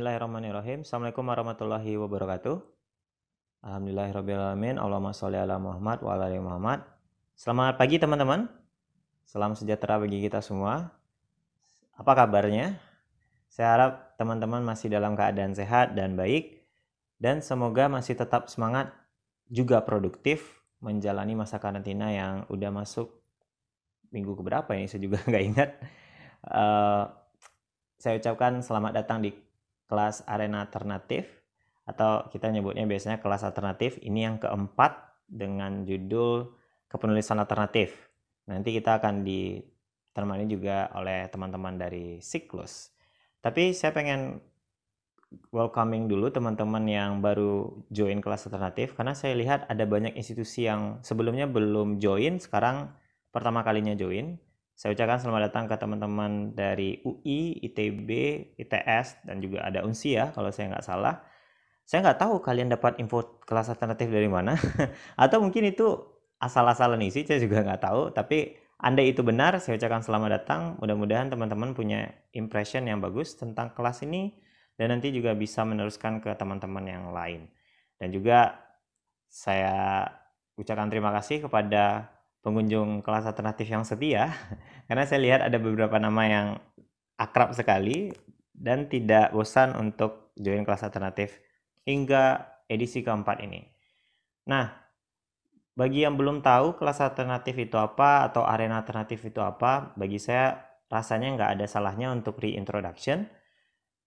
Bismillahirrahmanirrahim. 0.00 0.80
Assalamualaikum 0.80 1.28
warahmatullahi 1.28 1.92
wabarakatuh. 2.00 2.56
Alhamdulillahirrahmanirrahim. 3.60 4.80
Allahumma 4.80 5.12
sholli 5.12 5.36
ala 5.36 5.60
Muhammad 5.60 6.00
wa 6.00 6.16
ala 6.16 6.24
ali 6.32 6.40
Muhammad. 6.40 6.88
Selamat 7.36 7.76
pagi 7.76 8.00
teman-teman. 8.00 8.48
Salam 9.28 9.52
sejahtera 9.52 10.00
bagi 10.00 10.24
kita 10.24 10.40
semua. 10.40 10.88
Apa 12.00 12.16
kabarnya? 12.16 12.80
Saya 13.52 13.76
harap 13.76 13.92
teman-teman 14.16 14.64
masih 14.64 14.88
dalam 14.88 15.12
keadaan 15.12 15.52
sehat 15.52 15.92
dan 15.92 16.16
baik. 16.16 16.64
Dan 17.20 17.44
semoga 17.44 17.92
masih 17.92 18.16
tetap 18.16 18.48
semangat 18.48 18.96
juga 19.52 19.84
produktif 19.84 20.64
menjalani 20.80 21.36
masa 21.36 21.60
karantina 21.60 22.08
yang 22.08 22.48
udah 22.48 22.72
masuk 22.72 23.20
minggu 24.08 24.32
keberapa 24.32 24.72
ini 24.80 24.88
saya 24.88 25.04
juga 25.04 25.20
nggak 25.28 25.44
ingat. 25.44 25.70
Uh, 26.48 27.04
saya 28.00 28.16
ucapkan 28.16 28.64
selamat 28.64 28.96
datang 28.96 29.20
di 29.20 29.49
kelas 29.90 30.22
arena 30.30 30.62
alternatif 30.62 31.26
atau 31.82 32.30
kita 32.30 32.46
nyebutnya 32.54 32.86
biasanya 32.86 33.18
kelas 33.18 33.42
alternatif 33.42 33.98
ini 34.06 34.22
yang 34.22 34.38
keempat 34.38 35.10
dengan 35.26 35.82
judul 35.82 36.54
kepenulisan 36.86 37.42
alternatif. 37.42 37.94
Nanti 38.46 38.70
kita 38.70 39.02
akan 39.02 39.26
ditemani 39.26 40.46
juga 40.46 40.90
oleh 40.94 41.26
teman-teman 41.26 41.74
dari 41.74 42.22
siklus. 42.22 42.94
Tapi 43.42 43.74
saya 43.74 43.90
pengen 43.90 44.38
welcoming 45.54 46.10
dulu 46.10 46.30
teman-teman 46.34 46.82
yang 46.90 47.22
baru 47.22 47.70
join 47.94 48.18
kelas 48.18 48.50
alternatif 48.50 48.98
karena 48.98 49.14
saya 49.14 49.38
lihat 49.38 49.66
ada 49.70 49.86
banyak 49.86 50.18
institusi 50.18 50.66
yang 50.66 50.98
sebelumnya 51.06 51.46
belum 51.46 52.02
join 52.02 52.42
sekarang 52.42 52.90
pertama 53.30 53.62
kalinya 53.62 53.94
join 53.94 54.42
saya 54.80 54.96
ucapkan 54.96 55.20
selamat 55.20 55.52
datang 55.52 55.68
ke 55.68 55.76
teman-teman 55.76 56.56
dari 56.56 57.04
UI, 57.04 57.60
ITB, 57.68 58.08
ITS, 58.56 59.28
dan 59.28 59.36
juga 59.44 59.68
ada 59.68 59.84
UNSI 59.84 60.16
ya 60.16 60.32
kalau 60.32 60.48
saya 60.48 60.72
nggak 60.72 60.86
salah. 60.88 61.20
Saya 61.84 62.00
nggak 62.00 62.16
tahu 62.16 62.40
kalian 62.40 62.72
dapat 62.72 62.96
info 62.96 63.44
kelas 63.44 63.68
alternatif 63.68 64.08
dari 64.08 64.24
mana. 64.24 64.56
Atau 65.20 65.44
mungkin 65.44 65.68
itu 65.68 66.00
asal-asalan 66.40 66.96
isi, 67.04 67.28
saya 67.28 67.44
juga 67.44 67.60
nggak 67.60 67.76
tahu. 67.84 68.16
Tapi 68.16 68.56
andai 68.80 69.12
itu 69.12 69.20
benar, 69.20 69.60
saya 69.60 69.76
ucapkan 69.76 70.00
selamat 70.00 70.40
datang. 70.40 70.60
Mudah-mudahan 70.80 71.28
teman-teman 71.28 71.76
punya 71.76 72.08
impression 72.32 72.88
yang 72.88 73.04
bagus 73.04 73.36
tentang 73.36 73.76
kelas 73.76 74.00
ini. 74.08 74.32
Dan 74.80 74.96
nanti 74.96 75.12
juga 75.12 75.36
bisa 75.36 75.60
meneruskan 75.60 76.24
ke 76.24 76.32
teman-teman 76.40 76.88
yang 76.88 77.12
lain. 77.12 77.52
Dan 78.00 78.16
juga 78.16 78.56
saya 79.28 80.08
ucapkan 80.56 80.88
terima 80.88 81.12
kasih 81.12 81.44
kepada 81.44 82.08
pengunjung 82.40 83.04
kelas 83.04 83.28
alternatif 83.28 83.68
yang 83.68 83.84
setia 83.84 84.32
karena 84.88 85.04
saya 85.04 85.20
lihat 85.20 85.40
ada 85.44 85.60
beberapa 85.60 86.00
nama 86.00 86.22
yang 86.24 86.46
akrab 87.20 87.52
sekali 87.52 88.12
dan 88.56 88.88
tidak 88.88 89.32
bosan 89.32 89.76
untuk 89.76 90.32
join 90.36 90.64
kelas 90.64 90.84
alternatif 90.84 91.40
hingga 91.84 92.44
edisi 92.68 93.00
keempat 93.04 93.44
ini. 93.44 93.64
Nah, 94.48 94.72
bagi 95.76 96.04
yang 96.04 96.20
belum 96.20 96.44
tahu 96.44 96.76
kelas 96.76 97.00
alternatif 97.00 97.56
itu 97.56 97.76
apa 97.80 98.28
atau 98.28 98.44
arena 98.44 98.80
alternatif 98.80 99.24
itu 99.24 99.40
apa, 99.40 99.96
bagi 99.96 100.20
saya 100.20 100.60
rasanya 100.92 101.36
nggak 101.40 101.50
ada 101.56 101.66
salahnya 101.68 102.12
untuk 102.12 102.36
reintroduction. 102.40 103.24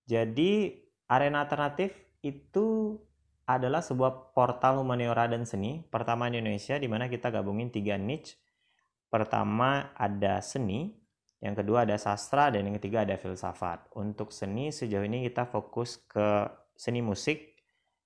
Jadi, 0.06 0.84
arena 1.10 1.48
alternatif 1.48 1.96
itu 2.22 2.98
adalah 3.44 3.84
sebuah 3.84 4.32
portal 4.32 4.80
humaniora 4.80 5.28
dan 5.28 5.44
seni 5.44 5.84
pertama 5.84 6.32
di 6.32 6.40
Indonesia 6.40 6.80
di 6.80 6.88
mana 6.88 7.12
kita 7.12 7.28
gabungin 7.28 7.68
tiga 7.72 8.00
niche. 8.00 8.40
Pertama 9.12 9.94
ada 9.94 10.42
seni, 10.42 10.90
yang 11.44 11.54
kedua 11.54 11.84
ada 11.84 12.00
sastra, 12.00 12.50
dan 12.50 12.66
yang 12.66 12.80
ketiga 12.80 13.04
ada 13.04 13.20
filsafat. 13.20 13.92
Untuk 14.00 14.32
seni 14.32 14.72
sejauh 14.72 15.06
ini 15.06 15.28
kita 15.28 15.46
fokus 15.46 16.00
ke 16.08 16.48
seni 16.74 17.04
musik, 17.04 17.60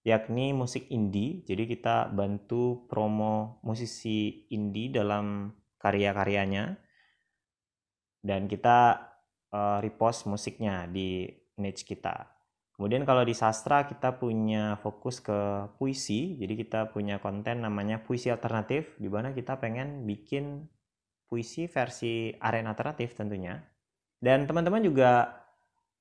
yakni 0.04 0.52
musik 0.52 0.90
indie. 0.90 1.46
Jadi 1.46 1.64
kita 1.70 2.10
bantu 2.12 2.90
promo 2.90 3.62
musisi 3.64 4.50
indie 4.52 4.92
dalam 4.92 5.54
karya-karyanya. 5.80 6.76
Dan 8.20 8.50
kita 8.50 9.00
uh, 9.54 9.80
repost 9.80 10.28
musiknya 10.28 10.90
di 10.90 11.30
niche 11.62 11.88
kita. 11.88 12.37
Kemudian 12.78 13.10
kalau 13.10 13.26
di 13.26 13.34
sastra 13.34 13.90
kita 13.90 14.22
punya 14.22 14.78
fokus 14.78 15.18
ke 15.18 15.66
puisi, 15.82 16.38
jadi 16.38 16.54
kita 16.54 16.94
punya 16.94 17.18
konten 17.18 17.66
namanya 17.66 18.06
puisi 18.06 18.30
alternatif, 18.30 18.94
di 19.02 19.10
mana 19.10 19.34
kita 19.34 19.58
pengen 19.58 20.06
bikin 20.06 20.62
puisi 21.26 21.66
versi 21.66 22.30
arena 22.38 22.78
alternatif 22.78 23.18
tentunya. 23.18 23.58
Dan 24.22 24.46
teman-teman 24.46 24.86
juga 24.86 25.26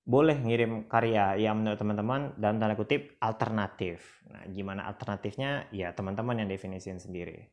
boleh 0.06 0.38
ngirim 0.38 0.86
karya 0.86 1.34
yang 1.40 1.64
menurut 1.64 1.80
teman-teman 1.80 2.20
dalam 2.38 2.62
tanda 2.62 2.76
kutip 2.78 3.16
alternatif. 3.18 4.22
Nah, 4.30 4.44
gimana 4.46 4.84
alternatifnya? 4.86 5.72
Ya, 5.74 5.96
teman-teman 5.96 6.44
yang 6.44 6.48
definisiin 6.52 7.02
sendiri. 7.02 7.50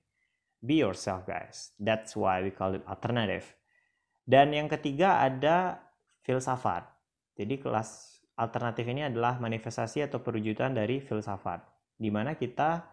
Be 0.62 0.84
yourself, 0.84 1.26
guys. 1.26 1.74
That's 1.82 2.14
why 2.14 2.46
we 2.46 2.54
call 2.54 2.78
it 2.78 2.86
alternative. 2.86 3.48
Dan 4.24 4.54
yang 4.54 4.70
ketiga 4.70 5.24
ada 5.26 5.82
filsafat. 6.22 6.86
Jadi 7.34 7.58
kelas 7.58 8.13
alternatif 8.38 8.86
ini 8.90 9.06
adalah 9.06 9.38
manifestasi 9.38 10.06
atau 10.06 10.22
perwujudan 10.22 10.74
dari 10.74 11.02
filsafat, 11.02 11.62
di 11.98 12.10
mana 12.10 12.34
kita 12.34 12.86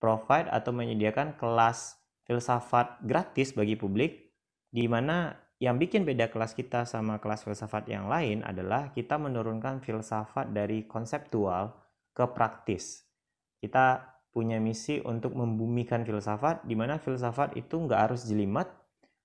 provide 0.00 0.48
atau 0.48 0.72
menyediakan 0.72 1.36
kelas 1.36 2.00
filsafat 2.24 3.00
gratis 3.04 3.52
bagi 3.52 3.76
publik, 3.76 4.32
di 4.72 4.88
mana 4.88 5.32
yang 5.56 5.80
bikin 5.80 6.04
beda 6.04 6.28
kelas 6.28 6.52
kita 6.52 6.84
sama 6.84 7.16
kelas 7.16 7.48
filsafat 7.48 7.88
yang 7.88 8.12
lain 8.12 8.44
adalah 8.44 8.92
kita 8.92 9.16
menurunkan 9.16 9.80
filsafat 9.80 10.52
dari 10.52 10.84
konseptual 10.84 11.72
ke 12.12 12.24
praktis. 12.32 13.08
Kita 13.56 14.04
punya 14.36 14.60
misi 14.60 15.00
untuk 15.00 15.32
membumikan 15.32 16.04
filsafat, 16.04 16.68
di 16.68 16.76
mana 16.76 17.00
filsafat 17.00 17.56
itu 17.56 17.80
nggak 17.80 18.00
harus 18.08 18.28
jelimet, 18.28 18.68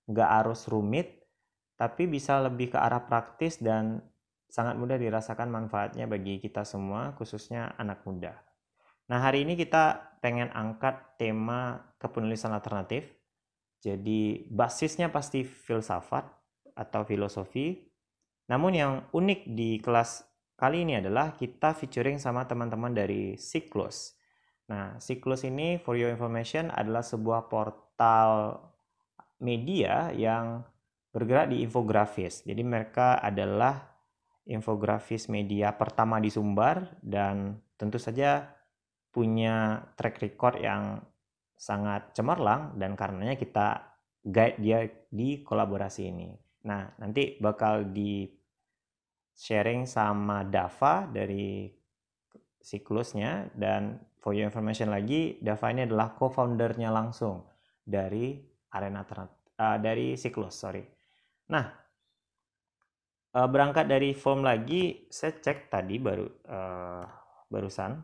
nggak 0.07 0.29
harus 0.39 0.71
rumit, 0.71 1.27
tapi 1.75 2.07
bisa 2.07 2.39
lebih 2.39 2.71
ke 2.71 2.79
arah 2.79 3.03
praktis 3.03 3.59
dan 3.59 3.99
sangat 4.51 4.75
mudah 4.75 4.99
dirasakan 4.99 5.47
manfaatnya 5.47 6.11
bagi 6.11 6.43
kita 6.43 6.67
semua, 6.67 7.15
khususnya 7.15 7.71
anak 7.79 8.03
muda. 8.03 8.35
Nah, 9.07 9.23
hari 9.23 9.47
ini 9.47 9.55
kita 9.55 10.19
pengen 10.19 10.51
angkat 10.51 11.15
tema 11.15 11.79
kepenulisan 11.95 12.51
alternatif. 12.51 13.07
Jadi, 13.79 14.51
basisnya 14.51 15.07
pasti 15.07 15.47
filsafat 15.47 16.27
atau 16.75 17.01
filosofi. 17.07 17.79
Namun 18.51 18.71
yang 18.75 18.93
unik 19.15 19.39
di 19.55 19.79
kelas 19.79 20.27
kali 20.59 20.83
ini 20.83 20.99
adalah 20.99 21.31
kita 21.33 21.71
featuring 21.71 22.19
sama 22.19 22.43
teman-teman 22.43 22.91
dari 22.91 23.39
Siklus. 23.39 24.19
Nah, 24.67 24.99
Siklus 24.99 25.47
ini 25.47 25.79
for 25.79 25.95
your 25.95 26.11
information 26.11 26.67
adalah 26.75 27.03
sebuah 27.03 27.47
portal 27.47 28.59
media 29.39 30.11
yang 30.15 30.63
bergerak 31.11 31.51
di 31.51 31.63
infografis. 31.63 32.43
Jadi 32.47 32.63
mereka 32.63 33.19
adalah 33.19 33.90
infografis 34.51 35.31
media 35.31 35.71
pertama 35.73 36.19
di 36.19 36.27
Sumbar 36.27 36.99
dan 36.99 37.57
tentu 37.79 37.97
saja 37.97 38.51
punya 39.11 39.79
track 39.95 40.19
record 40.19 40.59
yang 40.59 40.99
sangat 41.55 42.11
cemerlang 42.11 42.75
dan 42.75 42.99
karenanya 42.99 43.39
kita 43.39 43.97
guide 44.21 44.59
dia 44.59 44.79
di 45.09 45.41
kolaborasi 45.41 46.01
ini. 46.11 46.29
Nah, 46.67 46.85
nanti 47.01 47.41
bakal 47.41 47.89
di 47.89 48.29
sharing 49.33 49.89
sama 49.89 50.45
Dava 50.45 51.09
dari 51.09 51.65
siklusnya 52.61 53.49
dan 53.57 53.97
for 54.21 54.37
your 54.37 54.45
information 54.45 54.93
lagi 54.93 55.41
Dava 55.41 55.73
ini 55.73 55.89
adalah 55.89 56.13
co-foundernya 56.13 56.93
langsung 56.93 57.41
dari 57.81 58.37
arena 58.69 59.01
uh, 59.01 59.77
dari 59.81 60.13
siklus 60.13 60.55
sorry. 60.61 60.85
Nah 61.49 61.80
uh, 63.35 63.47
berangkat 63.47 63.87
dari 63.87 64.11
form 64.15 64.43
lagi, 64.43 65.07
saya 65.07 65.35
cek 65.39 65.71
tadi 65.71 65.97
baru 65.97 66.27
uh, 66.47 67.03
barusan. 67.51 68.03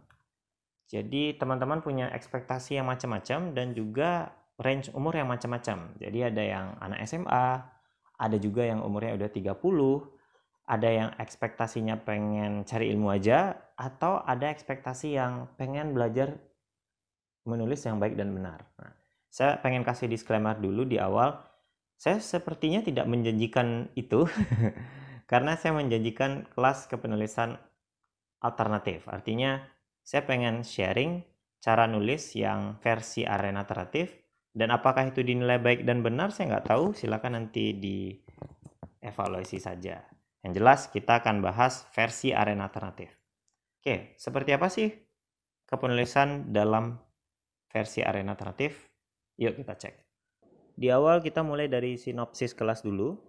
Jadi 0.88 1.36
teman-teman 1.36 1.84
punya 1.84 2.07
ekspektasi 2.16 2.80
yang 2.80 2.88
macam-macam 2.88 3.52
dan 3.52 3.75
juga 3.75 4.31
range 4.56 4.92
umur 4.96 5.19
yang 5.19 5.28
macam-macam. 5.28 5.92
Jadi 6.00 6.19
ada 6.24 6.44
yang 6.44 6.66
anak 6.80 7.04
SMA, 7.04 7.48
ada 8.18 8.38
juga 8.40 8.63
yang 8.63 8.81
umurnya 8.81 9.19
udah 9.19 9.30
30, 9.30 9.52
ada 10.68 10.90
yang 10.90 11.10
ekspektasinya 11.19 12.00
pengen 12.02 12.63
cari 12.63 12.88
ilmu 12.92 13.12
aja, 13.12 13.56
atau 13.75 14.24
ada 14.24 14.48
ekspektasi 14.50 15.19
yang 15.19 15.52
pengen 15.60 15.92
belajar 15.92 16.40
menulis 17.48 17.84
yang 17.84 18.00
baik 18.00 18.16
dan 18.16 18.31
benar. 18.31 18.63
Nah, 18.80 18.92
saya 19.28 19.60
pengen 19.60 19.84
kasih 19.84 20.07
disclaimer 20.12 20.56
dulu 20.56 20.84
di 20.84 21.00
awal, 21.00 21.40
saya 21.96 22.19
sepertinya 22.19 22.80
tidak 22.80 23.06
menjanjikan 23.06 23.92
itu. 23.96 24.24
karena 25.28 25.60
saya 25.60 25.76
menjanjikan 25.76 26.48
kelas 26.56 26.88
kepenulisan 26.88 27.60
alternatif. 28.40 29.06
Artinya 29.12 29.60
saya 30.02 30.24
pengen 30.24 30.64
sharing 30.64 31.22
cara 31.60 31.84
nulis 31.86 32.32
yang 32.34 32.80
versi 32.80 33.28
arena 33.28 33.68
alternatif 33.68 34.16
dan 34.56 34.72
apakah 34.72 35.12
itu 35.12 35.22
dinilai 35.22 35.60
baik 35.60 35.84
dan 35.84 36.00
benar 36.00 36.32
saya 36.32 36.58
nggak 36.58 36.72
tahu. 36.72 36.96
Silakan 36.96 37.44
nanti 37.44 37.76
di 37.76 38.16
evaluasi 39.04 39.60
saja. 39.60 40.00
Yang 40.48 40.54
jelas 40.64 40.80
kita 40.88 41.20
akan 41.20 41.44
bahas 41.44 41.84
versi 41.92 42.32
arena 42.32 42.72
alternatif. 42.72 43.12
Oke, 43.84 44.16
seperti 44.16 44.56
apa 44.56 44.72
sih 44.72 44.90
kepenulisan 45.68 46.56
dalam 46.56 46.96
versi 47.68 48.00
arena 48.00 48.34
alternatif? 48.34 48.88
Yuk 49.38 49.60
kita 49.60 49.76
cek. 49.76 49.96
Di 50.78 50.88
awal 50.88 51.20
kita 51.20 51.44
mulai 51.44 51.68
dari 51.68 52.00
sinopsis 52.00 52.56
kelas 52.56 52.86
dulu. 52.88 53.20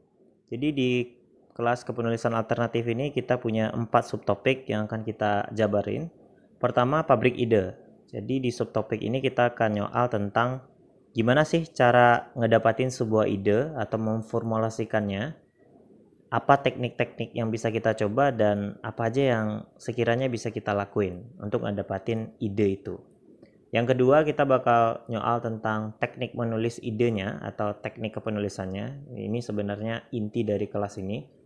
Jadi 0.48 0.68
di 0.72 1.17
kelas 1.58 1.82
kepenulisan 1.82 2.38
alternatif 2.38 2.86
ini 2.86 3.10
kita 3.10 3.42
punya 3.42 3.74
empat 3.74 4.06
subtopik 4.06 4.70
yang 4.70 4.86
akan 4.86 5.02
kita 5.02 5.50
jabarin. 5.50 6.06
Pertama, 6.62 7.02
pabrik 7.02 7.34
ide. 7.34 7.74
Jadi 8.14 8.38
di 8.46 8.54
subtopik 8.54 9.02
ini 9.02 9.18
kita 9.18 9.50
akan 9.50 9.82
nyoal 9.82 10.06
tentang 10.06 10.62
gimana 11.10 11.42
sih 11.42 11.66
cara 11.66 12.30
ngedapatin 12.38 12.94
sebuah 12.94 13.26
ide 13.26 13.74
atau 13.74 13.98
memformulasikannya 13.98 15.34
apa 16.30 16.54
teknik-teknik 16.62 17.34
yang 17.34 17.50
bisa 17.50 17.74
kita 17.74 17.90
coba 18.06 18.30
dan 18.30 18.78
apa 18.86 19.10
aja 19.10 19.34
yang 19.34 19.46
sekiranya 19.82 20.30
bisa 20.30 20.54
kita 20.54 20.70
lakuin 20.70 21.26
untuk 21.42 21.66
ngedapatin 21.66 22.38
ide 22.38 22.78
itu. 22.78 23.02
Yang 23.74 23.98
kedua 23.98 24.22
kita 24.22 24.46
bakal 24.46 25.02
nyoal 25.10 25.42
tentang 25.42 25.98
teknik 25.98 26.38
menulis 26.38 26.78
idenya 26.80 27.42
atau 27.42 27.74
teknik 27.74 28.14
kepenulisannya. 28.14 29.10
Ini 29.12 29.42
sebenarnya 29.42 30.06
inti 30.14 30.46
dari 30.46 30.70
kelas 30.70 31.02
ini. 31.02 31.37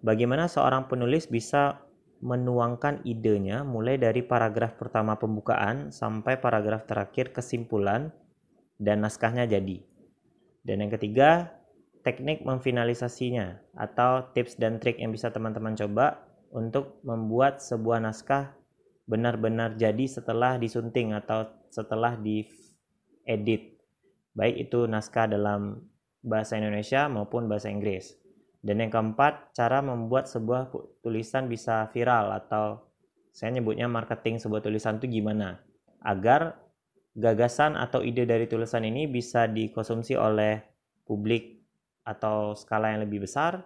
Bagaimana 0.00 0.48
seorang 0.48 0.88
penulis 0.88 1.28
bisa 1.28 1.84
menuangkan 2.20 3.04
idenya 3.04 3.64
mulai 3.64 3.96
dari 3.96 4.20
paragraf 4.20 4.76
pertama 4.76 5.16
pembukaan 5.16 5.88
sampai 5.92 6.36
paragraf 6.36 6.84
terakhir 6.84 7.32
kesimpulan 7.32 8.12
dan 8.80 9.04
naskahnya 9.04 9.48
jadi. 9.48 9.80
Dan 10.64 10.84
yang 10.84 10.92
ketiga, 10.92 11.52
teknik 12.00 12.44
memfinalisasinya 12.44 13.60
atau 13.76 14.28
tips 14.32 14.56
dan 14.56 14.80
trik 14.80 15.00
yang 15.00 15.12
bisa 15.12 15.32
teman-teman 15.32 15.76
coba 15.76 16.24
untuk 16.52 17.00
membuat 17.04 17.60
sebuah 17.60 18.00
naskah 18.00 18.56
benar-benar 19.04 19.76
jadi 19.76 20.06
setelah 20.06 20.56
disunting 20.56 21.12
atau 21.12 21.48
setelah 21.68 22.14
diedit 22.14 23.74
baik 24.38 24.70
itu 24.70 24.86
naskah 24.86 25.26
dalam 25.26 25.82
bahasa 26.22 26.54
Indonesia 26.54 27.10
maupun 27.10 27.50
bahasa 27.50 27.72
Inggris 27.72 28.19
dan 28.60 28.76
yang 28.84 28.92
keempat 28.92 29.56
cara 29.56 29.80
membuat 29.80 30.28
sebuah 30.28 30.68
tulisan 31.00 31.48
bisa 31.48 31.88
viral 31.92 32.36
atau 32.36 32.84
saya 33.32 33.56
nyebutnya 33.56 33.88
marketing 33.88 34.36
sebuah 34.36 34.60
tulisan 34.60 35.00
itu 35.00 35.20
gimana 35.20 35.62
agar 36.04 36.60
gagasan 37.16 37.74
atau 37.74 38.04
ide 38.04 38.28
dari 38.28 38.46
tulisan 38.46 38.84
ini 38.84 39.08
bisa 39.08 39.48
dikonsumsi 39.48 40.14
oleh 40.14 40.60
publik 41.08 41.60
atau 42.04 42.52
skala 42.54 42.94
yang 42.94 43.02
lebih 43.04 43.24
besar 43.24 43.64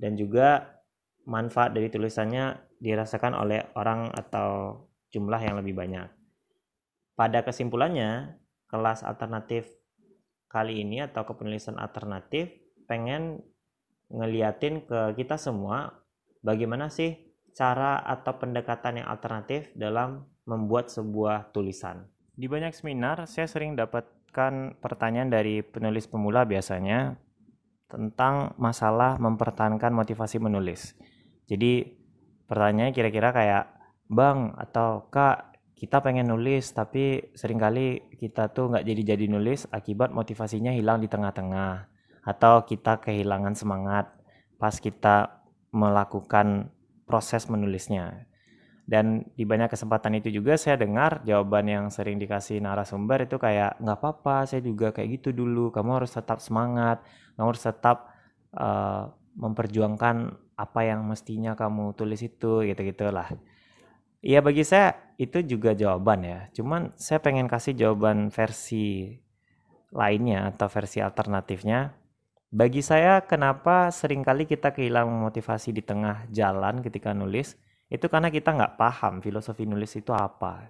dan 0.00 0.16
juga 0.16 0.80
manfaat 1.28 1.76
dari 1.76 1.92
tulisannya 1.92 2.56
dirasakan 2.80 3.36
oleh 3.36 3.60
orang 3.76 4.08
atau 4.16 4.82
jumlah 5.12 5.40
yang 5.42 5.60
lebih 5.60 5.76
banyak. 5.76 6.08
Pada 7.14 7.44
kesimpulannya, 7.44 8.40
kelas 8.72 9.04
alternatif 9.04 9.68
kali 10.48 10.80
ini 10.80 11.04
atau 11.04 11.28
kepenulisan 11.28 11.76
alternatif 11.76 12.48
pengen 12.88 13.44
ngeliatin 14.10 14.84
ke 14.84 15.14
kita 15.14 15.38
semua 15.38 16.02
bagaimana 16.42 16.90
sih 16.90 17.30
cara 17.54 18.02
atau 18.02 18.36
pendekatan 18.38 19.02
yang 19.02 19.08
alternatif 19.10 19.70
dalam 19.74 20.26
membuat 20.46 20.90
sebuah 20.90 21.54
tulisan. 21.54 22.06
Di 22.34 22.48
banyak 22.48 22.72
seminar, 22.72 23.28
saya 23.28 23.46
sering 23.46 23.76
dapatkan 23.76 24.80
pertanyaan 24.80 25.30
dari 25.30 25.60
penulis 25.60 26.08
pemula 26.08 26.46
biasanya 26.48 27.18
tentang 27.90 28.54
masalah 28.56 29.18
mempertahankan 29.18 29.90
motivasi 29.90 30.38
menulis. 30.38 30.94
Jadi 31.50 31.84
pertanyaannya 32.46 32.94
kira-kira 32.94 33.34
kayak, 33.34 33.64
Bang 34.10 34.54
atau 34.58 35.06
Kak, 35.10 35.50
kita 35.74 36.02
pengen 36.02 36.30
nulis 36.30 36.70
tapi 36.74 37.32
sering 37.32 37.56
kali 37.56 38.10
kita 38.18 38.50
tuh 38.50 38.74
nggak 38.74 38.84
jadi-jadi 38.84 39.26
nulis 39.32 39.64
akibat 39.70 40.10
motivasinya 40.14 40.74
hilang 40.74 40.98
di 40.98 41.08
tengah-tengah. 41.10 41.89
Atau 42.26 42.68
kita 42.68 43.00
kehilangan 43.00 43.56
semangat 43.56 44.12
pas 44.60 44.76
kita 44.76 45.40
melakukan 45.72 46.68
proses 47.08 47.48
menulisnya. 47.48 48.28
Dan 48.90 49.22
di 49.38 49.46
banyak 49.46 49.70
kesempatan 49.70 50.18
itu 50.18 50.34
juga 50.34 50.58
saya 50.58 50.74
dengar 50.74 51.22
jawaban 51.22 51.70
yang 51.70 51.84
sering 51.94 52.18
dikasih 52.18 52.58
narasumber 52.58 53.22
itu 53.22 53.38
kayak 53.38 53.78
nggak 53.78 53.98
apa-apa, 54.02 54.50
saya 54.50 54.66
juga 54.66 54.90
kayak 54.90 55.22
gitu 55.22 55.30
dulu. 55.30 55.70
Kamu 55.70 56.02
harus 56.02 56.10
tetap 56.10 56.42
semangat, 56.42 56.98
kamu 57.38 57.54
harus 57.54 57.62
tetap 57.62 58.10
uh, 58.58 59.14
memperjuangkan 59.38 60.34
apa 60.58 60.80
yang 60.82 61.06
mestinya 61.06 61.54
kamu 61.54 61.94
tulis 61.94 62.18
itu, 62.18 62.66
gitu 62.66 62.80
gitulah. 62.82 63.30
Iya 64.20 64.42
bagi 64.44 64.66
saya 64.66 65.14
itu 65.16 65.40
juga 65.46 65.72
jawaban 65.72 66.26
ya. 66.26 66.40
Cuman 66.52 66.90
saya 66.98 67.22
pengen 67.22 67.46
kasih 67.46 67.72
jawaban 67.78 68.28
versi 68.34 69.16
lainnya 69.94 70.50
atau 70.50 70.66
versi 70.66 70.98
alternatifnya. 70.98 71.94
Bagi 72.50 72.82
saya 72.82 73.22
kenapa 73.22 73.94
sering 73.94 74.26
kali 74.26 74.42
kita 74.42 74.74
kehilangan 74.74 75.22
motivasi 75.22 75.70
di 75.70 75.86
tengah 75.86 76.26
jalan 76.34 76.82
ketika 76.82 77.14
nulis 77.14 77.54
itu 77.86 78.10
karena 78.10 78.26
kita 78.26 78.50
nggak 78.50 78.74
paham 78.74 79.22
filosofi 79.22 79.70
nulis 79.70 79.94
itu 79.94 80.10
apa. 80.10 80.66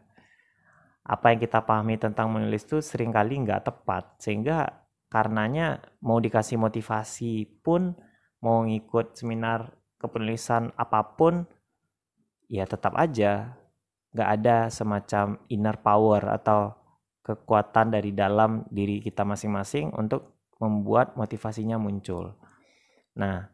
Apa 1.00 1.32
yang 1.32 1.40
kita 1.40 1.64
pahami 1.64 1.96
tentang 1.96 2.28
menulis 2.28 2.68
itu 2.68 2.84
sering 2.84 3.08
kali 3.08 3.40
nggak 3.40 3.64
tepat, 3.64 4.20
sehingga 4.20 4.84
karenanya 5.08 5.80
mau 6.04 6.20
dikasih 6.20 6.60
motivasi 6.60 7.64
pun, 7.64 7.96
mau 8.44 8.60
ngikut 8.68 9.16
seminar 9.16 9.72
kepenulisan 9.96 10.76
apa 10.76 11.16
pun, 11.16 11.48
ya 12.52 12.68
tetap 12.68 12.92
aja 13.00 13.56
nggak 14.12 14.30
ada 14.36 14.68
semacam 14.68 15.40
inner 15.48 15.80
power 15.80 16.28
atau 16.28 16.76
kekuatan 17.24 17.96
dari 17.96 18.12
dalam 18.12 18.68
diri 18.68 19.00
kita 19.00 19.24
masing-masing 19.24 19.96
untuk 19.96 20.39
membuat 20.60 21.16
motivasinya 21.16 21.80
muncul. 21.80 22.36
Nah, 23.16 23.48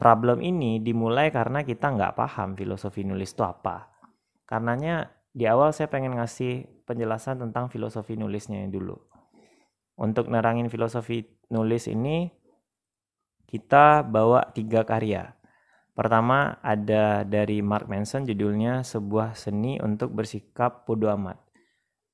Problem 0.00 0.40
ini 0.40 0.80
dimulai 0.80 1.28
karena 1.28 1.60
kita 1.60 1.92
nggak 1.92 2.16
paham 2.16 2.56
filosofi 2.56 3.04
nulis 3.04 3.36
itu 3.36 3.44
apa. 3.44 3.92
Karenanya 4.48 5.12
di 5.28 5.44
awal 5.44 5.76
saya 5.76 5.92
pengen 5.92 6.16
ngasih 6.16 6.64
penjelasan 6.88 7.36
tentang 7.36 7.68
filosofi 7.68 8.16
nulisnya 8.16 8.64
dulu. 8.72 8.96
Untuk 10.00 10.32
nerangin 10.32 10.72
filosofi 10.72 11.28
nulis 11.52 11.84
ini, 11.84 12.32
kita 13.44 14.00
bawa 14.00 14.48
tiga 14.56 14.88
karya. 14.88 15.36
Pertama 15.92 16.56
ada 16.64 17.20
dari 17.28 17.60
Mark 17.60 17.84
Manson 17.84 18.24
judulnya 18.24 18.80
sebuah 18.80 19.36
seni 19.36 19.84
untuk 19.84 20.16
bersikap 20.16 20.88
bodoh 20.88 21.12
amat. 21.12 21.36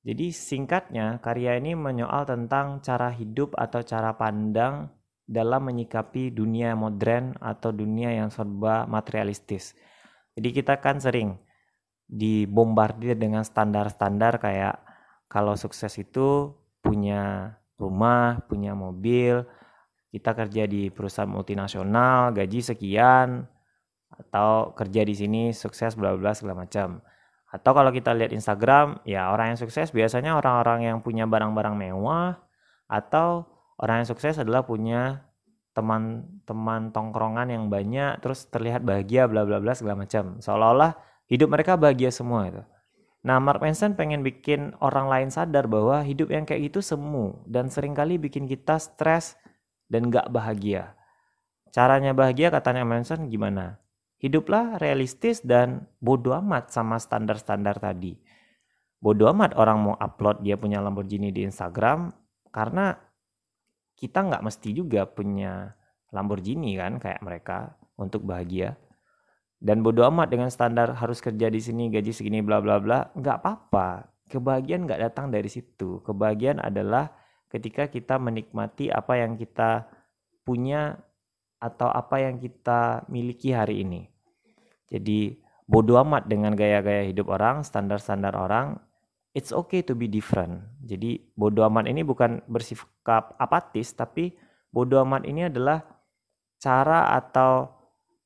Jadi 0.05 0.31
singkatnya 0.31 1.17
karya 1.19 1.57
ini 1.57 1.73
menyoal 1.73 2.27
tentang 2.27 2.79
cara 2.85 3.11
hidup 3.11 3.57
atau 3.57 3.81
cara 3.83 4.13
pandang 4.15 4.91
dalam 5.27 5.67
menyikapi 5.67 6.31
dunia 6.31 6.71
modern 6.73 7.35
atau 7.43 7.75
dunia 7.75 8.15
yang 8.15 8.31
serba 8.31 8.87
materialistis. 8.87 9.75
Jadi 10.37 10.49
kita 10.55 10.79
kan 10.79 11.03
sering 11.03 11.35
dibombardir 12.07 13.19
dengan 13.19 13.43
standar-standar 13.43 14.39
kayak 14.39 14.79
kalau 15.27 15.59
sukses 15.59 15.91
itu 15.99 16.55
punya 16.79 17.51
rumah, 17.75 18.39
punya 18.47 18.71
mobil, 18.71 19.43
kita 20.07 20.31
kerja 20.31 20.63
di 20.63 20.87
perusahaan 20.87 21.27
multinasional, 21.27 22.31
gaji 22.31 22.63
sekian, 22.63 23.43
atau 24.07 24.71
kerja 24.71 25.03
di 25.03 25.13
sini 25.13 25.41
sukses 25.51 25.99
bla 25.99 26.15
bla 26.15 26.31
segala 26.31 26.63
macam. 26.63 27.03
Atau 27.47 27.71
kalau 27.71 27.95
kita 27.95 28.11
lihat 28.11 28.35
Instagram, 28.35 28.99
ya 29.07 29.31
orang 29.31 29.55
yang 29.55 29.59
sukses 29.59 29.95
biasanya 29.95 30.35
orang-orang 30.35 30.91
yang 30.91 30.97
punya 30.99 31.23
barang-barang 31.23 31.79
mewah 31.79 32.35
atau 32.91 33.47
orang 33.79 34.03
yang 34.03 34.09
sukses 34.11 34.35
adalah 34.35 34.67
punya 34.67 35.23
teman-teman 35.71 36.89
tongkrongan 36.91 37.53
yang 37.53 37.69
banyak 37.69 38.19
terus 38.19 38.49
terlihat 38.49 38.81
bahagia 38.83 39.29
bla 39.29 39.47
bla 39.47 39.63
bla 39.63 39.71
segala 39.71 40.03
macam. 40.03 40.43
Seolah-olah 40.43 40.97
hidup 41.31 41.47
mereka 41.47 41.79
bahagia 41.79 42.11
semua 42.11 42.51
itu. 42.51 42.63
Nah 43.23 43.39
Mark 43.39 43.63
Manson 43.63 43.95
pengen 43.95 44.27
bikin 44.27 44.75
orang 44.83 45.07
lain 45.07 45.29
sadar 45.31 45.71
bahwa 45.71 46.03
hidup 46.03 46.33
yang 46.33 46.43
kayak 46.43 46.71
gitu 46.71 46.83
semu 46.83 47.43
dan 47.47 47.71
sering 47.71 47.95
kali 47.95 48.19
bikin 48.19 48.43
kita 48.49 48.75
stres 48.81 49.39
dan 49.87 50.11
gak 50.11 50.27
bahagia. 50.33 50.97
Caranya 51.71 52.11
bahagia 52.11 52.51
katanya 52.51 52.83
Manson 52.83 53.31
gimana 53.31 53.79
hiduplah 54.17 54.81
realistis 54.81 55.41
dan 55.45 55.85
bodoh 56.01 56.37
amat 56.37 56.73
sama 56.73 56.97
standar-standar 56.97 57.77
tadi 57.77 58.17
bodoh 58.97 59.29
amat 59.29 59.53
orang 59.57 59.77
mau 59.77 59.95
upload 59.97 60.41
dia 60.41 60.57
punya 60.57 60.81
Lamborghini 60.81 61.29
di 61.29 61.45
Instagram 61.45 62.09
karena 62.49 62.97
kita 63.97 64.25
nggak 64.25 64.45
mesti 64.45 64.69
juga 64.73 65.05
punya 65.09 65.73
Lamborghini 66.13 66.77
kan 66.77 67.01
kayak 67.01 67.21
mereka 67.21 67.75
untuk 67.97 68.23
bahagia. 68.23 68.77
Dan 69.57 69.81
bodo 69.81 70.05
amat 70.05 70.29
dengan 70.29 70.53
standar 70.53 70.93
harus 70.93 71.17
kerja 71.17 71.49
di 71.49 71.57
sini 71.57 71.89
gaji 71.89 72.13
segini 72.13 72.45
bla 72.45 72.61
bla 72.61 72.77
bla, 72.77 73.09
nggak 73.17 73.37
apa-apa. 73.41 74.05
Kebahagiaan 74.29 74.85
nggak 74.85 75.01
datang 75.01 75.33
dari 75.33 75.49
situ. 75.49 75.97
Kebahagiaan 76.05 76.61
adalah 76.61 77.09
ketika 77.49 77.89
kita 77.89 78.21
menikmati 78.21 78.93
apa 78.93 79.17
yang 79.17 79.33
kita 79.33 79.89
punya 80.45 81.01
atau 81.57 81.89
apa 81.89 82.21
yang 82.21 82.37
kita 82.37 83.05
miliki 83.09 83.53
hari 83.53 83.81
ini. 83.81 84.05
Jadi 84.87 85.37
bodoh 85.67 85.99
amat 86.05 86.29
dengan 86.29 86.53
gaya-gaya 86.53 87.05
hidup 87.09 87.27
orang, 87.33 87.65
standar-standar 87.65 88.33
orang. 88.37 88.79
It's 89.37 89.53
okay 89.53 89.85
to 89.85 89.93
be 89.93 90.09
different. 90.09 90.65
Jadi 90.81 91.21
bodoh 91.37 91.67
amat 91.69 91.85
ini 91.91 92.01
bukan 92.01 92.41
bersifat 92.49 93.37
apatis, 93.37 93.93
tapi 93.93 94.33
bodoh 94.73 95.03
amat 95.05 95.29
ini 95.29 95.45
adalah 95.45 95.85
cara 96.57 97.13
atau 97.13 97.69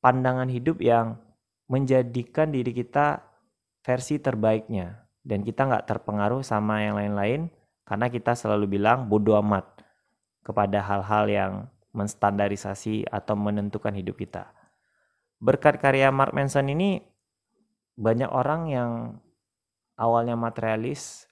pandangan 0.00 0.48
hidup 0.48 0.80
yang 0.80 1.20
menjadikan 1.68 2.48
diri 2.48 2.72
kita 2.72 3.20
versi 3.84 4.18
terbaiknya 4.20 5.04
dan 5.22 5.46
kita 5.46 5.68
nggak 5.68 5.86
terpengaruh 5.86 6.42
sama 6.42 6.82
yang 6.82 6.98
lain-lain 6.98 7.48
karena 7.86 8.06
kita 8.10 8.34
selalu 8.34 8.78
bilang 8.78 9.06
bodoh 9.06 9.38
amat 9.38 9.64
kepada 10.42 10.82
hal-hal 10.82 11.24
yang 11.30 11.52
menstandarisasi 11.92 13.08
atau 13.08 13.36
menentukan 13.36 13.92
hidup 13.92 14.16
kita. 14.16 14.48
Berkat 15.38 15.78
karya 15.80 16.08
Mark 16.08 16.32
Manson 16.32 16.72
ini 16.72 17.04
banyak 17.96 18.28
orang 18.32 18.62
yang 18.72 18.90
awalnya 20.00 20.34
materialis, 20.34 21.28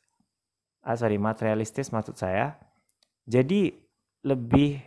ah 0.85 0.97
sorry 0.97 1.17
materialistis 1.17 1.91
maksud 1.91 2.21
saya, 2.21 2.61
jadi 3.25 3.73
lebih 4.21 4.85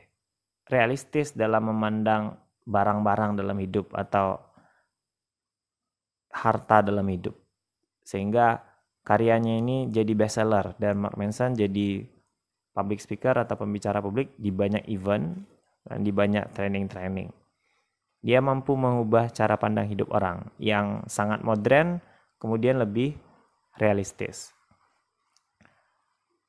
realistis 0.69 1.33
dalam 1.33 1.73
memandang 1.73 2.37
barang-barang 2.63 3.35
dalam 3.35 3.57
hidup 3.59 3.91
atau 3.97 4.39
harta 6.31 6.85
dalam 6.85 7.05
hidup. 7.09 7.33
Sehingga 8.05 8.61
karyanya 9.03 9.59
ini 9.59 9.89
jadi 9.89 10.13
bestseller 10.15 10.77
dan 10.77 11.01
Mark 11.01 11.17
Manson 11.19 11.57
jadi 11.57 12.07
public 12.73 13.03
speaker 13.03 13.37
atau 13.37 13.55
pembicara 13.59 14.01
publik 14.01 14.33
di 14.39 14.49
banyak 14.49 14.87
event 14.89 15.52
di 15.87 16.11
banyak 16.15 16.51
training-training. 16.55 17.29
Dia 18.23 18.39
mampu 18.39 18.79
mengubah 18.79 19.27
cara 19.35 19.59
pandang 19.59 19.91
hidup 19.91 20.07
orang 20.15 20.47
yang 20.55 21.03
sangat 21.11 21.43
modern 21.43 21.99
kemudian 22.39 22.79
lebih 22.79 23.19
realistis. 23.75 24.55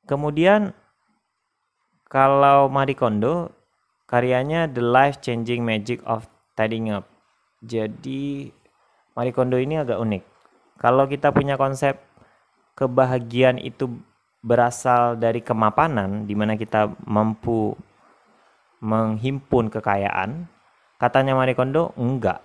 Kemudian 0.07 0.71
kalau 2.07 2.71
Marie 2.71 2.95
Kondo 2.95 3.51
karyanya 4.07 4.71
The 4.71 4.79
Life 4.79 5.19
Changing 5.19 5.65
Magic 5.65 5.99
of 6.07 6.29
Tidying 6.55 6.95
Up. 6.95 7.03
Jadi 7.59 8.53
Marie 9.17 9.35
Kondo 9.35 9.59
ini 9.59 9.75
agak 9.75 9.99
unik. 9.99 10.23
Kalau 10.79 11.09
kita 11.11 11.35
punya 11.35 11.59
konsep 11.59 11.99
kebahagiaan 12.77 13.59
itu 13.59 13.89
berasal 14.45 15.17
dari 15.17 15.41
kemapanan 15.41 16.29
di 16.29 16.37
mana 16.37 16.53
kita 16.53 16.93
mampu 17.03 17.73
menghimpun 18.79 19.71
kekayaan, 19.71 20.47
Katanya 20.95 21.35
Marie 21.35 21.59
Kondo, 21.59 21.91
enggak. 21.99 22.39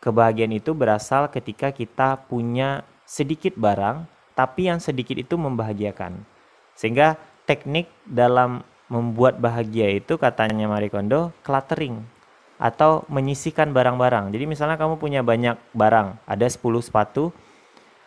Kebahagiaan 0.00 0.56
itu 0.56 0.72
berasal 0.72 1.28
ketika 1.28 1.68
kita 1.68 2.16
punya 2.24 2.80
sedikit 3.04 3.52
barang, 3.60 4.08
tapi 4.32 4.72
yang 4.72 4.80
sedikit 4.80 5.20
itu 5.20 5.36
membahagiakan. 5.36 6.24
Sehingga 6.72 7.20
teknik 7.44 7.92
dalam 8.08 8.64
membuat 8.88 9.36
bahagia 9.36 9.92
itu 9.92 10.16
katanya 10.16 10.64
Marie 10.64 10.88
Kondo, 10.88 11.36
cluttering 11.44 12.08
atau 12.56 13.04
menyisikan 13.12 13.70
barang-barang. 13.76 14.32
Jadi 14.32 14.48
misalnya 14.48 14.80
kamu 14.80 14.96
punya 14.96 15.20
banyak 15.20 15.60
barang, 15.76 16.24
ada 16.24 16.46
10 16.48 16.80
sepatu, 16.80 17.36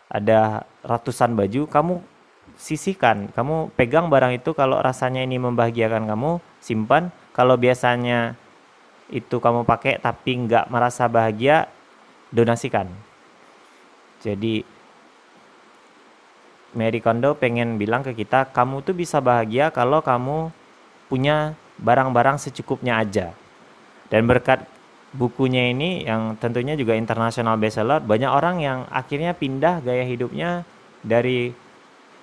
ada 0.09 0.65
ratusan 0.81 1.37
baju, 1.37 1.69
kamu 1.69 2.01
sisihkan, 2.57 3.29
kamu 3.31 3.69
pegang 3.77 4.09
barang 4.09 4.41
itu 4.41 4.57
kalau 4.57 4.81
rasanya 4.81 5.21
ini 5.21 5.37
membahagiakan 5.37 6.09
kamu, 6.09 6.41
simpan. 6.57 7.13
Kalau 7.31 7.55
biasanya 7.55 8.35
itu 9.11 9.39
kamu 9.39 9.67
pakai 9.67 9.99
tapi 9.99 10.47
nggak 10.47 10.71
merasa 10.71 11.07
bahagia, 11.07 11.67
donasikan. 12.31 12.87
Jadi 14.23 14.63
Mary 16.71 17.03
Kondo 17.03 17.35
pengen 17.35 17.75
bilang 17.75 17.99
ke 18.03 18.15
kita, 18.15 18.47
kamu 18.55 18.79
tuh 18.87 18.95
bisa 18.95 19.19
bahagia 19.19 19.71
kalau 19.75 19.99
kamu 19.99 20.51
punya 21.11 21.59
barang-barang 21.75 22.39
secukupnya 22.39 23.03
aja. 23.03 23.35
Dan 24.07 24.23
berkat 24.27 24.63
bukunya 25.11 25.71
ini 25.71 26.07
yang 26.07 26.39
tentunya 26.39 26.79
juga 26.79 26.95
internasional 26.95 27.59
bestseller, 27.59 27.99
banyak 27.99 28.31
orang 28.31 28.63
yang 28.63 28.79
akhirnya 28.87 29.35
pindah 29.35 29.83
gaya 29.83 30.07
hidupnya 30.07 30.63
dari 31.03 31.51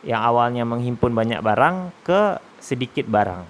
yang 0.06 0.24
awalnya 0.24 0.64
menghimpun 0.64 1.12
banyak 1.12 1.44
barang 1.44 1.92
ke 2.06 2.40
sedikit 2.62 3.04
barang. 3.04 3.44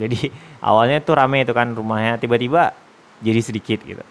Jadi 0.00 0.32
awalnya 0.62 1.02
tuh 1.02 1.18
rame 1.18 1.42
itu 1.42 1.50
kan 1.52 1.74
rumahnya 1.74 2.16
tiba-tiba 2.22 2.72
jadi 3.18 3.40
sedikit 3.42 3.82
gitu. 3.82 4.04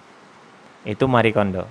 Itu 0.84 1.08
Marie 1.08 1.31
Kondo. 1.31 1.65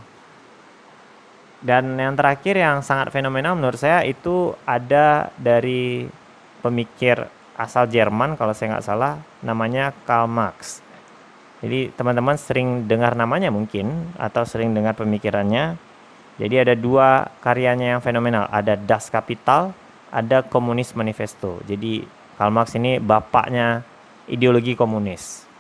Dan 1.61 2.01
yang 2.01 2.17
terakhir 2.17 2.57
yang 2.57 2.81
sangat 2.81 3.13
fenomenal 3.13 3.53
menurut 3.53 3.77
saya 3.77 4.01
itu 4.09 4.57
ada 4.65 5.29
dari 5.37 6.09
pemikir 6.65 7.29
asal 7.61 7.85
Jerman 7.85 8.41
kalau 8.41 8.57
saya 8.57 8.77
nggak 8.77 8.87
salah 8.89 9.21
namanya 9.45 9.93
Karl 10.09 10.25
Marx. 10.25 10.81
Jadi 11.61 11.93
teman-teman 11.93 12.41
sering 12.41 12.89
dengar 12.89 13.13
namanya 13.13 13.53
mungkin 13.53 14.17
atau 14.17 14.49
sering 14.49 14.73
dengar 14.73 14.97
pemikirannya. 14.97 15.77
Jadi 16.41 16.55
ada 16.57 16.73
dua 16.73 17.29
karyanya 17.45 17.93
yang 17.97 18.01
fenomenal, 18.01 18.49
ada 18.49 18.81
Das 18.81 19.13
Kapital, 19.13 19.77
ada 20.09 20.41
Komunis 20.41 20.97
Manifesto. 20.97 21.61
Jadi 21.69 22.09
Karl 22.41 22.49
Marx 22.49 22.73
ini 22.81 22.97
bapaknya 22.97 23.85
ideologi 24.31 24.79
komunis. 24.79 25.51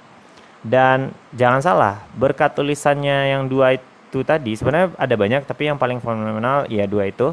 Dan 0.60 1.10
jangan 1.32 1.60
salah, 1.64 1.94
berkat 2.14 2.52
tulisannya 2.52 3.32
yang 3.32 3.48
dua 3.48 3.80
itu 3.80 4.20
tadi, 4.20 4.54
sebenarnya 4.54 4.92
ada 5.00 5.14
banyak, 5.16 5.42
tapi 5.48 5.72
yang 5.72 5.80
paling 5.80 5.98
fenomenal 5.98 6.68
ya 6.68 6.84
dua 6.84 7.08
itu. 7.08 7.32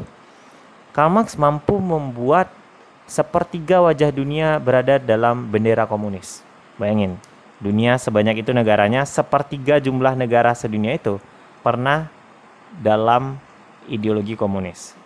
Karl 0.96 1.12
Marx 1.12 1.36
mampu 1.36 1.76
membuat 1.76 2.48
sepertiga 3.04 3.84
wajah 3.84 4.08
dunia 4.10 4.56
berada 4.56 4.96
dalam 4.96 5.44
bendera 5.44 5.84
komunis. 5.84 6.40
Bayangin, 6.80 7.20
dunia 7.60 8.00
sebanyak 8.00 8.40
itu 8.40 8.50
negaranya, 8.56 9.04
sepertiga 9.04 9.76
jumlah 9.76 10.16
negara 10.16 10.56
sedunia 10.56 10.96
itu 10.96 11.20
pernah 11.60 12.08
dalam 12.80 13.36
ideologi 13.92 14.40
komunis. 14.40 14.96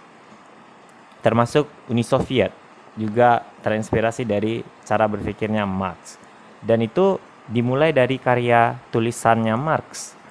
Termasuk 1.26 1.66
Uni 1.90 2.06
Soviet 2.06 2.54
juga 2.94 3.42
terinspirasi 3.66 4.22
dari 4.22 4.62
cara 4.86 5.10
berpikirnya 5.10 5.66
Marx 5.66 6.21
dan 6.62 6.80
itu 6.82 7.18
dimulai 7.50 7.90
dari 7.90 8.16
karya 8.22 8.78
tulisannya 8.94 9.54
Marx 9.58 10.22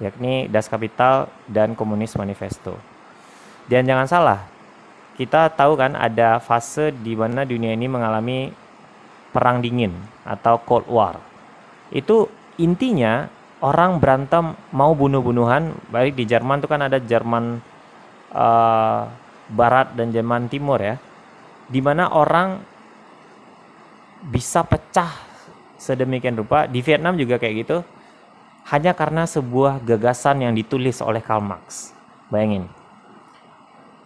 yakni 0.00 0.48
Das 0.48 0.66
Kapital 0.66 1.28
dan 1.46 1.76
Komunis 1.76 2.16
Manifesto. 2.16 2.74
Dan 3.68 3.86
jangan 3.86 4.08
salah, 4.08 4.40
kita 5.14 5.52
tahu 5.52 5.76
kan 5.76 5.94
ada 5.94 6.40
fase 6.40 6.90
di 6.90 7.14
mana 7.14 7.44
dunia 7.44 7.76
ini 7.76 7.86
mengalami 7.86 8.50
perang 9.30 9.62
dingin 9.62 9.94
atau 10.24 10.58
Cold 10.64 10.88
War. 10.90 11.20
Itu 11.92 12.26
intinya 12.58 13.28
orang 13.60 14.00
berantem 14.00 14.56
mau 14.72 14.96
bunuh-bunuhan, 14.96 15.76
baik 15.92 16.16
di 16.16 16.24
Jerman 16.26 16.64
itu 16.64 16.66
kan 16.66 16.82
ada 16.82 16.98
Jerman 16.98 17.60
uh, 18.32 19.06
Barat 19.52 19.94
dan 19.94 20.10
Jerman 20.10 20.48
Timur 20.50 20.80
ya, 20.80 20.96
di 21.68 21.78
mana 21.84 22.10
orang 22.10 22.58
bisa 24.26 24.64
pecah 24.66 25.29
sedemikian 25.80 26.36
rupa 26.36 26.68
di 26.68 26.84
Vietnam 26.84 27.16
juga 27.16 27.40
kayak 27.40 27.54
gitu 27.64 27.80
hanya 28.68 28.92
karena 28.92 29.24
sebuah 29.24 29.80
gagasan 29.80 30.44
yang 30.44 30.52
ditulis 30.52 31.00
oleh 31.00 31.24
Karl 31.24 31.40
Marx. 31.40 31.96
Bayangin. 32.28 32.68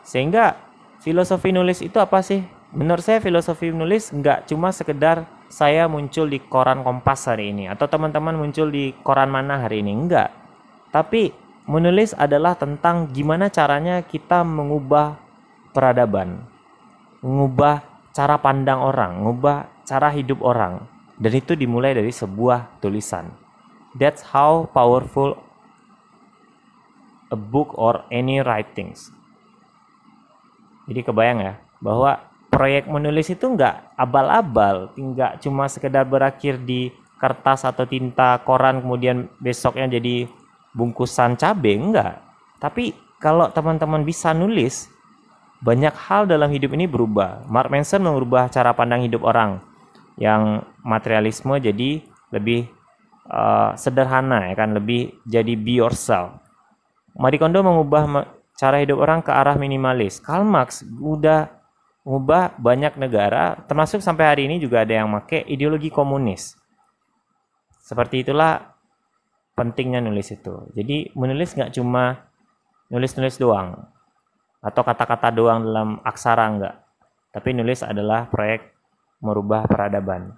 Sehingga 0.07 0.55
filosofi 1.03 1.51
nulis 1.51 1.83
itu 1.83 1.99
apa 1.99 2.23
sih? 2.23 2.47
Menurut 2.71 3.03
saya 3.03 3.19
filosofi 3.19 3.75
nulis 3.75 4.15
nggak 4.15 4.47
cuma 4.49 4.71
sekedar 4.71 5.27
saya 5.51 5.91
muncul 5.91 6.31
di 6.31 6.39
koran 6.41 6.83
Kompas 6.87 7.29
hari 7.29 7.51
ini 7.55 7.71
atau 7.71 7.87
teman-teman 7.91 8.35
muncul 8.35 8.71
di 8.71 8.95
koran 9.03 9.29
mana 9.29 9.61
hari 9.61 9.83
ini. 9.83 9.93
Enggak. 9.93 10.31
Tapi 10.95 11.35
menulis 11.67 12.15
adalah 12.15 12.55
tentang 12.55 13.11
gimana 13.11 13.51
caranya 13.51 14.01
kita 14.03 14.47
mengubah 14.47 15.19
peradaban, 15.75 16.47
mengubah 17.21 17.83
cara 18.15 18.39
pandang 18.39 18.79
orang, 18.79 19.19
mengubah 19.21 19.67
cara 19.83 20.09
hidup 20.15 20.39
orang, 20.41 20.87
dan 21.19 21.33
itu 21.35 21.55
dimulai 21.55 21.95
dari 21.95 22.11
sebuah 22.11 22.83
tulisan. 22.83 23.31
That's 23.95 24.27
how 24.35 24.67
powerful 24.75 25.39
a 27.31 27.39
book 27.39 27.75
or 27.79 28.03
any 28.11 28.43
writings. 28.43 29.15
Jadi 30.91 31.01
kebayang 31.07 31.39
ya 31.41 31.55
bahwa 31.79 32.19
proyek 32.51 32.91
menulis 32.91 33.31
itu 33.31 33.47
nggak 33.47 33.95
abal-abal, 33.95 34.91
nggak 34.99 35.41
cuma 35.41 35.71
sekedar 35.71 36.05
berakhir 36.05 36.59
di 36.59 36.91
kertas 37.23 37.65
atau 37.65 37.87
tinta 37.87 38.43
koran 38.43 38.83
kemudian 38.83 39.31
besoknya 39.39 39.87
jadi 39.97 40.27
bungkusan 40.75 41.39
cabe 41.39 41.79
enggak. 41.79 42.21
Tapi 42.59 42.93
kalau 43.23 43.49
teman-teman 43.49 44.03
bisa 44.03 44.35
nulis, 44.37 44.91
banyak 45.63 45.95
hal 45.95 46.29
dalam 46.29 46.51
hidup 46.53 46.75
ini 46.77 46.85
berubah. 46.85 47.47
Mark 47.49 47.73
Manson 47.73 48.05
mengubah 48.05 48.53
cara 48.53 48.77
pandang 48.77 49.07
hidup 49.07 49.25
orang 49.25 49.63
yang 50.21 50.63
materialisme 50.85 51.59
jadi 51.59 52.03
lebih 52.31 52.71
uh, 53.31 53.75
sederhana 53.75 54.51
ya 54.51 54.55
kan 54.55 54.75
lebih 54.75 55.15
jadi 55.27 55.55
be 55.59 55.83
yourself 55.83 56.45
Marie 57.15 57.39
Kondo 57.39 57.63
mengubah 57.63 58.27
cara 58.59 58.83
hidup 58.83 58.99
orang 58.99 59.23
ke 59.23 59.31
arah 59.31 59.55
minimalis. 59.55 60.19
Karl 60.19 60.43
Marx 60.43 60.83
udah 60.83 61.47
mengubah 62.03 62.59
banyak 62.59 62.99
negara, 62.99 63.55
termasuk 63.71 64.03
sampai 64.03 64.25
hari 64.27 64.43
ini 64.51 64.59
juga 64.59 64.83
ada 64.83 64.99
yang 64.99 65.09
pakai 65.23 65.47
ideologi 65.47 65.95
komunis. 65.95 66.59
Seperti 67.87 68.27
itulah 68.27 68.75
pentingnya 69.55 70.03
nulis 70.03 70.27
itu. 70.35 70.67
Jadi 70.75 71.15
menulis 71.15 71.55
nggak 71.55 71.71
cuma 71.79 72.27
nulis-nulis 72.91 73.39
doang 73.39 73.79
atau 74.59 74.83
kata-kata 74.83 75.31
doang 75.31 75.63
dalam 75.63 75.89
aksara 76.03 76.45
enggak. 76.51 76.77
Tapi 77.31 77.51
nulis 77.55 77.83
adalah 77.87 78.27
proyek 78.27 78.74
merubah 79.23 79.67
peradaban. 79.67 80.35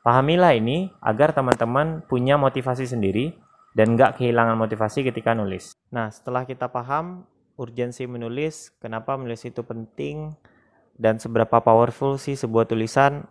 Pahamilah 0.00 0.56
ini 0.56 0.88
agar 1.04 1.36
teman-teman 1.36 2.00
punya 2.08 2.40
motivasi 2.40 2.88
sendiri 2.88 3.36
dan 3.76 3.94
nggak 3.94 4.18
kehilangan 4.18 4.56
motivasi 4.56 5.04
ketika 5.06 5.36
nulis. 5.36 5.76
Nah, 5.92 6.08
setelah 6.08 6.48
kita 6.48 6.72
paham 6.72 7.28
urgensi 7.60 8.08
menulis, 8.08 8.72
kenapa 8.80 9.14
menulis 9.20 9.44
itu 9.44 9.60
penting, 9.60 10.32
dan 10.96 11.20
seberapa 11.20 11.60
powerful 11.60 12.16
sih 12.16 12.36
sebuah 12.36 12.68
tulisan, 12.68 13.28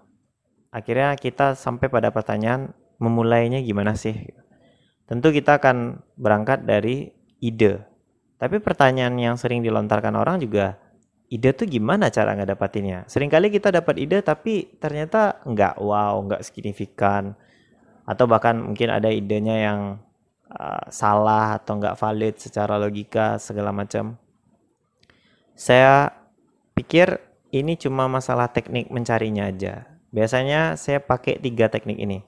akhirnya 0.69 1.17
kita 1.17 1.57
sampai 1.57 1.89
pada 1.89 2.13
pertanyaan 2.13 2.73
memulainya 3.01 3.61
gimana 3.65 3.97
sih? 3.97 4.13
Tentu 5.09 5.33
kita 5.33 5.57
akan 5.57 6.05
berangkat 6.17 6.69
dari 6.69 7.09
ide. 7.41 7.81
Tapi 8.37 8.61
pertanyaan 8.61 9.17
yang 9.17 9.35
sering 9.35 9.65
dilontarkan 9.65 10.13
orang 10.15 10.37
juga, 10.37 10.77
ide 11.29 11.53
tuh 11.53 11.69
gimana 11.69 12.09
cara 12.09 12.33
ngedapatinnya? 12.33 13.05
Seringkali 13.05 13.53
kita 13.53 13.69
dapat 13.69 13.95
ide 14.01 14.19
tapi 14.25 14.73
ternyata 14.81 15.41
nggak 15.45 15.77
wow, 15.79 16.17
nggak 16.25 16.41
signifikan. 16.41 17.37
Atau 18.09 18.25
bahkan 18.25 18.57
mungkin 18.57 18.89
ada 18.89 19.13
idenya 19.13 19.55
yang 19.69 19.79
uh, 20.49 20.85
salah 20.89 21.61
atau 21.61 21.77
nggak 21.77 21.95
valid 21.95 22.35
secara 22.41 22.81
logika 22.81 23.37
segala 23.37 23.69
macam. 23.69 24.17
Saya 25.53 26.09
pikir 26.73 27.21
ini 27.53 27.77
cuma 27.77 28.09
masalah 28.09 28.49
teknik 28.49 28.89
mencarinya 28.89 29.49
aja. 29.49 29.85
Biasanya 30.09 30.73
saya 30.73 31.01
pakai 31.01 31.37
tiga 31.37 31.69
teknik 31.69 32.01
ini. 32.01 32.25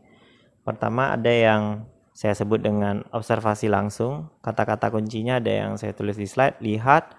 Pertama 0.62 1.17
ada 1.17 1.34
yang 1.34 1.89
saya 2.13 2.38
sebut 2.38 2.62
dengan 2.62 3.01
observasi 3.10 3.65
langsung. 3.65 4.29
Kata-kata 4.46 4.93
kuncinya 4.93 5.41
ada 5.41 5.50
yang 5.50 5.72
saya 5.81 5.96
tulis 5.98 6.20
di 6.20 6.29
slide. 6.29 6.62
Lihat, 6.62 7.17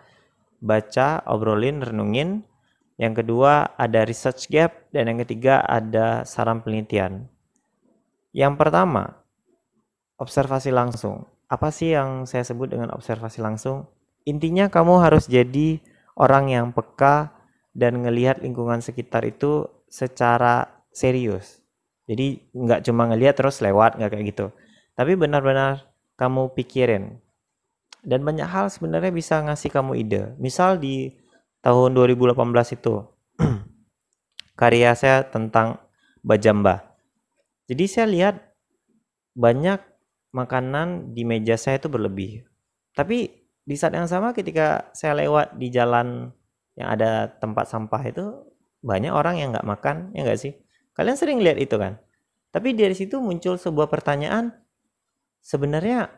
baca, 0.62 1.26
obrolin, 1.26 1.82
renungin. 1.82 2.46
Yang 2.96 3.26
kedua 3.26 3.74
ada 3.74 4.06
research 4.06 4.46
gap. 4.46 4.86
Dan 4.94 5.10
yang 5.10 5.18
ketiga 5.26 5.60
ada 5.66 6.22
saran 6.22 6.62
penelitian. 6.62 7.26
Yang 8.30 8.54
pertama, 8.56 9.20
observasi 10.16 10.70
langsung. 10.70 11.26
Apa 11.50 11.68
sih 11.68 11.92
yang 11.92 12.24
saya 12.24 12.46
sebut 12.46 12.70
dengan 12.70 12.94
observasi 12.94 13.44
langsung? 13.44 13.90
Intinya 14.24 14.70
kamu 14.70 15.02
harus 15.02 15.28
jadi 15.28 15.82
orang 16.16 16.48
yang 16.48 16.66
peka 16.70 17.34
dan 17.74 18.00
ngelihat 18.00 18.40
lingkungan 18.40 18.80
sekitar 18.80 19.26
itu 19.26 19.68
secara 19.90 20.70
serius. 20.94 21.60
Jadi 22.08 22.40
nggak 22.52 22.88
cuma 22.88 23.08
ngelihat 23.10 23.36
terus 23.36 23.60
lewat 23.60 24.00
nggak 24.00 24.10
kayak 24.12 24.26
gitu. 24.32 24.46
Tapi 24.96 25.12
benar-benar 25.16 25.88
kamu 26.16 26.52
pikirin. 26.54 27.18
Dan 28.02 28.26
banyak 28.26 28.46
hal 28.46 28.66
sebenarnya 28.66 29.14
bisa 29.14 29.38
ngasih 29.46 29.70
kamu 29.70 29.92
ide. 30.02 30.22
Misal 30.42 30.82
di 30.82 31.14
tahun 31.62 31.94
2018 31.94 32.34
itu 32.74 33.06
karya 34.60 34.90
saya 34.98 35.22
tentang 35.22 35.78
bajamba. 36.26 36.82
Jadi 37.70 37.84
saya 37.86 38.06
lihat 38.10 38.36
banyak 39.38 39.78
makanan 40.34 41.14
di 41.14 41.22
meja 41.22 41.54
saya 41.54 41.78
itu 41.78 41.86
berlebih. 41.86 42.42
Tapi 42.92 43.30
di 43.62 43.74
saat 43.78 43.94
yang 43.94 44.10
sama 44.10 44.34
ketika 44.34 44.90
saya 44.90 45.14
lewat 45.22 45.54
di 45.54 45.70
jalan 45.70 46.34
yang 46.74 46.88
ada 46.90 47.30
tempat 47.38 47.70
sampah 47.70 48.02
itu 48.02 48.26
banyak 48.82 49.14
orang 49.14 49.38
yang 49.38 49.54
nggak 49.54 49.68
makan, 49.68 50.10
ya 50.16 50.26
nggak 50.26 50.40
sih? 50.40 50.52
Kalian 50.98 51.16
sering 51.16 51.38
lihat 51.38 51.62
itu 51.62 51.78
kan? 51.78 52.02
Tapi 52.50 52.74
dari 52.74 52.92
situ 52.92 53.22
muncul 53.22 53.56
sebuah 53.56 53.88
pertanyaan, 53.88 54.52
sebenarnya 55.40 56.10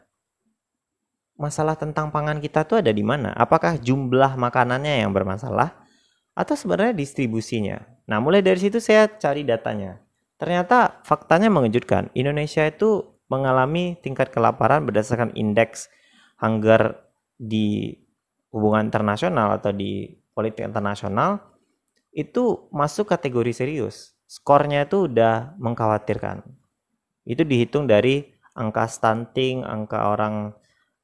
masalah 1.35 1.75
tentang 1.75 2.15
pangan 2.15 2.39
kita 2.39 2.67
tuh 2.67 2.81
ada 2.81 2.91
di 2.95 3.03
mana? 3.03 3.35
Apakah 3.35 3.79
jumlah 3.79 4.39
makanannya 4.39 5.03
yang 5.03 5.11
bermasalah 5.11 5.75
atau 6.35 6.55
sebenarnya 6.55 6.95
distribusinya? 6.95 7.83
Nah, 8.07 8.19
mulai 8.23 8.45
dari 8.45 8.61
situ 8.61 8.79
saya 8.79 9.09
cari 9.09 9.43
datanya. 9.43 9.99
Ternyata 10.39 11.03
faktanya 11.07 11.49
mengejutkan. 11.51 12.11
Indonesia 12.13 12.67
itu 12.67 13.15
mengalami 13.31 13.97
tingkat 14.05 14.31
kelaparan 14.31 14.85
berdasarkan 14.85 15.33
indeks 15.35 15.89
hunger 16.39 17.01
di 17.41 17.97
hubungan 18.55 18.87
internasional 18.87 19.59
atau 19.59 19.75
di 19.75 20.15
politik 20.37 20.63
internasional 20.67 21.43
itu 22.15 22.71
masuk 22.71 23.11
kategori 23.11 23.51
serius. 23.51 24.15
Skornya 24.31 24.87
itu 24.87 25.11
udah 25.11 25.59
mengkhawatirkan. 25.59 26.47
Itu 27.27 27.43
dihitung 27.43 27.91
dari 27.91 28.31
angka 28.55 28.87
stunting, 28.87 29.67
angka 29.67 30.15
orang 30.15 30.55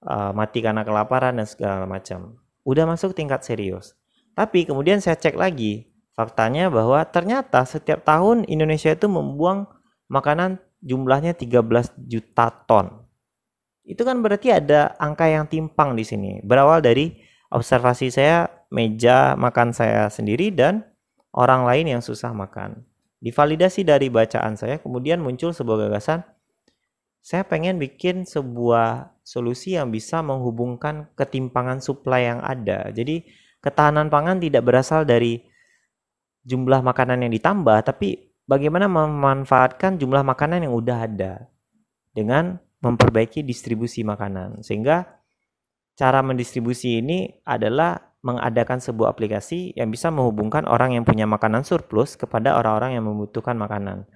uh, 0.04 0.32
mati 0.32 0.64
karena 0.64 0.84
kelaparan 0.84 1.36
dan 1.36 1.46
segala 1.48 1.84
macam. 1.84 2.38
Udah 2.64 2.84
masuk 2.84 3.16
tingkat 3.16 3.44
serius. 3.44 3.96
Tapi 4.36 4.64
kemudian 4.64 5.02
saya 5.02 5.18
cek 5.18 5.36
lagi 5.36 5.90
faktanya 6.14 6.68
bahwa 6.68 7.00
ternyata 7.08 7.64
setiap 7.64 8.04
tahun 8.04 8.44
Indonesia 8.46 8.92
itu 8.92 9.08
membuang 9.08 9.66
makanan 10.12 10.60
jumlahnya 10.84 11.36
13 11.36 11.96
juta 12.08 12.46
ton. 12.68 13.04
Itu 13.84 14.04
kan 14.04 14.20
berarti 14.20 14.52
ada 14.52 14.94
angka 15.00 15.26
yang 15.26 15.48
timpang 15.48 15.96
di 15.96 16.04
sini. 16.04 16.38
Berawal 16.44 16.84
dari 16.84 17.16
observasi 17.50 18.12
saya 18.12 18.46
meja 18.70 19.34
makan 19.34 19.74
saya 19.74 20.06
sendiri 20.12 20.54
dan 20.54 20.86
orang 21.34 21.66
lain 21.66 21.98
yang 21.98 22.02
susah 22.04 22.30
makan. 22.30 22.86
Divalidasi 23.20 23.84
dari 23.84 24.08
bacaan 24.08 24.56
saya, 24.56 24.80
kemudian 24.80 25.20
muncul 25.20 25.52
sebuah 25.52 25.88
gagasan. 25.88 26.24
Saya 27.20 27.44
pengen 27.44 27.76
bikin 27.76 28.24
sebuah 28.24 29.12
solusi 29.30 29.78
yang 29.78 29.94
bisa 29.94 30.26
menghubungkan 30.26 31.06
ketimpangan 31.14 31.78
supply 31.78 32.26
yang 32.34 32.42
ada. 32.42 32.90
Jadi 32.90 33.22
ketahanan 33.62 34.10
pangan 34.10 34.42
tidak 34.42 34.66
berasal 34.66 35.06
dari 35.06 35.38
jumlah 36.42 36.82
makanan 36.82 37.22
yang 37.22 37.30
ditambah, 37.30 37.86
tapi 37.86 38.34
bagaimana 38.50 38.90
memanfaatkan 38.90 40.02
jumlah 40.02 40.26
makanan 40.26 40.66
yang 40.66 40.74
udah 40.74 41.06
ada 41.06 41.46
dengan 42.10 42.58
memperbaiki 42.82 43.46
distribusi 43.46 44.02
makanan. 44.02 44.66
Sehingga 44.66 45.06
cara 45.94 46.26
mendistribusi 46.26 46.98
ini 46.98 47.30
adalah 47.46 48.02
mengadakan 48.26 48.82
sebuah 48.82 49.14
aplikasi 49.14 49.78
yang 49.78 49.94
bisa 49.94 50.10
menghubungkan 50.10 50.66
orang 50.66 50.98
yang 50.98 51.06
punya 51.06 51.24
makanan 51.30 51.62
surplus 51.62 52.18
kepada 52.18 52.58
orang-orang 52.58 52.98
yang 52.98 53.06
membutuhkan 53.06 53.54
makanan. 53.54 54.10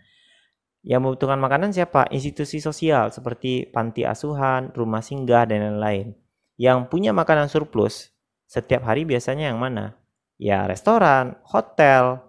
Yang 0.85 1.01
membutuhkan 1.01 1.40
makanan 1.40 1.73
siapa? 1.73 2.05
Institusi 2.12 2.61
sosial 2.61 3.09
seperti 3.09 3.64
panti 3.73 4.05
asuhan, 4.05 4.68
rumah 4.77 5.01
singgah, 5.01 5.49
dan 5.49 5.64
lain-lain. 5.64 6.12
Yang 6.61 6.79
punya 6.92 7.16
makanan 7.16 7.49
surplus 7.49 8.12
setiap 8.44 8.85
hari 8.85 9.09
biasanya 9.09 9.49
yang 9.49 9.57
mana? 9.57 9.97
Ya 10.37 10.68
restoran, 10.68 11.40
hotel, 11.49 12.20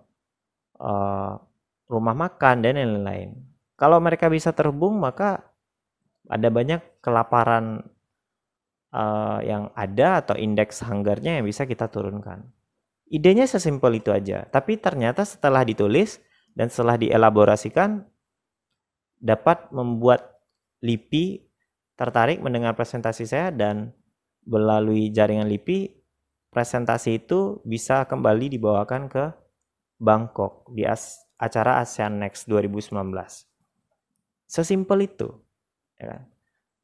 uh, 0.80 1.36
rumah 1.92 2.16
makan, 2.16 2.64
dan 2.64 2.80
lain-lain. 2.80 3.36
Kalau 3.76 4.00
mereka 4.00 4.32
bisa 4.32 4.56
terhubung, 4.56 5.04
maka 5.04 5.44
ada 6.32 6.48
banyak 6.48 6.80
kelaparan 7.04 7.84
uh, 8.96 9.44
yang 9.44 9.68
ada 9.76 10.24
atau 10.24 10.40
indeks 10.40 10.80
hungernya 10.80 11.44
yang 11.44 11.46
bisa 11.46 11.68
kita 11.68 11.92
turunkan. 11.92 12.48
Idenya 13.12 13.52
sesimpel 13.52 14.00
itu 14.00 14.16
aja, 14.16 14.48
tapi 14.48 14.80
ternyata 14.80 15.28
setelah 15.28 15.68
ditulis 15.68 16.24
dan 16.56 16.72
setelah 16.72 16.96
dielaborasikan 16.96 18.15
dapat 19.20 19.72
membuat 19.72 20.40
LIPI 20.84 21.46
tertarik 21.96 22.44
mendengar 22.44 22.76
presentasi 22.76 23.26
saya 23.26 23.50
dan 23.50 23.96
melalui 24.46 25.10
jaringan 25.10 25.48
LIPI 25.50 25.96
presentasi 26.52 27.26
itu 27.26 27.60
bisa 27.68 28.08
kembali 28.08 28.56
dibawakan 28.56 29.12
ke 29.12 29.34
Bangkok 30.00 30.68
di 30.76 30.84
acara 31.36 31.84
ASEAN 31.84 32.20
Next 32.20 32.48
2019. 32.48 32.96
Sesimpel 34.48 35.00
itu. 35.08 35.32
Ya 36.00 36.16
kan? 36.16 36.22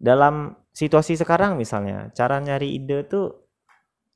Dalam 0.02 0.36
situasi 0.74 1.14
sekarang 1.14 1.56
misalnya, 1.56 2.10
cara 2.18 2.42
nyari 2.42 2.74
ide 2.74 3.06
tuh 3.06 3.48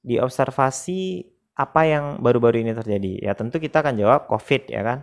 diobservasi 0.02 1.30
apa 1.56 1.82
yang 1.88 2.06
baru-baru 2.20 2.66
ini 2.66 2.74
terjadi. 2.76 3.32
Ya 3.32 3.38
tentu 3.38 3.62
kita 3.62 3.80
akan 3.80 3.96
jawab 3.96 4.28
COVID 4.28 4.72
ya 4.72 4.82
kan. 4.84 5.00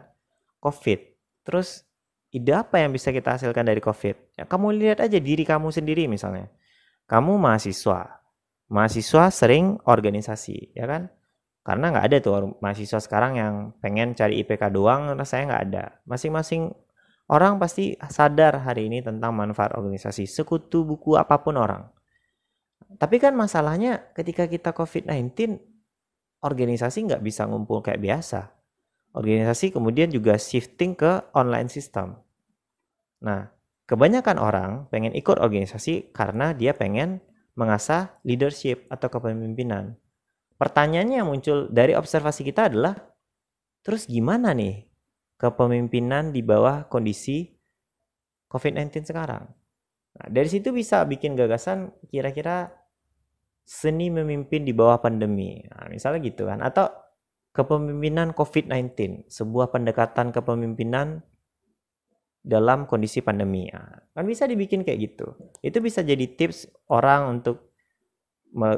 COVID. 0.60 1.00
Terus 1.48 1.86
ide 2.32 2.52
apa 2.56 2.80
yang 2.80 2.90
bisa 2.90 3.12
kita 3.12 3.36
hasilkan 3.36 3.68
dari 3.68 3.78
COVID? 3.78 4.40
Ya, 4.40 4.44
kamu 4.48 4.72
lihat 4.80 5.04
aja 5.04 5.20
diri 5.20 5.44
kamu 5.44 5.68
sendiri 5.68 6.08
misalnya. 6.08 6.48
Kamu 7.04 7.36
mahasiswa. 7.36 8.24
Mahasiswa 8.72 9.28
sering 9.28 9.76
organisasi, 9.84 10.72
ya 10.72 10.88
kan? 10.88 11.12
Karena 11.62 11.92
nggak 11.92 12.06
ada 12.08 12.16
tuh 12.18 12.56
mahasiswa 12.58 12.98
sekarang 12.98 13.38
yang 13.38 13.54
pengen 13.84 14.16
cari 14.16 14.40
IPK 14.42 14.72
doang, 14.72 15.12
saya 15.28 15.46
nggak 15.46 15.62
ada. 15.70 15.84
Masing-masing 16.08 16.72
orang 17.28 17.60
pasti 17.60 17.94
sadar 18.08 18.64
hari 18.64 18.88
ini 18.88 19.04
tentang 19.04 19.36
manfaat 19.36 19.76
organisasi. 19.76 20.24
Sekutu 20.24 20.88
buku 20.88 21.14
apa 21.20 21.38
pun 21.44 21.60
orang. 21.60 21.84
Tapi 22.96 23.20
kan 23.20 23.36
masalahnya 23.36 24.10
ketika 24.16 24.48
kita 24.48 24.72
COVID-19, 24.72 25.60
organisasi 26.42 26.98
nggak 27.12 27.22
bisa 27.22 27.46
ngumpul 27.46 27.84
kayak 27.84 28.00
biasa. 28.00 28.61
Organisasi 29.12 29.76
kemudian 29.76 30.08
juga 30.08 30.40
shifting 30.40 30.96
ke 30.96 31.20
online 31.36 31.68
system. 31.68 32.16
Nah, 33.20 33.52
kebanyakan 33.84 34.36
orang 34.40 34.70
pengen 34.88 35.12
ikut 35.12 35.36
organisasi 35.36 36.16
karena 36.16 36.56
dia 36.56 36.72
pengen 36.72 37.20
mengasah 37.52 38.16
leadership 38.24 38.88
atau 38.88 39.12
kepemimpinan. 39.12 40.00
Pertanyaannya 40.56 41.20
yang 41.20 41.28
muncul 41.28 41.68
dari 41.68 41.92
observasi 41.92 42.40
kita 42.46 42.72
adalah, 42.72 42.96
terus 43.84 44.08
gimana 44.08 44.56
nih 44.56 44.88
kepemimpinan 45.36 46.32
di 46.32 46.40
bawah 46.40 46.88
kondisi 46.88 47.52
COVID-19 48.48 49.12
sekarang? 49.12 49.44
Nah, 50.12 50.26
dari 50.32 50.48
situ 50.48 50.72
bisa 50.72 51.04
bikin 51.04 51.36
gagasan 51.36 51.92
kira-kira 52.08 52.72
seni 53.66 54.08
memimpin 54.08 54.64
di 54.64 54.72
bawah 54.72 55.02
pandemi. 55.02 55.60
Nah, 55.68 55.90
misalnya 55.92 56.20
gitu 56.24 56.48
kan. 56.48 56.64
Atau 56.64 56.88
kepemimpinan 57.52 58.32
COVID-19, 58.32 59.28
sebuah 59.28 59.72
pendekatan 59.72 60.32
kepemimpinan 60.32 61.20
dalam 62.42 62.90
kondisi 62.90 63.22
pandemi. 63.22 63.70
Nah, 63.70 64.02
kan 64.12 64.26
bisa 64.26 64.50
dibikin 64.50 64.82
kayak 64.82 64.98
gitu. 64.98 65.38
Itu 65.62 65.78
bisa 65.78 66.02
jadi 66.02 66.26
tips 66.26 66.90
orang 66.90 67.38
untuk 67.38 67.70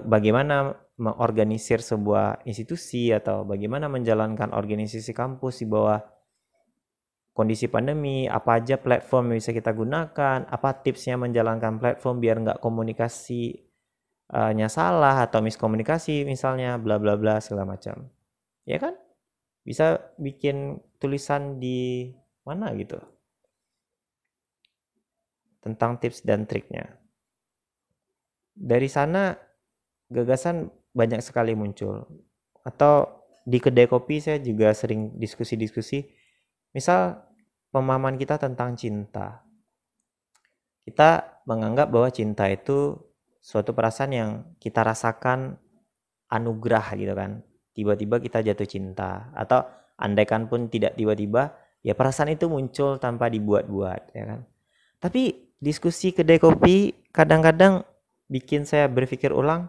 bagaimana 0.05 0.77
mengorganisir 0.95 1.83
sebuah 1.83 2.47
institusi 2.47 3.11
atau 3.11 3.43
bagaimana 3.43 3.91
menjalankan 3.91 4.55
organisasi 4.55 5.11
kampus 5.11 5.65
di 5.65 5.67
bawah 5.67 5.99
kondisi 7.35 7.67
pandemi, 7.67 8.31
apa 8.31 8.63
aja 8.63 8.79
platform 8.79 9.35
yang 9.35 9.43
bisa 9.43 9.51
kita 9.51 9.75
gunakan, 9.75 10.47
apa 10.47 10.71
tipsnya 10.87 11.19
menjalankan 11.19 11.83
platform 11.83 12.23
biar 12.23 12.37
nggak 12.47 12.63
komunikasinya 12.63 14.69
salah 14.71 15.27
atau 15.27 15.43
miskomunikasi 15.43 16.23
misalnya, 16.23 16.79
bla 16.79 17.03
bla 17.03 17.19
bla 17.19 17.43
segala 17.43 17.75
macam. 17.75 18.07
Ya 18.65 18.81
kan? 18.81 18.97
Bisa 19.65 20.13
bikin 20.21 20.81
tulisan 21.01 21.57
di 21.61 22.13
mana 22.45 22.73
gitu 22.77 23.01
tentang 25.65 25.97
tips 25.97 26.21
dan 26.29 26.45
triknya. 26.45 27.01
Dari 28.53 28.85
sana 28.93 29.33
gagasan 30.13 30.69
banyak 30.93 31.25
sekali 31.25 31.57
muncul. 31.57 32.05
Atau 32.61 33.25
di 33.49 33.57
kedai 33.57 33.89
kopi 33.89 34.21
saya 34.21 34.37
juga 34.45 34.77
sering 34.77 35.17
diskusi-diskusi. 35.17 36.05
Misal 36.77 37.17
pemahaman 37.73 38.21
kita 38.21 38.37
tentang 38.37 38.77
cinta. 38.77 39.41
Kita 40.85 41.41
menganggap 41.49 41.89
bahwa 41.89 42.13
cinta 42.13 42.45
itu 42.53 43.01
suatu 43.41 43.73
perasaan 43.73 44.13
yang 44.13 44.31
kita 44.61 44.85
rasakan 44.85 45.57
anugerah 46.29 46.93
gitu 46.93 47.17
kan. 47.17 47.41
Tiba-tiba 47.75 48.23
kita 48.23 48.41
jatuh 48.41 48.69
cinta 48.71 49.35
atau 49.35 49.67
andaikan 49.99 50.47
pun 50.47 50.71
tidak 50.71 50.95
tiba-tiba 50.95 51.55
ya 51.83 51.99
perasaan 51.99 52.33
itu 52.33 52.47
muncul 52.47 53.03
tanpa 53.03 53.27
dibuat-buat 53.29 54.15
ya 54.15 54.25
kan. 54.31 54.41
Tapi 55.03 55.53
diskusi 55.59 56.15
kedai 56.15 56.39
kopi 56.39 56.95
kadang-kadang 57.11 57.83
bikin 58.31 58.65
saya 58.65 58.87
berpikir 58.87 59.35
ulang 59.35 59.69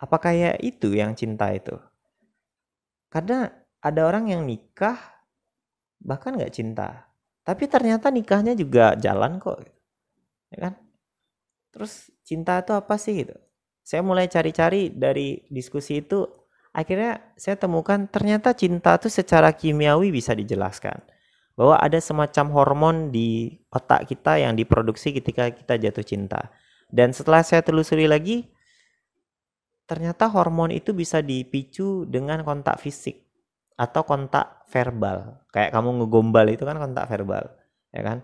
Apakah 0.00 0.32
ya 0.32 0.52
itu 0.64 0.96
yang 0.96 1.12
cinta 1.12 1.52
itu? 1.52 1.76
Karena 3.12 3.52
ada 3.84 4.08
orang 4.08 4.32
yang 4.32 4.48
nikah 4.48 4.96
bahkan 6.00 6.32
nggak 6.32 6.56
cinta, 6.56 7.04
tapi 7.44 7.68
ternyata 7.68 8.08
nikahnya 8.08 8.56
juga 8.56 8.96
jalan 8.96 9.36
kok, 9.36 9.60
ya 10.48 10.58
kan? 10.64 10.74
Terus 11.68 12.08
cinta 12.24 12.64
itu 12.64 12.72
apa 12.72 12.96
sih 12.96 13.12
gitu? 13.20 13.36
Saya 13.84 14.00
mulai 14.00 14.24
cari-cari 14.32 14.88
dari 14.88 15.44
diskusi 15.52 16.00
itu, 16.00 16.24
akhirnya 16.70 17.20
saya 17.34 17.58
temukan 17.58 18.06
ternyata 18.06 18.54
cinta 18.54 18.94
itu 18.96 19.10
secara 19.10 19.50
kimiawi 19.50 20.14
bisa 20.14 20.34
dijelaskan 20.34 21.02
bahwa 21.58 21.76
ada 21.76 22.00
semacam 22.00 22.46
hormon 22.56 22.96
di 23.12 23.60
otak 23.68 24.08
kita 24.08 24.40
yang 24.40 24.56
diproduksi 24.56 25.12
ketika 25.12 25.52
kita 25.52 25.76
jatuh 25.76 26.06
cinta. 26.06 26.48
Dan 26.88 27.12
setelah 27.12 27.44
saya 27.44 27.60
telusuri 27.60 28.08
lagi, 28.08 28.48
ternyata 29.84 30.30
hormon 30.30 30.72
itu 30.72 30.96
bisa 30.96 31.20
dipicu 31.20 32.08
dengan 32.08 32.40
kontak 32.46 32.80
fisik 32.80 33.28
atau 33.76 34.08
kontak 34.08 34.64
verbal. 34.72 35.44
Kayak 35.52 35.76
kamu 35.76 36.00
ngegombal 36.00 36.46
itu 36.48 36.64
kan 36.64 36.80
kontak 36.80 37.06
verbal, 37.12 37.44
ya 37.92 38.02
kan? 38.08 38.18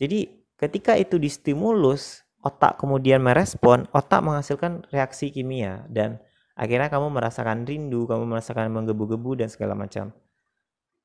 Jadi 0.00 0.48
ketika 0.56 0.96
itu 0.96 1.20
distimulus, 1.20 2.24
otak 2.40 2.80
kemudian 2.80 3.20
merespon, 3.20 3.84
otak 3.92 4.24
menghasilkan 4.24 4.88
reaksi 4.88 5.28
kimia 5.28 5.84
dan 5.92 6.16
akhirnya 6.60 6.92
kamu 6.92 7.08
merasakan 7.08 7.64
rindu, 7.64 8.04
kamu 8.04 8.28
merasakan 8.28 8.68
menggebu-gebu 8.68 9.40
dan 9.40 9.48
segala 9.48 9.72
macam. 9.72 10.12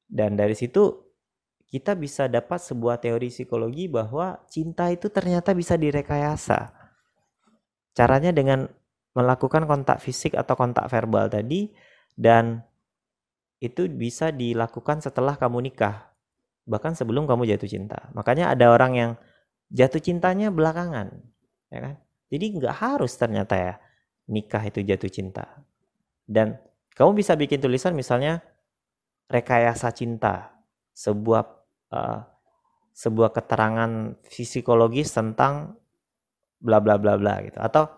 Dan 0.06 0.36
dari 0.36 0.52
situ 0.52 0.92
kita 1.72 1.96
bisa 1.96 2.28
dapat 2.28 2.60
sebuah 2.60 3.00
teori 3.00 3.32
psikologi 3.32 3.88
bahwa 3.88 4.44
cinta 4.52 4.92
itu 4.92 5.08
ternyata 5.08 5.56
bisa 5.56 5.80
direkayasa. 5.80 6.76
Caranya 7.96 8.36
dengan 8.36 8.68
melakukan 9.16 9.64
kontak 9.64 10.04
fisik 10.04 10.36
atau 10.36 10.60
kontak 10.60 10.92
verbal 10.92 11.32
tadi 11.32 11.72
dan 12.20 12.60
itu 13.64 13.88
bisa 13.88 14.36
dilakukan 14.36 15.00
setelah 15.00 15.40
kamu 15.40 15.72
nikah 15.72 16.12
bahkan 16.68 16.92
sebelum 16.98 17.24
kamu 17.24 17.48
jatuh 17.48 17.70
cinta 17.72 18.12
makanya 18.12 18.52
ada 18.52 18.74
orang 18.74 18.92
yang 18.98 19.12
jatuh 19.72 20.04
cintanya 20.04 20.52
belakangan 20.52 21.16
ya 21.72 21.80
kan 21.80 21.96
jadi 22.28 22.46
nggak 22.60 22.76
harus 22.76 23.16
ternyata 23.16 23.56
ya 23.56 23.74
nikah 24.26 24.64
itu 24.66 24.82
jatuh 24.82 25.12
cinta 25.12 25.46
dan 26.26 26.58
kamu 26.96 27.22
bisa 27.22 27.38
bikin 27.38 27.62
tulisan 27.62 27.94
misalnya 27.94 28.42
rekayasa 29.30 29.92
cinta 29.94 30.56
sebuah 30.96 31.44
uh, 31.92 32.20
sebuah 32.96 33.36
keterangan 33.36 34.16
psikologis 34.24 35.12
tentang 35.12 35.76
bla 36.64 36.80
bla 36.80 36.96
bla 36.96 37.20
bla 37.20 37.44
gitu 37.44 37.60
atau 37.60 37.92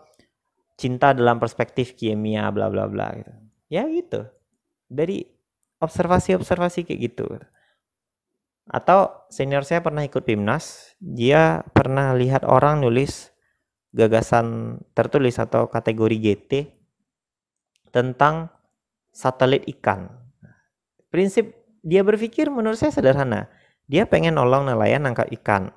cinta 0.78 1.10
dalam 1.10 1.42
perspektif 1.42 1.98
kimia 1.98 2.50
bla 2.54 2.70
bla 2.70 2.86
bla 2.86 3.14
gitu. 3.18 3.32
Ya 3.70 3.84
gitu. 3.86 4.26
Dari 4.90 5.26
observasi-observasi 5.82 6.86
kayak 6.86 7.00
gitu. 7.12 7.26
Atau 8.68 9.26
senior 9.28 9.66
saya 9.66 9.80
pernah 9.80 10.04
ikut 10.04 10.22
PIMNAS, 10.22 10.96
dia 11.00 11.66
pernah 11.72 12.12
lihat 12.12 12.44
orang 12.44 12.84
nulis 12.84 13.32
gagasan 13.92 14.78
tertulis 14.92 15.40
atau 15.40 15.66
kategori 15.68 16.16
GT 16.16 16.52
tentang 17.88 18.52
satelit 19.12 19.64
ikan. 19.78 20.12
Prinsip 21.08 21.56
dia 21.80 22.04
berpikir 22.04 22.52
menurut 22.52 22.76
saya 22.76 22.92
sederhana. 22.92 23.48
Dia 23.88 24.04
pengen 24.04 24.36
nolong 24.36 24.68
nelayan 24.68 25.08
nangkap 25.08 25.32
ikan. 25.40 25.72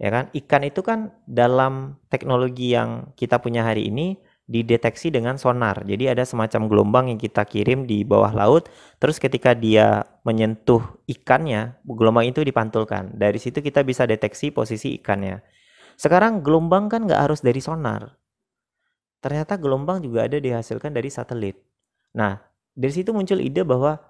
Ya 0.00 0.08
kan? 0.08 0.32
Ikan 0.32 0.62
itu 0.64 0.80
kan 0.80 1.12
dalam 1.26 1.98
teknologi 2.08 2.72
yang 2.72 3.12
kita 3.18 3.42
punya 3.42 3.66
hari 3.66 3.90
ini 3.90 4.16
dideteksi 4.50 5.14
dengan 5.14 5.38
sonar. 5.38 5.86
Jadi 5.86 6.10
ada 6.10 6.26
semacam 6.26 6.66
gelombang 6.66 7.06
yang 7.14 7.20
kita 7.22 7.46
kirim 7.46 7.86
di 7.86 8.02
bawah 8.02 8.34
laut, 8.34 8.66
terus 8.98 9.22
ketika 9.22 9.54
dia 9.54 10.02
menyentuh 10.26 10.82
ikannya, 11.06 11.78
gelombang 11.86 12.34
itu 12.34 12.42
dipantulkan. 12.42 13.14
Dari 13.14 13.38
situ 13.38 13.62
kita 13.62 13.86
bisa 13.86 14.10
deteksi 14.10 14.50
posisi 14.50 14.98
ikannya. 14.98 15.59
Sekarang 16.00 16.40
gelombang 16.40 16.88
kan 16.88 17.04
nggak 17.04 17.28
harus 17.28 17.44
dari 17.44 17.60
sonar. 17.60 18.16
Ternyata 19.20 19.60
gelombang 19.60 20.00
juga 20.00 20.24
ada 20.24 20.40
dihasilkan 20.40 20.96
dari 20.96 21.12
satelit. 21.12 21.60
Nah, 22.16 22.40
dari 22.72 22.88
situ 22.88 23.12
muncul 23.12 23.36
ide 23.36 23.60
bahwa 23.68 24.00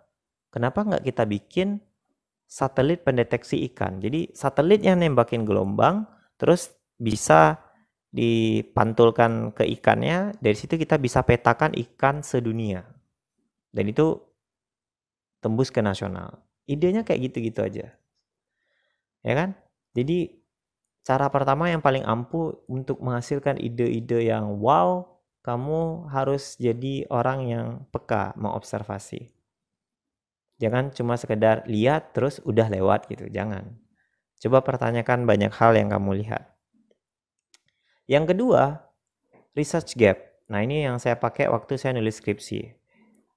kenapa 0.55 0.87
nggak 0.87 1.03
kita 1.03 1.26
bikin 1.26 1.83
satelit 2.46 3.03
pendeteksi 3.03 3.66
ikan. 3.74 3.98
Jadi 3.98 4.31
satelit 4.31 4.87
yang 4.87 5.03
nembakin 5.03 5.42
gelombang, 5.42 6.07
terus 6.38 6.70
bisa 6.94 7.59
dipantulkan 8.14 9.50
ke 9.50 9.66
ikannya, 9.74 10.38
dari 10.38 10.55
situ 10.55 10.79
kita 10.79 10.94
bisa 10.94 11.26
petakan 11.26 11.74
ikan 11.74 12.22
sedunia. 12.22 12.87
Dan 13.74 13.90
itu 13.90 14.14
tembus 15.42 15.74
ke 15.74 15.83
nasional. 15.83 16.38
Idenya 16.70 17.03
kayak 17.03 17.35
gitu-gitu 17.35 17.66
aja. 17.66 17.87
Ya 19.26 19.35
kan? 19.35 19.59
Jadi 19.94 20.39
cara 21.06 21.26
pertama 21.32 21.68
yang 21.72 21.80
paling 21.80 22.04
ampuh 22.04 22.60
untuk 22.68 23.00
menghasilkan 23.00 23.56
ide-ide 23.56 24.30
yang 24.30 24.60
wow, 24.60 25.06
kamu 25.40 26.06
harus 26.12 26.60
jadi 26.60 27.08
orang 27.08 27.38
yang 27.48 27.66
peka 27.88 28.36
mengobservasi. 28.36 29.32
Jangan 30.60 30.92
cuma 30.92 31.16
sekedar 31.16 31.64
lihat 31.64 32.12
terus 32.12 32.36
udah 32.44 32.68
lewat 32.68 33.08
gitu, 33.08 33.32
jangan. 33.32 33.80
Coba 34.40 34.60
pertanyakan 34.60 35.24
banyak 35.24 35.52
hal 35.56 35.72
yang 35.72 35.88
kamu 35.88 36.20
lihat. 36.20 36.52
Yang 38.04 38.36
kedua, 38.36 38.84
research 39.56 39.96
gap. 39.96 40.20
Nah, 40.52 40.60
ini 40.60 40.84
yang 40.84 41.00
saya 41.00 41.16
pakai 41.16 41.48
waktu 41.48 41.80
saya 41.80 41.96
nulis 41.96 42.20
skripsi. 42.20 42.76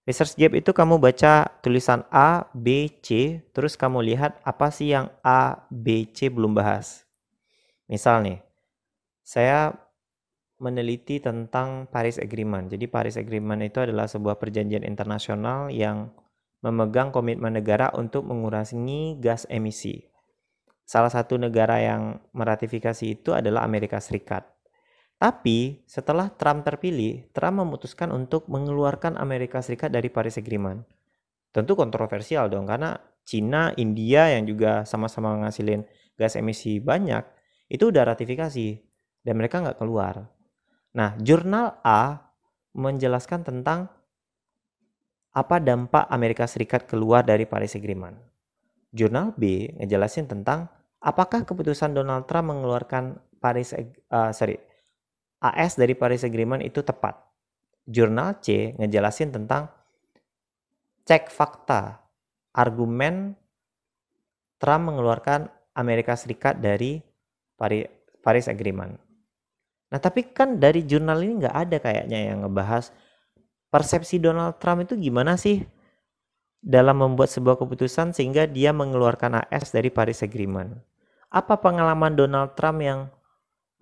Research 0.04 0.36
gap 0.36 0.52
itu 0.52 0.76
kamu 0.76 1.00
baca 1.00 1.48
tulisan 1.64 2.04
A, 2.12 2.44
B, 2.52 2.92
C, 3.00 3.40
terus 3.56 3.80
kamu 3.80 4.04
lihat 4.04 4.44
apa 4.44 4.68
sih 4.68 4.92
yang 4.92 5.08
A, 5.24 5.64
B, 5.72 6.12
C 6.12 6.28
belum 6.28 6.52
bahas. 6.52 7.03
Misal 7.88 8.24
nih, 8.24 8.40
saya 9.24 9.72
meneliti 10.64 11.20
tentang 11.20 11.92
Paris 11.92 12.16
Agreement. 12.16 12.72
Jadi 12.72 12.88
Paris 12.88 13.20
Agreement 13.20 13.60
itu 13.60 13.84
adalah 13.84 14.08
sebuah 14.08 14.40
perjanjian 14.40 14.88
internasional 14.88 15.68
yang 15.68 16.12
memegang 16.64 17.12
komitmen 17.12 17.60
negara 17.60 17.92
untuk 17.92 18.24
mengurangi 18.24 19.20
gas 19.20 19.44
emisi. 19.52 20.08
Salah 20.88 21.12
satu 21.12 21.36
negara 21.36 21.80
yang 21.84 22.24
meratifikasi 22.32 23.04
itu 23.04 23.36
adalah 23.36 23.68
Amerika 23.68 24.00
Serikat. 24.00 24.48
Tapi 25.20 25.84
setelah 25.88 26.32
Trump 26.36 26.68
terpilih, 26.68 27.32
Trump 27.32 27.64
memutuskan 27.64 28.12
untuk 28.12 28.48
mengeluarkan 28.52 29.16
Amerika 29.16 29.64
Serikat 29.64 29.92
dari 29.92 30.12
Paris 30.12 30.40
Agreement. 30.40 30.84
Tentu 31.52 31.80
kontroversial 31.80 32.52
dong, 32.52 32.68
karena 32.68 33.00
Cina, 33.24 33.72
India 33.80 34.28
yang 34.36 34.44
juga 34.44 34.84
sama-sama 34.84 35.40
ngasilin 35.44 35.88
gas 36.20 36.36
emisi 36.36 36.84
banyak, 36.84 37.24
itu 37.74 37.90
udah 37.90 38.14
ratifikasi 38.14 38.78
dan 39.26 39.34
mereka 39.34 39.58
nggak 39.66 39.82
keluar. 39.82 40.30
Nah, 40.94 41.18
jurnal 41.18 41.82
A 41.82 42.22
menjelaskan 42.78 43.42
tentang 43.42 43.90
apa 45.34 45.58
dampak 45.58 46.06
Amerika 46.14 46.46
Serikat 46.46 46.86
keluar 46.86 47.26
dari 47.26 47.50
Paris 47.50 47.74
Agreement. 47.74 48.14
Jurnal 48.94 49.34
B 49.34 49.74
ngejelasin 49.82 50.30
tentang 50.30 50.70
apakah 51.02 51.42
keputusan 51.42 51.98
Donald 51.98 52.30
Trump 52.30 52.54
mengeluarkan 52.54 53.18
Paris 53.42 53.74
uh, 53.74 54.30
sorry 54.30 54.62
AS 55.42 55.74
dari 55.74 55.98
Paris 55.98 56.22
Agreement 56.22 56.62
itu 56.62 56.86
tepat. 56.86 57.18
Jurnal 57.90 58.38
C 58.46 58.78
ngejelasin 58.78 59.34
tentang 59.34 59.74
cek 61.10 61.34
fakta, 61.34 62.06
argumen 62.54 63.34
Trump 64.62 64.94
mengeluarkan 64.94 65.50
Amerika 65.74 66.14
Serikat 66.14 66.62
dari 66.62 67.02
Paris 68.24 68.48
Agreement. 68.52 69.00
Nah 69.94 70.00
tapi 70.02 70.32
kan 70.34 70.58
dari 70.58 70.84
jurnal 70.84 71.22
ini 71.22 71.46
nggak 71.46 71.56
ada 71.56 71.78
kayaknya 71.78 72.20
yang 72.34 72.48
ngebahas 72.48 72.90
persepsi 73.70 74.18
Donald 74.22 74.58
Trump 74.58 74.86
itu 74.86 74.98
gimana 74.98 75.38
sih 75.38 75.66
dalam 76.64 77.04
membuat 77.04 77.28
sebuah 77.28 77.60
keputusan 77.60 78.16
sehingga 78.16 78.48
dia 78.48 78.72
mengeluarkan 78.72 79.44
AS 79.52 79.76
dari 79.76 79.92
Paris 79.92 80.24
Agreement. 80.24 80.80
Apa 81.34 81.60
pengalaman 81.60 82.16
Donald 82.16 82.56
Trump 82.56 82.80
yang 82.80 83.12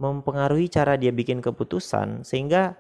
mempengaruhi 0.02 0.66
cara 0.66 0.98
dia 0.98 1.14
bikin 1.14 1.46
keputusan 1.46 2.26
sehingga 2.26 2.74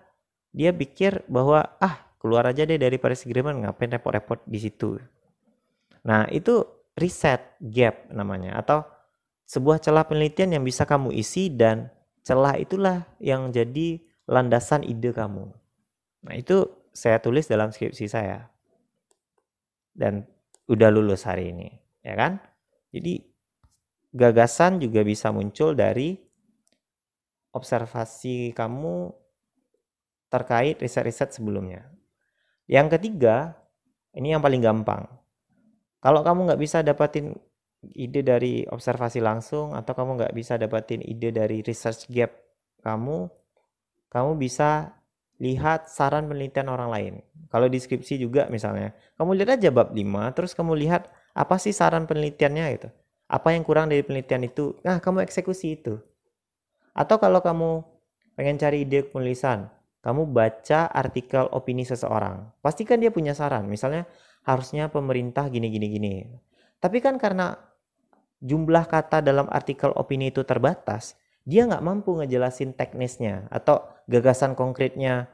dia 0.50 0.74
pikir 0.74 1.22
bahwa 1.30 1.64
ah 1.78 2.12
keluar 2.18 2.50
aja 2.50 2.66
deh 2.66 2.82
dari 2.82 2.98
Paris 2.98 3.24
Agreement 3.30 3.62
ngapain 3.62 3.94
repot-repot 3.94 4.42
di 4.50 4.58
situ. 4.58 4.98
Nah, 6.02 6.26
itu 6.34 6.66
reset 6.98 7.58
gap 7.62 8.10
namanya 8.10 8.58
atau 8.58 8.82
sebuah 9.52 9.84
celah 9.84 10.08
penelitian 10.08 10.56
yang 10.56 10.64
bisa 10.64 10.88
kamu 10.88 11.12
isi 11.12 11.52
dan 11.52 11.92
celah 12.24 12.56
itulah 12.56 13.04
yang 13.20 13.52
jadi 13.52 14.00
landasan 14.24 14.88
ide 14.88 15.12
kamu. 15.12 15.52
Nah, 16.24 16.36
itu 16.40 16.72
saya 16.96 17.20
tulis 17.20 17.52
dalam 17.52 17.76
skripsi 17.76 18.08
saya. 18.08 18.48
Dan 19.92 20.24
udah 20.72 20.88
lulus 20.88 21.28
hari 21.28 21.52
ini, 21.52 21.68
ya 22.00 22.16
kan? 22.16 22.40
Jadi 22.96 23.28
gagasan 24.16 24.80
juga 24.80 25.04
bisa 25.04 25.36
muncul 25.36 25.76
dari 25.76 26.16
observasi 27.52 28.56
kamu 28.56 29.12
terkait 30.32 30.80
riset-riset 30.80 31.36
sebelumnya. 31.36 31.92
Yang 32.72 32.96
ketiga, 32.96 33.60
ini 34.16 34.32
yang 34.32 34.40
paling 34.40 34.64
gampang. 34.64 35.12
Kalau 36.00 36.24
kamu 36.24 36.48
nggak 36.48 36.62
bisa 36.64 36.80
dapatin 36.80 37.36
ide 37.82 38.22
dari 38.22 38.62
observasi 38.66 39.20
langsung 39.20 39.74
atau 39.74 39.94
kamu 39.98 40.22
nggak 40.22 40.34
bisa 40.38 40.56
dapatin 40.62 41.02
ide 41.02 41.34
dari 41.34 41.66
research 41.66 42.06
gap 42.14 42.32
kamu, 42.82 43.30
kamu 44.10 44.32
bisa 44.38 44.98
lihat 45.42 45.90
saran 45.90 46.30
penelitian 46.30 46.70
orang 46.70 46.90
lain. 46.90 47.14
Kalau 47.50 47.66
deskripsi 47.66 48.22
juga 48.22 48.46
misalnya, 48.50 48.94
kamu 49.18 49.42
lihat 49.42 49.58
aja 49.58 49.70
bab 49.74 49.94
5, 49.94 50.38
terus 50.38 50.54
kamu 50.54 50.78
lihat 50.78 51.10
apa 51.34 51.58
sih 51.58 51.74
saran 51.74 52.06
penelitiannya 52.06 52.66
gitu. 52.78 52.90
Apa 53.32 53.56
yang 53.56 53.64
kurang 53.64 53.90
dari 53.90 54.04
penelitian 54.04 54.44
itu? 54.46 54.76
Nah, 54.84 55.00
kamu 55.00 55.24
eksekusi 55.24 55.82
itu. 55.82 55.98
Atau 56.92 57.18
kalau 57.18 57.40
kamu 57.40 57.82
pengen 58.36 58.60
cari 58.60 58.84
ide 58.84 59.08
penulisan, 59.08 59.72
kamu 60.04 60.28
baca 60.30 60.92
artikel 60.92 61.48
opini 61.56 61.88
seseorang. 61.88 62.52
Pastikan 62.60 63.00
dia 63.00 63.14
punya 63.14 63.32
saran. 63.32 63.72
Misalnya 63.72 64.04
harusnya 64.44 64.92
pemerintah 64.92 65.48
gini 65.48 65.72
gini 65.72 65.88
gini. 65.88 66.14
Tapi 66.82 66.98
kan 67.00 67.16
karena 67.22 67.56
jumlah 68.42 68.90
kata 68.90 69.22
dalam 69.22 69.46
artikel 69.48 69.94
opini 69.94 70.34
itu 70.34 70.42
terbatas, 70.42 71.16
dia 71.46 71.70
nggak 71.70 71.86
mampu 71.86 72.18
ngejelasin 72.18 72.74
teknisnya 72.74 73.48
atau 73.54 73.86
gagasan 74.10 74.58
konkretnya 74.58 75.30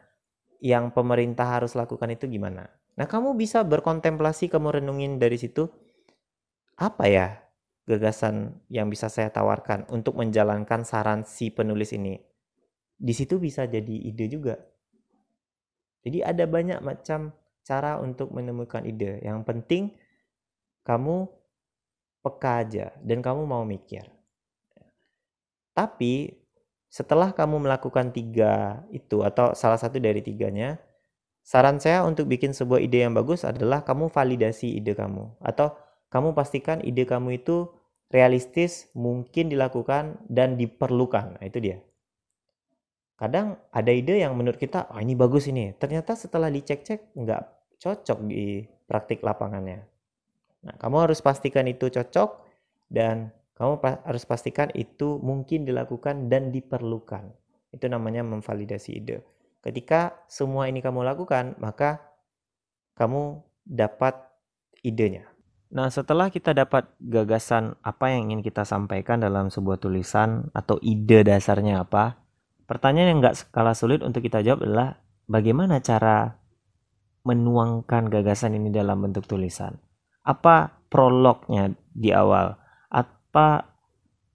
yang 0.60 0.92
pemerintah 0.92 1.60
harus 1.60 1.74
lakukan 1.74 2.12
itu 2.12 2.28
gimana. 2.28 2.68
Nah, 2.98 3.06
kamu 3.06 3.38
bisa 3.38 3.62
berkontemplasi, 3.62 4.50
kamu 4.50 4.82
renungin 4.82 5.22
dari 5.22 5.38
situ, 5.38 5.70
apa 6.78 7.06
ya 7.10 7.28
gagasan 7.88 8.60
yang 8.68 8.92
bisa 8.92 9.08
saya 9.08 9.32
tawarkan 9.32 9.88
untuk 9.90 10.20
menjalankan 10.20 10.84
saran 10.84 11.24
si 11.24 11.50
penulis 11.54 11.96
ini. 11.96 12.20
Di 12.98 13.14
situ 13.14 13.38
bisa 13.40 13.70
jadi 13.70 13.96
ide 14.12 14.26
juga. 14.28 14.58
Jadi 16.04 16.26
ada 16.26 16.44
banyak 16.50 16.82
macam 16.82 17.32
cara 17.64 18.02
untuk 18.02 18.34
menemukan 18.34 18.84
ide. 18.84 19.22
Yang 19.22 19.40
penting 19.46 19.84
kamu 20.84 21.30
peka 22.28 22.68
aja 22.68 22.92
dan 23.00 23.24
kamu 23.24 23.48
mau 23.48 23.64
mikir. 23.64 24.04
Tapi 25.72 26.36
setelah 26.92 27.32
kamu 27.32 27.64
melakukan 27.64 28.12
tiga 28.12 28.84
itu 28.92 29.24
atau 29.24 29.56
salah 29.56 29.80
satu 29.80 30.02
dari 30.02 30.20
tiganya, 30.20 30.76
saran 31.46 31.80
saya 31.80 32.04
untuk 32.04 32.28
bikin 32.28 32.52
sebuah 32.52 32.84
ide 32.84 33.08
yang 33.08 33.16
bagus 33.16 33.48
adalah 33.48 33.88
kamu 33.88 34.12
validasi 34.12 34.76
ide 34.76 34.92
kamu 34.98 35.38
atau 35.40 35.78
kamu 36.12 36.36
pastikan 36.36 36.84
ide 36.84 37.08
kamu 37.08 37.40
itu 37.44 37.72
realistis, 38.08 38.88
mungkin 38.96 39.52
dilakukan, 39.52 40.24
dan 40.32 40.56
diperlukan. 40.56 41.40
Nah, 41.40 41.44
itu 41.44 41.60
dia. 41.60 41.78
Kadang 43.18 43.58
ada 43.74 43.92
ide 43.92 44.22
yang 44.22 44.38
menurut 44.38 44.62
kita, 44.62 44.88
oh 44.94 45.02
ini 45.02 45.18
bagus 45.18 45.50
ini. 45.50 45.74
Ternyata 45.76 46.14
setelah 46.14 46.48
dicek-cek, 46.54 47.18
nggak 47.18 47.42
cocok 47.82 48.20
di 48.30 48.64
praktik 48.88 49.26
lapangannya. 49.26 49.84
Nah, 50.66 50.76
kamu 50.80 51.10
harus 51.10 51.20
pastikan 51.22 51.68
itu 51.70 51.92
cocok, 51.92 52.44
dan 52.88 53.36
kamu 53.58 53.82
harus 54.06 54.24
pastikan 54.24 54.70
itu 54.78 55.18
mungkin 55.20 55.66
dilakukan 55.66 56.30
dan 56.30 56.54
diperlukan. 56.54 57.34
Itu 57.74 57.90
namanya 57.90 58.22
memvalidasi 58.24 58.90
ide. 58.98 59.26
Ketika 59.66 60.16
semua 60.30 60.70
ini 60.70 60.80
kamu 60.80 61.04
lakukan, 61.04 61.58
maka 61.60 62.00
kamu 62.96 63.42
dapat 63.68 64.16
idenya. 64.86 65.28
Nah, 65.68 65.92
setelah 65.92 66.32
kita 66.32 66.56
dapat 66.56 66.88
gagasan 67.04 67.76
apa 67.84 68.16
yang 68.16 68.32
ingin 68.32 68.42
kita 68.46 68.64
sampaikan 68.64 69.20
dalam 69.20 69.52
sebuah 69.52 69.84
tulisan 69.84 70.48
atau 70.56 70.80
ide 70.80 71.28
dasarnya 71.28 71.84
apa, 71.84 72.16
pertanyaan 72.70 73.12
yang 73.12 73.20
nggak 73.20 73.52
kalah 73.52 73.76
sulit 73.76 74.00
untuk 74.00 74.24
kita 74.24 74.40
jawab 74.40 74.64
adalah 74.64 75.04
bagaimana 75.28 75.84
cara 75.84 76.40
menuangkan 77.28 78.08
gagasan 78.08 78.56
ini 78.56 78.72
dalam 78.72 79.04
bentuk 79.04 79.28
tulisan. 79.28 79.76
Apa 80.28 80.76
prolognya 80.92 81.72
di 81.96 82.12
awal? 82.12 82.60
Apa 82.92 83.72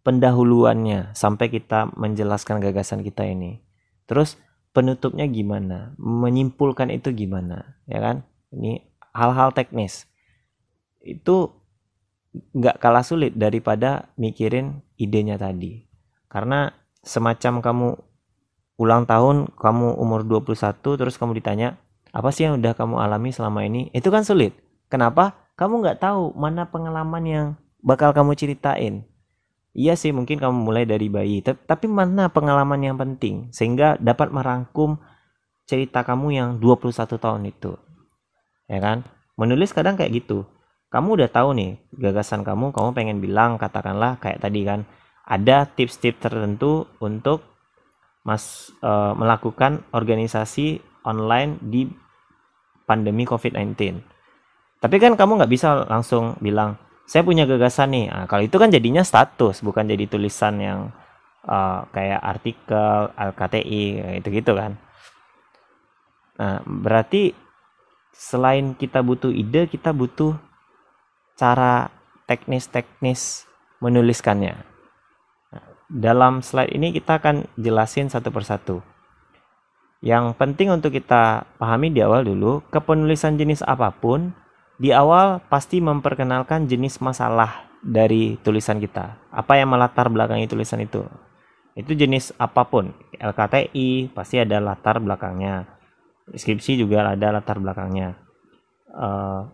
pendahuluannya 0.09 1.13
sampai 1.13 1.53
kita 1.53 1.93
menjelaskan 1.93 2.65
gagasan 2.65 3.05
kita 3.05 3.29
ini? 3.29 3.61
Terus 4.09 4.41
penutupnya 4.73 5.29
gimana? 5.29 5.93
Menyimpulkan 6.01 6.89
itu 6.89 7.13
gimana? 7.13 7.77
Ya 7.85 8.01
kan? 8.01 8.25
Ini 8.57 8.89
hal-hal 9.13 9.53
teknis 9.53 10.09
itu 11.05 11.51
nggak 12.33 12.81
kalah 12.81 13.05
sulit 13.05 13.37
daripada 13.37 14.09
mikirin 14.17 14.81
idenya 14.97 15.37
tadi. 15.37 15.85
Karena 16.33 16.73
semacam 17.05 17.61
kamu 17.61 17.89
ulang 18.81 19.05
tahun, 19.05 19.53
kamu 19.53 20.01
umur 20.01 20.25
21 20.25 20.81
terus 20.97 21.21
kamu 21.21 21.37
ditanya, 21.37 21.77
apa 22.09 22.33
sih 22.33 22.49
yang 22.49 22.57
udah 22.57 22.73
kamu 22.73 22.97
alami 23.05 23.31
selama 23.37 23.69
ini? 23.69 23.93
Itu 23.93 24.09
kan 24.09 24.25
sulit. 24.25 24.57
Kenapa? 24.89 25.42
Kamu 25.57 25.85
nggak 25.85 26.01
tahu 26.01 26.33
mana 26.35 26.69
pengalaman 26.69 27.25
yang 27.25 27.47
bakal 27.83 28.13
kamu 28.17 28.37
ceritain. 28.37 29.05
Iya 29.73 29.97
sih 29.97 30.13
mungkin 30.13 30.37
kamu 30.37 30.69
mulai 30.69 30.85
dari 30.85 31.09
bayi, 31.09 31.41
tapi 31.41 31.89
mana 31.89 32.29
pengalaman 32.29 32.81
yang 32.85 32.97
penting 33.01 33.49
sehingga 33.57 33.97
dapat 33.97 34.29
merangkum 34.29 35.01
cerita 35.65 36.05
kamu 36.05 36.29
yang 36.37 36.49
21 36.61 36.93
tahun 37.17 37.43
itu. 37.49 37.73
Ya 38.69 38.85
kan? 38.85 39.09
Menulis 39.41 39.73
kadang 39.73 39.97
kayak 39.97 40.13
gitu 40.13 40.45
kamu 40.93 41.17
udah 41.17 41.31
tahu 41.33 41.57
nih 41.57 41.81
gagasan 41.97 42.45
kamu, 42.45 42.69
kamu 42.77 42.89
pengen 42.93 43.19
bilang 43.25 43.57
katakanlah 43.57 44.21
kayak 44.21 44.45
tadi 44.45 44.61
kan 44.69 44.85
ada 45.25 45.65
tips-tips 45.65 46.21
tertentu 46.21 46.85
untuk 47.01 47.41
mas 48.29 48.69
uh, 48.85 49.17
melakukan 49.17 49.81
organisasi 49.97 50.85
online 51.09 51.57
di 51.65 51.89
pandemi 52.85 53.25
COVID-19. 53.25 54.05
Tapi 54.83 54.97
kan 54.99 55.15
kamu 55.15 55.39
nggak 55.39 55.53
bisa 55.53 55.87
langsung 55.87 56.35
bilang 56.43 56.75
saya 57.07 57.23
punya 57.23 57.47
gagasan 57.47 57.95
nih. 57.95 58.07
Nah, 58.11 58.27
kalau 58.27 58.43
itu 58.43 58.57
kan 58.59 58.69
jadinya 58.75 59.07
status, 59.07 59.63
bukan 59.63 59.87
jadi 59.87 60.11
tulisan 60.11 60.59
yang 60.59 60.81
uh, 61.47 61.87
kayak 61.95 62.21
artikel 62.23 63.11
LKTI 63.15 63.83
itu 64.19 64.29
gitu 64.31 64.53
kan. 64.59 64.79
Nah 66.39 66.59
berarti 66.65 67.37
selain 68.13 68.75
kita 68.75 69.05
butuh 69.05 69.31
ide 69.31 69.69
kita 69.69 69.95
butuh 69.95 70.37
cara 71.37 71.91
teknis-teknis 72.27 73.47
menuliskannya. 73.83 74.55
Nah, 75.53 75.67
dalam 75.91 76.41
slide 76.41 76.73
ini 76.73 76.95
kita 76.95 77.19
akan 77.19 77.47
jelasin 77.59 78.09
satu 78.09 78.31
persatu. 78.31 78.81
Yang 80.03 80.35
penting 80.35 80.75
untuk 80.75 80.91
kita 80.91 81.47
pahami 81.63 81.95
di 81.95 82.03
awal 82.03 82.27
dulu, 82.27 82.59
kepenulisan 82.75 83.39
jenis 83.39 83.63
apa 83.63 83.95
pun 83.95 84.35
di 84.83 84.91
awal 84.91 85.39
pasti 85.47 85.79
memperkenalkan 85.79 86.67
jenis 86.67 86.99
masalah 86.99 87.71
dari 87.87 88.35
tulisan 88.43 88.83
kita. 88.83 89.31
Apa 89.31 89.55
yang 89.63 89.71
melatar 89.71 90.11
belakangi 90.11 90.51
tulisan 90.51 90.83
itu? 90.83 91.07
Itu 91.79 91.95
jenis 91.95 92.35
apa 92.35 92.67
pun. 92.67 92.91
LKTI 93.15 94.11
pasti 94.11 94.43
ada 94.43 94.59
latar 94.59 94.99
belakangnya. 94.99 95.71
Deskripsi 96.27 96.83
juga 96.83 97.07
ada 97.07 97.31
latar 97.31 97.63
belakangnya. 97.63 98.19
Uh, 98.91 99.47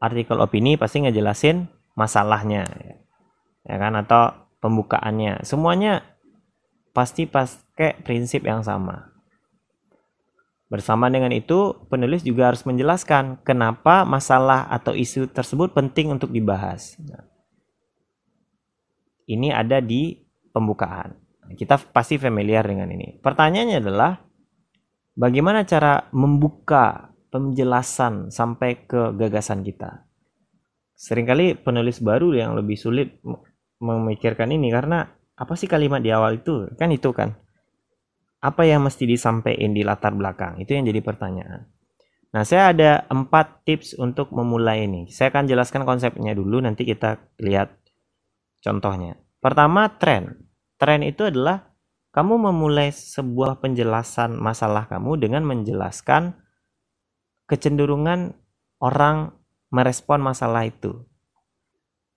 artikel 0.00 0.40
opini 0.40 0.80
pasti 0.80 1.04
ngejelasin 1.04 1.68
masalahnya, 1.92 2.64
ya 3.68 3.76
kan? 3.76 4.00
Atau 4.00 4.32
pembukaannya. 4.64 5.44
Semuanya 5.44 6.08
pasti 6.96 7.28
pakai 7.28 8.00
prinsip 8.00 8.48
yang 8.48 8.64
sama. 8.64 9.15
Bersama 10.66 11.06
dengan 11.06 11.30
itu, 11.30 11.78
penulis 11.86 12.26
juga 12.26 12.50
harus 12.50 12.66
menjelaskan 12.66 13.38
kenapa 13.46 14.02
masalah 14.02 14.66
atau 14.66 14.98
isu 14.98 15.30
tersebut 15.30 15.70
penting 15.70 16.10
untuk 16.10 16.34
dibahas. 16.34 16.98
Nah, 17.06 17.22
ini 19.30 19.54
ada 19.54 19.78
di 19.78 20.18
pembukaan. 20.50 21.14
Kita 21.54 21.78
pasti 21.94 22.18
familiar 22.18 22.66
dengan 22.66 22.90
ini. 22.90 23.14
Pertanyaannya 23.22 23.78
adalah 23.78 24.18
bagaimana 25.14 25.62
cara 25.62 26.10
membuka 26.10 27.14
penjelasan 27.30 28.34
sampai 28.34 28.90
ke 28.90 29.14
gagasan 29.14 29.62
kita. 29.62 30.02
Seringkali 30.98 31.62
penulis 31.62 32.02
baru 32.02 32.34
yang 32.34 32.58
lebih 32.58 32.74
sulit 32.74 33.22
memikirkan 33.78 34.50
ini 34.50 34.72
karena 34.72 35.06
apa 35.36 35.52
sih 35.54 35.70
kalimat 35.70 36.02
di 36.02 36.10
awal 36.10 36.40
itu? 36.42 36.72
Kan 36.74 36.90
itu 36.90 37.12
kan. 37.12 37.36
Apa 38.40 38.68
yang 38.68 38.84
mesti 38.84 39.08
disampaikan 39.08 39.72
di 39.72 39.82
latar 39.82 40.12
belakang? 40.12 40.60
Itu 40.60 40.76
yang 40.76 40.84
jadi 40.86 41.00
pertanyaan. 41.00 41.66
Nah, 42.36 42.44
saya 42.44 42.74
ada 42.74 42.90
empat 43.08 43.64
tips 43.64 43.96
untuk 43.96 44.28
memulai 44.34 44.84
ini. 44.84 45.08
Saya 45.08 45.32
akan 45.32 45.48
jelaskan 45.48 45.88
konsepnya 45.88 46.36
dulu, 46.36 46.60
nanti 46.60 46.84
kita 46.84 47.16
lihat 47.40 47.72
contohnya. 48.60 49.16
Pertama, 49.40 49.88
tren. 49.96 50.44
Tren 50.76 51.00
itu 51.00 51.24
adalah 51.24 51.72
kamu 52.12 52.48
memulai 52.52 52.92
sebuah 52.92 53.60
penjelasan 53.60 54.36
masalah 54.36 54.84
kamu 54.88 55.20
dengan 55.20 55.44
menjelaskan 55.48 56.36
kecenderungan 57.48 58.36
orang 58.80 59.32
merespon 59.72 60.20
masalah 60.20 60.68
itu 60.68 61.04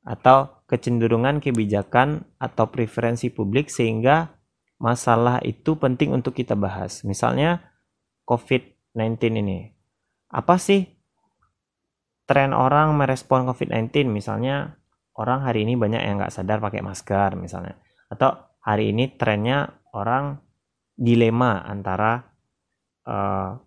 atau 0.08 0.64
kecenderungan 0.66 1.44
kebijakan 1.44 2.24
atau 2.40 2.72
preferensi 2.72 3.28
publik 3.28 3.68
sehingga 3.68 4.39
masalah 4.80 5.44
itu 5.44 5.76
penting 5.76 6.16
untuk 6.16 6.34
kita 6.34 6.56
bahas. 6.56 7.04
Misalnya 7.04 7.62
COVID-19 8.26 9.44
ini. 9.44 9.76
Apa 10.32 10.56
sih 10.58 10.88
tren 12.26 12.56
orang 12.56 12.96
merespon 12.96 13.46
COVID-19? 13.46 14.10
Misalnya 14.10 14.80
orang 15.20 15.44
hari 15.44 15.68
ini 15.68 15.76
banyak 15.76 16.02
yang 16.02 16.18
nggak 16.24 16.34
sadar 16.34 16.64
pakai 16.64 16.80
masker 16.82 17.36
misalnya. 17.36 17.76
Atau 18.08 18.34
hari 18.64 18.96
ini 18.96 19.14
trennya 19.20 19.68
orang 19.92 20.40
dilema 20.96 21.64
antara 21.68 22.24
uh, 23.08 23.60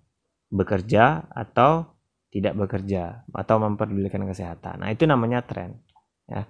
bekerja 0.52 1.32
atau 1.32 1.92
tidak 2.32 2.56
bekerja 2.56 3.28
atau 3.28 3.56
memperdulikan 3.60 4.24
kesehatan. 4.24 4.84
Nah, 4.84 4.88
itu 4.88 5.04
namanya 5.04 5.44
tren. 5.44 5.80
Ya. 6.24 6.48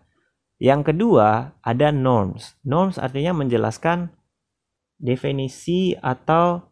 Yang 0.63 0.95
kedua, 0.95 1.59
ada 1.59 1.91
norms. 1.91 2.55
Norms 2.63 3.03
artinya 3.03 3.35
menjelaskan 3.35 4.15
definisi 5.03 5.99
atau 5.99 6.63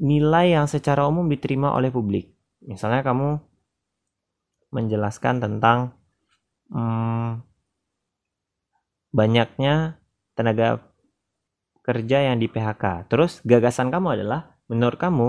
nilai 0.00 0.56
yang 0.56 0.64
secara 0.64 1.04
umum 1.04 1.28
diterima 1.28 1.76
oleh 1.76 1.92
publik. 1.92 2.32
Misalnya 2.64 3.04
kamu 3.04 3.36
menjelaskan 4.72 5.44
tentang 5.44 5.92
hmm, 6.72 7.44
banyaknya 9.12 10.00
tenaga 10.36 10.84
kerja 11.84 12.32
yang 12.32 12.40
di 12.42 12.48
PHK. 12.48 13.06
Terus 13.12 13.40
gagasan 13.46 13.92
kamu 13.92 14.20
adalah 14.20 14.58
menurut 14.66 14.98
kamu 14.98 15.28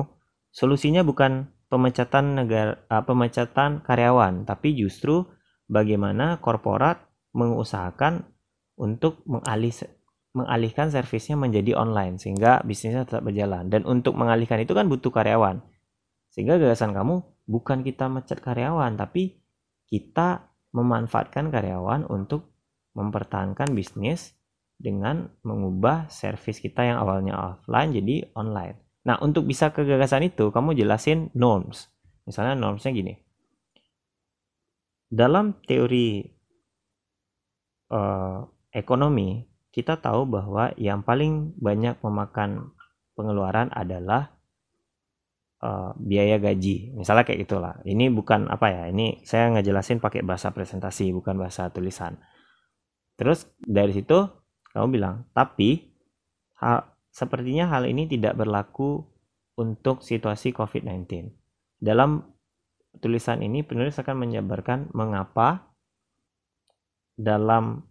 solusinya 0.49 1.05
bukan 1.05 1.53
pemecatan 1.67 2.43
negara 2.43 2.81
uh, 2.89 3.03
pemecatan 3.03 3.83
karyawan, 3.83 4.47
tapi 4.47 4.73
justru 4.73 5.27
bagaimana 5.67 6.39
korporat 6.39 7.03
mengusahakan 7.35 8.25
untuk 8.79 9.21
mengalih 9.29 9.71
mengalihkan 10.37 10.93
servisnya 10.93 11.33
menjadi 11.33 11.73
online 11.73 12.21
sehingga 12.21 12.61
bisnisnya 12.61 13.09
tetap 13.09 13.25
berjalan 13.25 13.73
dan 13.73 13.81
untuk 13.89 14.13
mengalihkan 14.13 14.61
itu 14.61 14.77
kan 14.77 14.85
butuh 14.85 15.09
karyawan 15.09 15.65
sehingga 16.29 16.61
gagasan 16.61 16.93
kamu 16.93 17.25
bukan 17.49 17.81
kita 17.81 18.05
mecat 18.05 18.37
karyawan 18.37 18.93
tapi 18.93 19.41
kita 19.89 20.53
memanfaatkan 20.77 21.49
karyawan 21.49 22.05
untuk 22.05 22.53
mempertahankan 22.93 23.73
bisnis 23.73 24.37
dengan 24.77 25.33
mengubah 25.41 26.05
servis 26.13 26.61
kita 26.61 26.85
yang 26.85 27.01
awalnya 27.01 27.33
offline 27.33 27.97
jadi 27.97 28.29
online. 28.37 28.77
Nah, 29.09 29.17
untuk 29.23 29.49
bisa 29.49 29.73
ke 29.73 29.81
gagasan 29.87 30.29
itu, 30.29 30.53
kamu 30.53 30.77
jelasin 30.77 31.33
norms. 31.33 31.89
Misalnya 32.29 32.53
normsnya 32.53 32.93
gini. 32.93 33.15
Dalam 35.07 35.63
teori 35.63 36.27
uh, 37.89 38.43
ekonomi, 38.69 39.39
kita 39.77 40.01
tahu 40.01 40.25
bahwa 40.25 40.73
yang 40.81 41.05
paling 41.05 41.53
banyak 41.61 42.01
memakan 42.01 42.73
pengeluaran 43.13 43.69
adalah 43.69 44.33
uh, 45.61 45.93
biaya 46.01 46.41
gaji. 46.41 46.97
Misalnya 46.97 47.29
kayak 47.29 47.45
itulah. 47.45 47.77
Ini 47.85 48.09
bukan 48.09 48.49
apa 48.49 48.73
ya? 48.73 48.83
Ini 48.89 49.21
saya 49.21 49.53
ngejelasin 49.53 50.01
pakai 50.01 50.25
bahasa 50.25 50.49
presentasi, 50.49 51.13
bukan 51.13 51.37
bahasa 51.37 51.69
tulisan. 51.69 52.17
Terus 53.21 53.45
dari 53.61 53.93
situ 53.93 54.17
kamu 54.73 54.97
bilang, 54.97 55.29
tapi 55.37 55.93
hal, 56.57 56.89
sepertinya 57.13 57.69
hal 57.69 57.85
ini 57.85 58.09
tidak 58.09 58.33
berlaku 58.33 59.05
untuk 59.61 60.01
situasi 60.01 60.57
COVID-19. 60.57 61.29
Dalam 61.77 62.25
tulisan 62.97 63.45
ini 63.45 63.61
penulis 63.61 63.93
akan 64.01 64.25
menjabarkan 64.25 64.89
mengapa 64.97 65.69
dalam 67.13 67.85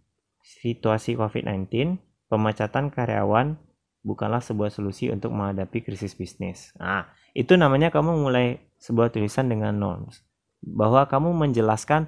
situasi 0.47 1.19
COVID-19, 1.19 1.99
pemecatan 2.31 2.87
karyawan 2.87 3.59
bukanlah 4.07 4.39
sebuah 4.39 4.71
solusi 4.71 5.11
untuk 5.11 5.35
menghadapi 5.35 5.83
krisis 5.83 6.15
bisnis. 6.15 6.71
Nah, 6.79 7.11
itu 7.35 7.59
namanya 7.59 7.91
kamu 7.91 8.15
mulai 8.15 8.63
sebuah 8.79 9.11
tulisan 9.11 9.51
dengan 9.51 9.75
norms. 9.75 10.23
Bahwa 10.63 11.03
kamu 11.05 11.35
menjelaskan 11.35 12.07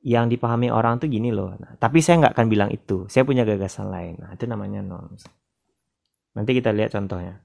yang 0.00 0.30
dipahami 0.30 0.70
orang 0.70 1.02
tuh 1.02 1.10
gini 1.10 1.34
loh. 1.34 1.58
Nah, 1.58 1.76
tapi 1.76 2.00
saya 2.00 2.22
nggak 2.24 2.34
akan 2.38 2.46
bilang 2.46 2.70
itu. 2.70 3.10
Saya 3.10 3.26
punya 3.26 3.42
gagasan 3.42 3.90
lain. 3.90 4.22
Nah, 4.22 4.30
itu 4.32 4.46
namanya 4.46 4.80
norms. 4.80 5.26
Nanti 6.38 6.54
kita 6.54 6.70
lihat 6.70 6.94
contohnya. 6.94 7.42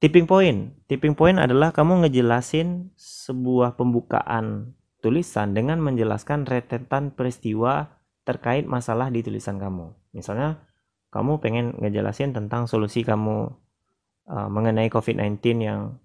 Tipping 0.00 0.24
point. 0.28 0.76
Tipping 0.88 1.16
point 1.16 1.38
adalah 1.40 1.72
kamu 1.72 2.04
ngejelasin 2.08 2.92
sebuah 2.96 3.76
pembukaan 3.80 4.76
tulisan 5.00 5.54
dengan 5.54 5.80
menjelaskan 5.80 6.44
rentetan 6.48 7.14
peristiwa 7.14 7.95
terkait 8.26 8.66
masalah 8.66 9.08
di 9.08 9.22
tulisan 9.22 9.56
kamu. 9.56 9.94
Misalnya, 10.10 10.66
kamu 11.14 11.38
pengen 11.38 11.78
ngejelasin 11.78 12.34
tentang 12.34 12.66
solusi 12.66 13.06
kamu 13.06 13.54
uh, 14.26 14.48
mengenai 14.50 14.90
COVID-19 14.90 15.38
yang 15.62 15.96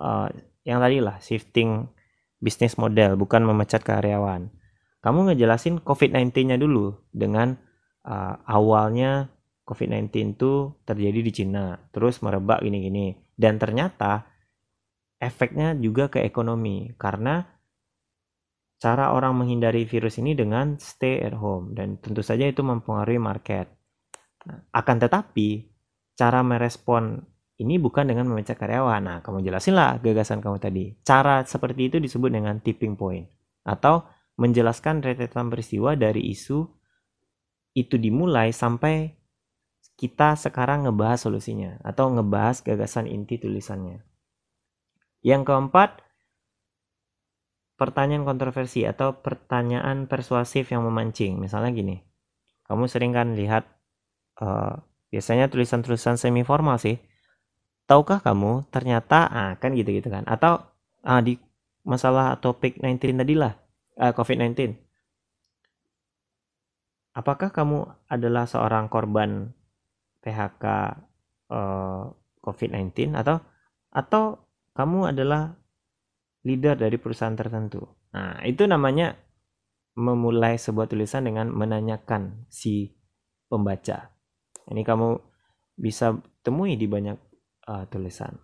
uh, 0.00 0.32
yang 0.64 0.80
tadi 0.80 0.98
lah 1.04 1.20
shifting 1.20 1.86
bisnis 2.40 2.80
model, 2.80 3.20
bukan 3.20 3.44
memecat 3.44 3.84
karyawan. 3.84 4.48
Kamu 5.04 5.32
ngejelasin 5.32 5.84
COVID-19-nya 5.84 6.56
dulu 6.56 6.96
dengan 7.12 7.60
uh, 8.08 8.40
awalnya 8.48 9.28
COVID-19 9.68 10.40
itu 10.40 10.52
terjadi 10.88 11.20
di 11.20 11.32
Cina, 11.32 11.78
terus 11.92 12.24
merebak 12.24 12.64
gini-gini. 12.64 13.16
Dan 13.36 13.60
ternyata 13.60 14.28
efeknya 15.20 15.76
juga 15.76 16.08
ke 16.08 16.24
ekonomi 16.24 16.96
karena 16.96 17.44
cara 18.80 19.12
orang 19.12 19.36
menghindari 19.36 19.84
virus 19.84 20.16
ini 20.16 20.32
dengan 20.32 20.80
stay 20.80 21.20
at 21.20 21.36
home 21.36 21.76
dan 21.76 22.00
tentu 22.00 22.24
saja 22.24 22.48
itu 22.48 22.64
mempengaruhi 22.64 23.20
market. 23.20 23.68
Nah, 24.48 24.64
akan 24.72 24.96
tetapi 24.96 25.68
cara 26.16 26.40
merespon 26.40 27.20
ini 27.60 27.76
bukan 27.76 28.08
dengan 28.08 28.24
memecat 28.24 28.56
karyawan. 28.56 29.04
Nah, 29.04 29.18
kamu 29.20 29.44
jelasinlah 29.44 30.00
gagasan 30.00 30.40
kamu 30.40 30.56
tadi. 30.56 30.84
Cara 31.04 31.44
seperti 31.44 31.92
itu 31.92 31.96
disebut 32.00 32.32
dengan 32.32 32.56
tipping 32.56 32.96
point 32.96 33.28
atau 33.68 34.08
menjelaskan 34.40 35.04
rentetan 35.04 35.52
peristiwa 35.52 35.92
dari 35.92 36.32
isu 36.32 36.64
itu 37.76 38.00
dimulai 38.00 38.50
sampai 38.50 39.12
kita 40.00 40.32
sekarang 40.40 40.88
ngebahas 40.88 41.20
solusinya 41.28 41.76
atau 41.84 42.08
ngebahas 42.08 42.64
gagasan 42.64 43.04
inti 43.04 43.36
tulisannya. 43.36 44.00
Yang 45.20 45.52
keempat, 45.52 46.00
pertanyaan 47.80 48.28
kontroversi 48.28 48.84
atau 48.84 49.16
pertanyaan 49.16 50.04
persuasif 50.04 50.68
yang 50.68 50.84
memancing. 50.84 51.40
Misalnya 51.40 51.72
gini, 51.72 51.96
kamu 52.68 52.84
sering 52.92 53.16
kan 53.16 53.32
lihat 53.32 53.64
uh, 54.44 54.84
biasanya 55.08 55.48
tulisan-tulisan 55.48 56.20
semi 56.20 56.44
formal 56.44 56.76
sih. 56.76 57.00
Tahukah 57.88 58.20
kamu 58.20 58.68
ternyata 58.68 59.24
ah 59.32 59.52
kan 59.56 59.72
gitu-gitu 59.72 60.12
kan 60.12 60.28
atau 60.28 60.60
ah, 61.02 61.24
di 61.24 61.40
masalah 61.88 62.36
topik 62.36 62.76
19 62.84 63.16
tadi 63.16 63.32
lah, 63.32 63.56
uh, 63.96 64.12
COVID-19. 64.12 64.76
Apakah 67.16 67.48
kamu 67.48 67.88
adalah 68.12 68.44
seorang 68.44 68.92
korban 68.92 69.56
PHK 70.20 70.64
uh, 71.48 72.12
COVID-19 72.44 73.16
atau 73.16 73.40
atau 73.90 74.38
kamu 74.76 75.16
adalah 75.16 75.59
leader 76.44 76.76
dari 76.76 76.96
perusahaan 76.96 77.36
tertentu. 77.36 77.84
Nah, 78.16 78.40
itu 78.44 78.64
namanya 78.64 79.16
memulai 79.98 80.56
sebuah 80.56 80.88
tulisan 80.88 81.28
dengan 81.28 81.52
menanyakan 81.52 82.48
si 82.48 82.94
pembaca. 83.50 84.14
Ini 84.70 84.82
kamu 84.86 85.18
bisa 85.76 86.16
temui 86.40 86.78
di 86.78 86.86
banyak 86.86 87.18
uh, 87.68 87.84
tulisan. 87.90 88.38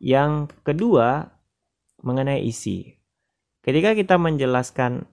Yang 0.00 0.56
kedua, 0.64 1.28
mengenai 2.00 2.40
isi. 2.44 2.96
Ketika 3.60 3.92
kita 3.92 4.16
menjelaskan 4.16 5.04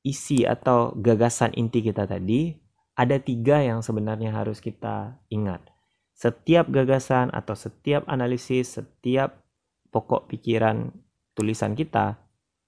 isi 0.00 0.48
atau 0.48 0.96
gagasan 0.96 1.52
inti 1.52 1.84
kita 1.84 2.08
tadi, 2.08 2.56
ada 2.96 3.20
tiga 3.20 3.60
yang 3.60 3.84
sebenarnya 3.84 4.32
harus 4.32 4.64
kita 4.64 5.20
ingat. 5.28 5.60
Setiap 6.16 6.72
gagasan 6.72 7.28
atau 7.36 7.52
setiap 7.52 8.08
analisis, 8.08 8.80
setiap 8.80 9.43
pokok 9.94 10.26
pikiran 10.26 10.90
tulisan 11.38 11.78
kita 11.78 12.18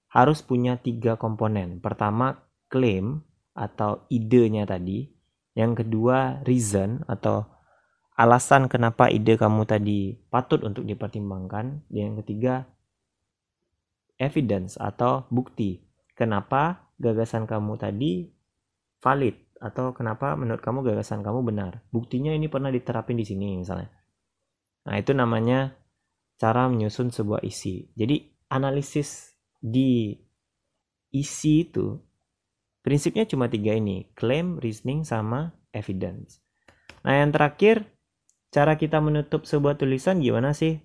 harus 0.07 0.39
punya 0.39 0.79
tiga 0.79 1.19
komponen. 1.19 1.83
Pertama, 1.83 2.47
klaim 2.71 3.19
atau 3.51 4.07
idenya 4.07 4.63
tadi. 4.63 5.11
Yang 5.51 5.83
kedua, 5.83 6.39
reason 6.47 7.03
atau 7.11 7.43
alasan 8.15 8.71
kenapa 8.71 9.11
ide 9.11 9.35
kamu 9.35 9.67
tadi 9.67 10.15
patut 10.31 10.63
untuk 10.63 10.87
dipertimbangkan. 10.87 11.83
Dan 11.91 12.15
yang 12.15 12.17
ketiga, 12.23 12.63
evidence 14.15 14.79
atau 14.79 15.27
bukti. 15.27 15.83
Kenapa 16.15 16.87
gagasan 16.97 17.45
kamu 17.45 17.75
tadi 17.77 18.31
valid 19.03 19.35
atau 19.57 19.93
kenapa 19.93 20.37
menurut 20.37 20.61
kamu 20.61 20.85
gagasan 20.85 21.21
kamu 21.25 21.45
benar. 21.45 21.81
Buktinya 21.89 22.33
ini 22.33 22.49
pernah 22.49 22.73
diterapin 22.73 23.17
di 23.17 23.25
sini 23.25 23.57
misalnya. 23.57 23.89
Nah, 24.87 24.95
itu 24.97 25.11
namanya 25.11 25.75
cara 26.37 26.69
menyusun 26.69 27.09
sebuah 27.09 27.41
isi. 27.43 27.89
Jadi, 27.97 28.21
analisis 28.53 29.35
di 29.57 30.13
isi 31.11 31.65
itu 31.65 31.97
prinsipnya 32.85 33.27
cuma 33.27 33.51
tiga 33.51 33.75
ini, 33.75 34.07
claim, 34.15 34.61
reasoning, 34.61 35.03
sama 35.03 35.51
evidence. 35.75 36.39
Nah, 37.03 37.19
yang 37.19 37.35
terakhir, 37.35 37.83
cara 38.53 38.79
kita 38.79 39.03
menutup 39.03 39.43
sebuah 39.43 39.75
tulisan 39.75 40.23
gimana 40.23 40.55
sih? 40.55 40.79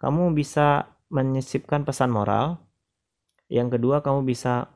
Kamu 0.00 0.32
bisa 0.32 0.96
menyisipkan 1.12 1.84
pesan 1.84 2.08
moral. 2.08 2.64
Yang 3.52 3.76
kedua, 3.76 4.00
kamu 4.00 4.24
bisa 4.24 4.70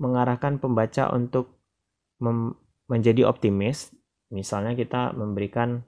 mengarahkan 0.00 0.62
pembaca 0.62 1.12
untuk 1.12 1.60
menjadi 2.88 3.28
optimis, 3.28 3.92
misalnya 4.32 4.72
kita 4.72 5.12
memberikan 5.12 5.84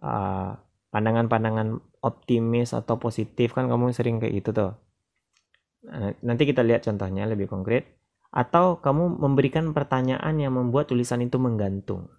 pandangan 0.00 0.60
pandangan-pandangan 0.92 1.80
optimis 2.04 2.76
atau 2.76 3.00
positif 3.00 3.56
kan 3.56 3.64
kamu 3.64 3.96
sering 3.96 4.20
kayak 4.20 4.44
gitu 4.44 4.50
tuh. 4.52 4.72
Nah, 5.88 6.12
nanti 6.20 6.44
kita 6.44 6.60
lihat 6.60 6.84
contohnya 6.84 7.24
lebih 7.24 7.48
konkret. 7.48 7.88
Atau 8.34 8.82
kamu 8.82 9.22
memberikan 9.22 9.72
pertanyaan 9.72 10.36
yang 10.36 10.52
membuat 10.58 10.90
tulisan 10.92 11.22
itu 11.24 11.40
menggantung. 11.40 12.12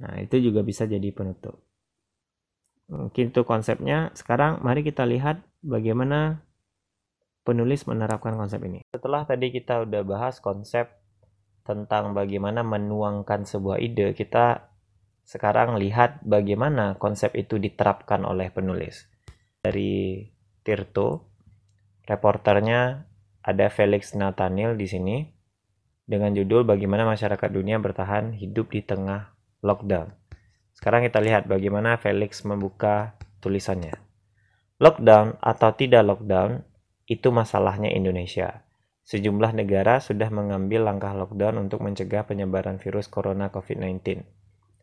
Nah, 0.00 0.16
itu 0.22 0.40
juga 0.40 0.64
bisa 0.64 0.88
jadi 0.88 1.10
penutup. 1.12 1.60
Mungkin 2.88 3.34
itu 3.34 3.42
konsepnya. 3.42 4.14
Sekarang 4.16 4.62
mari 4.64 4.86
kita 4.86 5.02
lihat 5.04 5.42
bagaimana 5.60 6.46
penulis 7.42 7.84
menerapkan 7.84 8.38
konsep 8.38 8.62
ini. 8.62 8.86
Setelah 8.94 9.26
tadi 9.26 9.50
kita 9.50 9.82
udah 9.82 10.02
bahas 10.06 10.38
konsep 10.38 10.86
tentang 11.62 12.14
bagaimana 12.14 12.62
menuangkan 12.62 13.46
sebuah 13.46 13.78
ide, 13.82 14.14
kita 14.14 14.71
sekarang 15.32 15.80
lihat 15.80 16.20
bagaimana 16.20 17.00
konsep 17.00 17.32
itu 17.40 17.56
diterapkan 17.56 18.28
oleh 18.28 18.52
penulis. 18.52 19.08
Dari 19.64 20.28
Tirto, 20.60 21.32
reporternya 22.04 23.08
ada 23.40 23.66
Felix 23.72 24.12
Nathaniel 24.12 24.76
di 24.76 24.84
sini 24.84 25.16
dengan 26.04 26.36
judul 26.36 26.68
Bagaimana 26.68 27.08
Masyarakat 27.08 27.48
Dunia 27.48 27.80
Bertahan 27.80 28.36
Hidup 28.36 28.76
di 28.76 28.84
Tengah 28.84 29.32
Lockdown. 29.64 30.12
Sekarang 30.76 31.00
kita 31.00 31.24
lihat 31.24 31.48
bagaimana 31.48 31.96
Felix 31.96 32.44
membuka 32.44 33.16
tulisannya. 33.40 33.96
Lockdown 34.84 35.40
atau 35.40 35.72
tidak 35.72 36.12
lockdown 36.12 36.60
itu 37.08 37.32
masalahnya 37.32 37.88
Indonesia. 37.88 38.68
Sejumlah 39.08 39.56
negara 39.56 39.96
sudah 39.96 40.28
mengambil 40.28 40.84
langkah 40.84 41.16
lockdown 41.16 41.56
untuk 41.56 41.80
mencegah 41.80 42.28
penyebaran 42.28 42.76
virus 42.76 43.08
corona 43.08 43.48
COVID-19. 43.48 44.41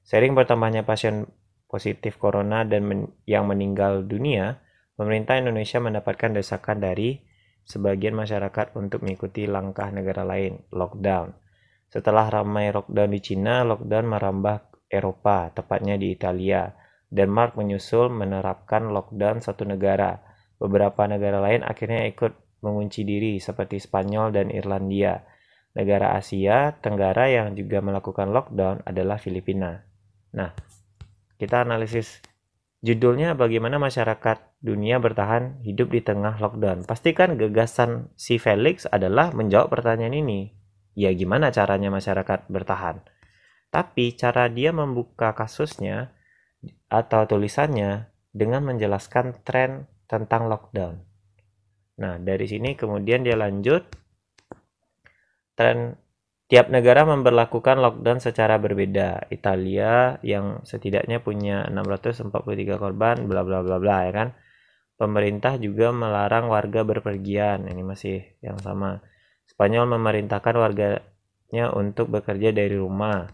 Sering 0.10 0.34
bertambahnya 0.34 0.90
pasien 0.90 1.30
positif 1.70 2.18
corona 2.18 2.66
dan 2.66 2.82
men 2.82 3.14
yang 3.30 3.46
meninggal 3.46 4.02
dunia, 4.10 4.58
pemerintah 4.98 5.38
Indonesia 5.38 5.78
mendapatkan 5.78 6.34
desakan 6.34 6.82
dari 6.82 7.22
sebagian 7.62 8.18
masyarakat 8.18 8.74
untuk 8.74 9.06
mengikuti 9.06 9.46
langkah 9.46 9.94
negara 9.94 10.26
lain, 10.26 10.66
lockdown. 10.74 11.38
Setelah 11.94 12.26
ramai 12.42 12.74
lockdown 12.74 13.14
di 13.14 13.22
Cina, 13.22 13.62
lockdown 13.62 14.10
merambah 14.10 14.90
Eropa, 14.90 15.54
tepatnya 15.54 15.94
di 16.02 16.18
Italia. 16.18 16.74
Denmark 17.06 17.54
menyusul 17.54 18.10
menerapkan 18.10 18.90
lockdown 18.90 19.46
satu 19.46 19.62
negara. 19.62 20.18
Beberapa 20.58 21.06
negara 21.06 21.38
lain 21.38 21.62
akhirnya 21.62 22.10
ikut 22.10 22.66
mengunci 22.66 23.06
diri 23.06 23.38
seperti 23.38 23.78
Spanyol 23.78 24.34
dan 24.34 24.50
Irlandia. 24.50 25.22
Negara 25.78 26.18
Asia 26.18 26.74
Tenggara 26.82 27.30
yang 27.30 27.54
juga 27.54 27.78
melakukan 27.86 28.34
lockdown 28.34 28.82
adalah 28.90 29.22
Filipina. 29.22 29.89
Nah, 30.36 30.54
kita 31.40 31.66
analisis 31.66 32.22
judulnya 32.84 33.36
bagaimana 33.36 33.80
masyarakat 33.82 34.60
dunia 34.60 35.00
bertahan 35.00 35.64
hidup 35.64 35.92
di 35.92 36.02
tengah 36.04 36.38
lockdown. 36.38 36.84
Pastikan 36.84 37.40
gagasan 37.40 38.12
si 38.20 38.36
Felix 38.38 38.84
adalah 38.88 39.32
menjawab 39.32 39.72
pertanyaan 39.72 40.16
ini. 40.16 40.52
Ya 41.00 41.16
gimana 41.16 41.50
caranya 41.50 41.88
masyarakat 41.88 42.52
bertahan? 42.52 43.00
Tapi 43.72 44.18
cara 44.18 44.52
dia 44.52 44.76
membuka 44.76 45.32
kasusnya 45.38 46.12
atau 46.92 47.24
tulisannya 47.24 48.10
dengan 48.36 48.66
menjelaskan 48.68 49.46
tren 49.48 49.88
tentang 50.10 50.50
lockdown. 50.50 51.00
Nah, 52.00 52.18
dari 52.18 52.48
sini 52.50 52.74
kemudian 52.74 53.24
dia 53.24 53.36
lanjut 53.36 53.86
tren 55.54 56.00
tiap 56.50 56.74
negara 56.74 57.06
memperlakukan 57.06 57.78
lockdown 57.78 58.18
secara 58.18 58.58
berbeda. 58.58 59.30
Italia 59.30 60.18
yang 60.26 60.66
setidaknya 60.66 61.22
punya 61.22 61.70
643 61.70 62.82
korban 62.82 63.30
bla 63.30 63.46
bla 63.46 63.62
bla 63.62 63.78
bla 63.78 63.98
ya 64.10 64.12
kan. 64.12 64.30
Pemerintah 65.00 65.56
juga 65.62 65.94
melarang 65.94 66.52
warga 66.52 66.84
berpergian. 66.84 67.70
Ini 67.70 67.82
masih 67.86 68.36
yang 68.44 68.58
sama. 68.60 69.00
Spanyol 69.48 69.88
memerintahkan 69.96 70.56
warganya 70.60 71.66
untuk 71.72 72.12
bekerja 72.12 72.52
dari 72.52 72.76
rumah. 72.76 73.30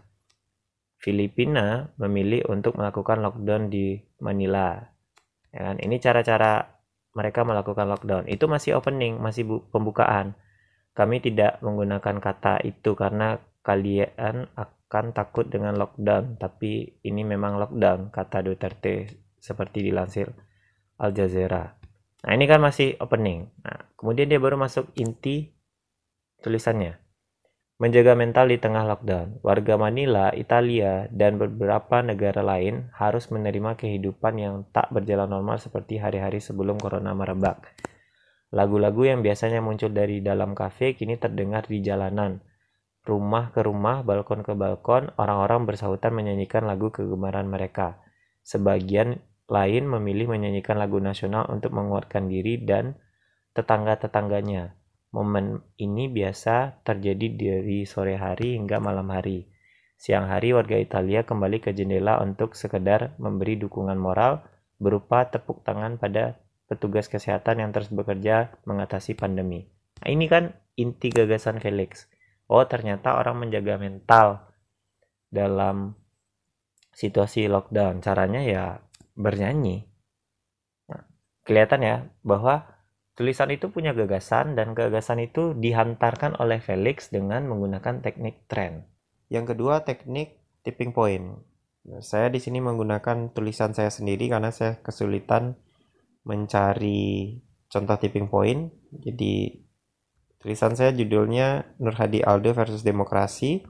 Filipina 1.00 1.90
memilih 1.98 2.46
untuk 2.52 2.78
melakukan 2.78 3.18
lockdown 3.24 3.72
di 3.72 3.98
Manila. 4.22 4.78
Ya 5.50 5.72
kan? 5.72 5.80
Ini 5.80 5.96
cara-cara 5.98 6.68
mereka 7.16 7.42
melakukan 7.42 7.88
lockdown. 7.88 8.24
Itu 8.28 8.46
masih 8.46 8.78
opening, 8.78 9.18
masih 9.18 9.48
pembukaan. 9.72 10.36
Kami 10.96 11.20
tidak 11.20 11.60
menggunakan 11.60 12.16
kata 12.24 12.64
itu 12.64 12.96
karena 12.96 13.36
kalian 13.60 14.48
akan 14.56 15.12
takut 15.12 15.44
dengan 15.44 15.76
lockdown, 15.76 16.40
tapi 16.40 16.96
ini 17.04 17.20
memang 17.20 17.60
lockdown, 17.60 18.08
kata 18.08 18.40
Duterte 18.40 19.04
seperti 19.36 19.84
dilansir 19.84 20.32
Al 20.96 21.12
Jazeera. 21.12 21.76
Nah, 22.24 22.32
ini 22.32 22.48
kan 22.48 22.64
masih 22.64 22.96
opening. 22.96 23.44
Nah, 23.60 23.92
kemudian 23.92 24.32
dia 24.32 24.40
baru 24.40 24.56
masuk 24.56 24.88
inti 24.96 25.52
tulisannya. 26.40 26.96
Menjaga 27.76 28.16
mental 28.16 28.48
di 28.48 28.56
tengah 28.56 28.88
lockdown, 28.88 29.44
warga 29.44 29.76
Manila, 29.76 30.32
Italia, 30.32 31.12
dan 31.12 31.36
beberapa 31.36 32.00
negara 32.00 32.40
lain 32.40 32.88
harus 32.96 33.28
menerima 33.28 33.76
kehidupan 33.76 34.40
yang 34.40 34.64
tak 34.72 34.88
berjalan 34.88 35.28
normal 35.28 35.60
seperti 35.60 36.00
hari-hari 36.00 36.40
sebelum 36.40 36.80
corona 36.80 37.12
merebak. 37.12 37.68
Lagu-lagu 38.56 39.04
yang 39.04 39.20
biasanya 39.20 39.60
muncul 39.60 39.92
dari 39.92 40.24
dalam 40.24 40.56
kafe 40.56 40.96
kini 40.96 41.20
terdengar 41.20 41.68
di 41.68 41.84
jalanan. 41.84 42.40
rumah 43.06 43.54
ke 43.54 43.62
rumah, 43.62 44.02
balkon 44.02 44.42
ke 44.42 44.50
balkon, 44.58 45.14
orang-orang 45.14 45.62
bersahutan 45.62 46.10
menyanyikan 46.10 46.66
lagu 46.66 46.90
kegemaran 46.90 47.46
mereka. 47.46 48.02
Sebagian 48.42 49.22
lain 49.46 49.86
memilih 49.86 50.26
menyanyikan 50.26 50.74
lagu 50.74 50.98
nasional 50.98 51.46
untuk 51.46 51.70
menguatkan 51.70 52.26
diri 52.26 52.58
dan 52.66 52.98
tetangga-tetangganya. 53.54 54.74
Momen 55.14 55.62
ini 55.78 56.10
biasa 56.10 56.82
terjadi 56.82 57.26
dari 57.38 57.86
sore 57.86 58.18
hari 58.18 58.58
hingga 58.58 58.82
malam 58.82 59.06
hari. 59.14 59.46
Siang 59.94 60.26
hari 60.26 60.50
warga 60.50 60.74
Italia 60.74 61.22
kembali 61.22 61.62
ke 61.62 61.70
jendela 61.78 62.18
untuk 62.18 62.58
sekedar 62.58 63.14
memberi 63.22 63.54
dukungan 63.54 63.96
moral 63.96 64.42
berupa 64.82 65.30
tepuk 65.30 65.62
tangan 65.62 65.94
pada 65.94 66.42
petugas 66.66 67.06
kesehatan 67.06 67.62
yang 67.62 67.70
terus 67.70 67.90
bekerja 67.90 68.54
mengatasi 68.66 69.14
pandemi. 69.14 69.70
Nah, 70.02 70.08
ini 70.10 70.26
kan 70.26 70.54
inti 70.76 71.08
gagasan 71.08 71.62
Felix. 71.62 72.10
Oh 72.46 72.62
ternyata 72.66 73.18
orang 73.18 73.46
menjaga 73.46 73.78
mental 73.78 74.46
dalam 75.30 75.98
situasi 76.94 77.50
lockdown. 77.50 78.02
Caranya 78.02 78.42
ya 78.42 78.64
bernyanyi. 79.18 79.86
Nah, 80.90 81.02
kelihatan 81.42 81.80
ya 81.82 81.96
bahwa 82.22 82.66
tulisan 83.16 83.50
itu 83.50 83.72
punya 83.72 83.96
gagasan 83.96 84.54
dan 84.54 84.76
gagasan 84.76 85.24
itu 85.24 85.56
dihantarkan 85.56 86.38
oleh 86.38 86.60
Felix 86.60 87.10
dengan 87.10 87.48
menggunakan 87.48 88.04
teknik 88.04 88.46
tren. 88.46 88.86
Yang 89.32 89.56
kedua 89.56 89.82
teknik 89.82 90.38
tipping 90.62 90.94
point. 90.94 91.42
Saya 92.02 92.26
di 92.30 92.42
sini 92.42 92.58
menggunakan 92.58 93.30
tulisan 93.30 93.70
saya 93.70 93.94
sendiri 93.94 94.26
karena 94.26 94.50
saya 94.50 94.82
kesulitan 94.82 95.54
mencari 96.26 97.38
contoh 97.70 97.96
tipping 97.96 98.26
point 98.26 98.74
jadi 98.90 99.66
Tulisan 100.46 100.78
saya 100.78 100.94
judulnya 100.94 101.74
Nur 101.82 101.98
Hadi 101.98 102.22
Aldo 102.22 102.54
versus 102.54 102.86
Demokrasi. 102.86 103.66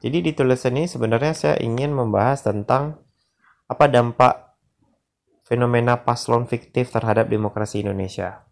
Jadi 0.00 0.24
di 0.24 0.32
tulisan 0.32 0.72
ini 0.72 0.88
sebenarnya 0.88 1.36
saya 1.36 1.56
ingin 1.60 1.92
membahas 1.92 2.42
tentang 2.48 2.96
apa 3.68 3.92
dampak 3.92 4.56
fenomena 5.44 6.00
paslon 6.00 6.48
fiktif 6.48 6.88
terhadap 6.88 7.28
demokrasi 7.28 7.84
Indonesia. 7.84 8.48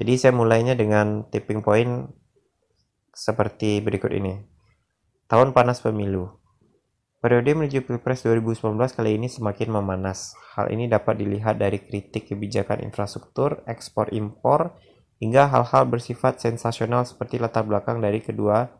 Jadi 0.00 0.12
saya 0.16 0.32
mulainya 0.32 0.72
dengan 0.72 1.28
tipping 1.28 1.60
point 1.60 2.08
seperti 3.12 3.84
berikut 3.84 4.08
ini. 4.16 4.40
Tahun 5.28 5.52
panas 5.52 5.84
pemilu. 5.84 6.41
Periode 7.22 7.54
menuju 7.54 7.86
Pilpres 7.86 8.26
2019 8.26 8.98
kali 8.98 9.14
ini 9.14 9.30
semakin 9.30 9.70
memanas. 9.70 10.34
Hal 10.58 10.74
ini 10.74 10.90
dapat 10.90 11.22
dilihat 11.22 11.54
dari 11.54 11.78
kritik 11.78 12.26
kebijakan 12.26 12.82
infrastruktur, 12.82 13.62
ekspor 13.70 14.10
impor, 14.10 14.74
hingga 15.22 15.46
hal-hal 15.46 15.86
bersifat 15.86 16.42
sensasional 16.42 17.06
seperti 17.06 17.38
latar 17.38 17.62
belakang 17.62 18.02
dari 18.02 18.18
kedua 18.18 18.74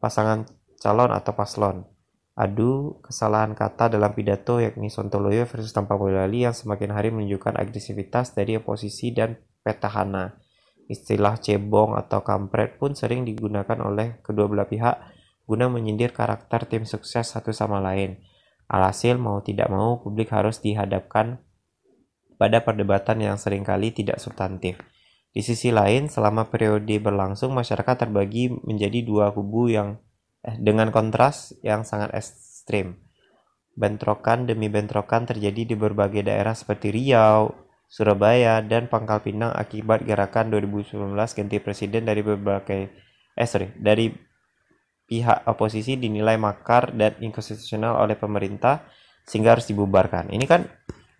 pasangan 0.00 0.48
calon 0.80 1.12
atau 1.12 1.36
paslon. 1.36 1.84
Adu 2.32 2.96
kesalahan 3.04 3.52
kata 3.52 3.92
dalam 3.92 4.16
pidato 4.16 4.56
yakni 4.56 4.88
Sontoloyo 4.88 5.44
versus 5.44 5.76
Tampak 5.76 6.00
Boyolali 6.00 6.48
yang 6.48 6.56
semakin 6.56 6.96
hari 6.96 7.12
menunjukkan 7.12 7.60
agresivitas 7.60 8.32
dari 8.32 8.56
oposisi 8.56 9.12
dan 9.12 9.36
petahana. 9.60 10.40
Istilah 10.88 11.36
cebong 11.36 11.92
atau 11.92 12.24
kampret 12.24 12.80
pun 12.80 12.96
sering 12.96 13.28
digunakan 13.28 13.76
oleh 13.84 14.24
kedua 14.24 14.48
belah 14.48 14.64
pihak 14.64 15.15
guna 15.46 15.70
menyindir 15.70 16.10
karakter 16.10 16.66
tim 16.66 16.82
sukses 16.82 17.32
satu 17.32 17.54
sama 17.54 17.78
lain. 17.78 18.18
Alhasil 18.66 19.14
mau 19.14 19.38
tidak 19.46 19.70
mau 19.70 20.02
publik 20.02 20.34
harus 20.34 20.58
dihadapkan 20.58 21.38
pada 22.36 22.60
perdebatan 22.66 23.22
yang 23.22 23.38
sering 23.38 23.62
kali 23.62 23.94
tidak 23.94 24.18
substantif. 24.18 24.76
Di 25.30 25.44
sisi 25.44 25.70
lain, 25.70 26.08
selama 26.10 26.48
periode 26.50 26.98
berlangsung, 26.98 27.52
masyarakat 27.54 28.08
terbagi 28.08 28.50
menjadi 28.64 29.04
dua 29.06 29.30
kubu 29.30 29.70
yang 29.70 30.00
eh, 30.42 30.56
dengan 30.58 30.90
kontras 30.90 31.54
yang 31.62 31.86
sangat 31.86 32.12
ekstrim. 32.16 32.98
Bentrokan 33.76 34.48
demi 34.48 34.72
bentrokan 34.72 35.28
terjadi 35.28 35.68
di 35.68 35.76
berbagai 35.76 36.24
daerah 36.24 36.56
seperti 36.56 36.88
Riau, 36.88 37.52
Surabaya, 37.86 38.64
dan 38.64 38.88
Pangkal 38.88 39.20
Pinang 39.20 39.52
akibat 39.52 40.08
gerakan 40.08 40.50
2019 40.50 41.12
ganti 41.12 41.56
presiden 41.60 42.08
dari 42.08 42.24
berbagai 42.24 42.82
eh 43.36 43.44
sorry, 43.44 43.76
dari 43.76 44.08
pihak 45.06 45.46
oposisi 45.46 45.94
dinilai 45.94 46.34
makar 46.36 46.90
dan 46.92 47.14
inkonstitusional 47.22 48.02
oleh 48.02 48.18
pemerintah 48.18 48.82
sehingga 49.22 49.54
harus 49.54 49.70
dibubarkan. 49.70 50.30
Ini 50.34 50.44
kan 50.46 50.66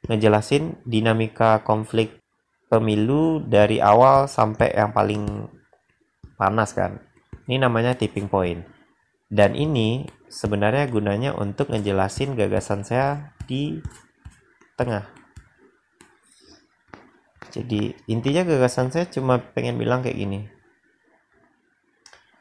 ngejelasin 0.06 0.82
dinamika 0.86 1.62
konflik 1.62 2.22
pemilu 2.66 3.42
dari 3.46 3.78
awal 3.78 4.26
sampai 4.26 4.74
yang 4.74 4.90
paling 4.90 5.46
panas 6.34 6.74
kan. 6.74 6.98
Ini 7.46 7.62
namanya 7.62 7.94
tipping 7.94 8.26
point. 8.26 8.62
Dan 9.26 9.58
ini 9.58 10.06
sebenarnya 10.30 10.86
gunanya 10.86 11.34
untuk 11.34 11.70
ngejelasin 11.74 12.38
gagasan 12.38 12.86
saya 12.86 13.34
di 13.46 13.78
tengah. 14.78 15.06
Jadi 17.50 17.94
intinya 18.10 18.44
gagasan 18.46 18.92
saya 18.92 19.06
cuma 19.08 19.38
pengen 19.40 19.78
bilang 19.78 20.02
kayak 20.02 20.18
gini. 20.18 20.55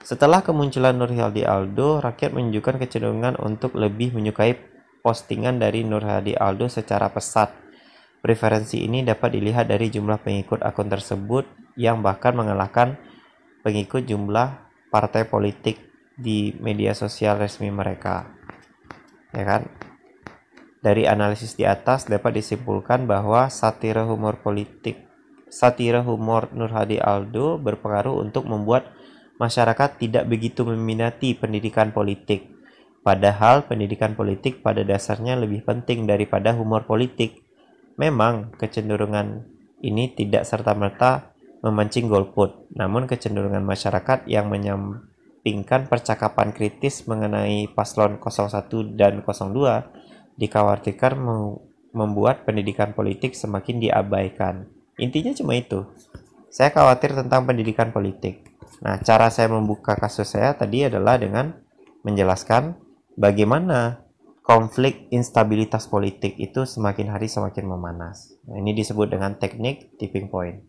Setelah 0.05 0.45
kemunculan 0.45 0.93
Nur 0.93 1.09
Hadi 1.09 1.41
Aldo, 1.41 1.97
rakyat 1.97 2.29
menunjukkan 2.29 2.77
kecenderungan 2.77 3.41
untuk 3.41 3.73
lebih 3.73 4.13
menyukai 4.13 4.53
postingan 5.01 5.57
dari 5.57 5.81
Nur 5.81 6.05
Hadi 6.05 6.37
Aldo 6.37 6.69
secara 6.69 7.09
pesat 7.09 7.65
Preferensi 8.25 8.81
ini 8.81 9.05
dapat 9.05 9.37
dilihat 9.37 9.69
dari 9.69 9.93
jumlah 9.93 10.17
pengikut 10.17 10.65
akun 10.65 10.89
tersebut 10.89 11.45
yang 11.77 12.01
bahkan 12.01 12.33
mengalahkan 12.33 12.97
pengikut 13.61 14.01
jumlah 14.01 14.65
partai 14.89 15.29
politik 15.29 15.77
di 16.17 16.57
media 16.57 16.97
sosial 16.97 17.37
resmi 17.37 17.69
mereka. 17.69 18.25
Ya 19.29 19.45
kan? 19.45 19.69
Dari 20.81 21.05
analisis 21.05 21.53
di 21.53 21.69
atas 21.69 22.09
dapat 22.09 22.41
disimpulkan 22.41 23.05
bahwa 23.05 23.45
satire 23.53 24.01
humor 24.09 24.41
politik 24.41 25.05
satire 25.55 26.01
humor 26.01 26.49
Nur 26.51 26.73
Hadi 26.73 26.97
Aldo 26.97 27.61
berpengaruh 27.61 28.25
untuk 28.25 28.49
membuat 28.49 28.89
masyarakat 29.37 30.01
tidak 30.01 30.25
begitu 30.27 30.63
meminati 30.63 31.35
pendidikan 31.35 31.91
politik. 31.95 32.51
Padahal 33.05 33.69
pendidikan 33.69 34.17
politik 34.17 34.65
pada 34.65 34.81
dasarnya 34.81 35.37
lebih 35.37 35.61
penting 35.61 36.09
daripada 36.09 36.57
humor 36.57 36.89
politik 36.89 37.45
Memang 37.95 38.51
kecenderungan 38.59 39.47
ini 39.79 40.11
tidak 40.11 40.43
serta-merta 40.43 41.31
memancing 41.63 42.11
golput, 42.11 42.67
namun 42.75 43.07
kecenderungan 43.07 43.63
masyarakat 43.63 44.27
yang 44.27 44.51
menyampingkan 44.51 45.87
percakapan 45.87 46.51
kritis 46.51 47.07
mengenai 47.07 47.71
paslon 47.71 48.19
01 48.19 48.99
dan 48.99 49.23
02 49.23 50.35
dikhawatirkan 50.35 51.15
membuat 51.95 52.43
pendidikan 52.43 52.91
politik 52.91 53.31
semakin 53.31 53.79
diabaikan. 53.79 54.67
Intinya 54.99 55.31
cuma 55.31 55.55
itu. 55.55 55.87
Saya 56.55 56.71
khawatir 56.71 57.11
tentang 57.11 57.43
pendidikan 57.43 57.91
politik. 57.91 58.47
Nah, 58.79 58.95
cara 59.03 59.27
saya 59.27 59.51
membuka 59.51 59.99
kasus 59.99 60.31
saya 60.31 60.55
tadi 60.55 60.87
adalah 60.87 61.19
dengan 61.19 61.51
menjelaskan 62.07 62.79
bagaimana 63.19 64.07
konflik 64.39 65.11
instabilitas 65.11 65.91
politik 65.91 66.39
itu 66.39 66.63
semakin 66.63 67.11
hari 67.11 67.27
semakin 67.27 67.67
memanas. 67.67 68.31
Nah, 68.47 68.63
ini 68.63 68.71
disebut 68.71 69.11
dengan 69.11 69.35
teknik 69.35 69.99
tipping 69.99 70.31
point. 70.31 70.63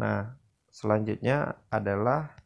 Nah, 0.00 0.32
selanjutnya 0.72 1.52
adalah 1.68 2.40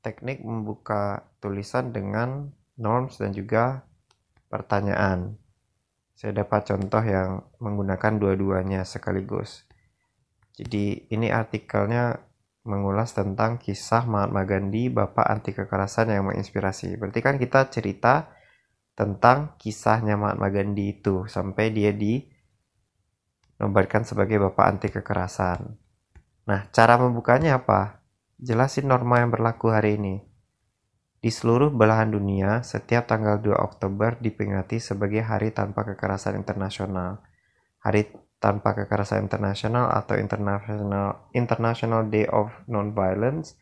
teknik 0.00 0.40
membuka 0.40 1.28
tulisan 1.36 1.92
dengan 1.92 2.48
norms 2.80 3.20
dan 3.20 3.36
juga 3.36 3.84
pertanyaan. 4.48 5.36
Saya 6.16 6.32
dapat 6.32 6.64
contoh 6.64 7.04
yang 7.04 7.44
menggunakan 7.60 8.16
dua-duanya 8.16 8.88
sekaligus. 8.88 9.68
Jadi 10.56 11.12
ini 11.12 11.28
artikelnya 11.28 12.16
mengulas 12.64 13.12
tentang 13.12 13.60
kisah 13.60 14.08
Mahatma 14.08 14.48
Gandhi, 14.48 14.88
bapak 14.88 15.28
anti 15.28 15.52
kekerasan 15.52 16.08
yang 16.10 16.32
menginspirasi. 16.32 16.96
Berarti 16.96 17.20
kan 17.20 17.36
kita 17.36 17.68
cerita 17.68 18.32
tentang 18.96 19.52
kisahnya 19.60 20.16
Mahatma 20.16 20.48
Gandhi 20.48 20.96
itu 20.96 21.28
sampai 21.28 21.76
dia 21.76 21.92
dinobatkan 21.92 24.08
sebagai 24.08 24.40
bapak 24.48 24.64
anti 24.64 24.88
kekerasan. 24.88 25.76
Nah, 26.48 26.60
cara 26.72 26.96
membukanya 26.96 27.60
apa? 27.60 28.00
Jelasin 28.40 28.88
norma 28.88 29.20
yang 29.20 29.28
berlaku 29.28 29.68
hari 29.68 30.00
ini. 30.00 30.24
Di 31.20 31.28
seluruh 31.28 31.74
belahan 31.74 32.12
dunia, 32.12 32.62
setiap 32.62 33.10
tanggal 33.10 33.42
2 33.42 33.50
Oktober 33.56 34.14
diperingati 34.20 34.78
sebagai 34.78 35.26
Hari 35.26 35.50
Tanpa 35.50 35.82
Kekerasan 35.82 36.38
Internasional. 36.38 37.18
Hari 37.82 38.06
Tanpa 38.46 38.78
Kekerasan 38.78 39.26
Internasional 39.26 39.90
atau 39.90 40.14
International, 40.14 41.26
International 41.34 42.06
Day 42.06 42.30
of 42.30 42.54
Non-Violence 42.70 43.58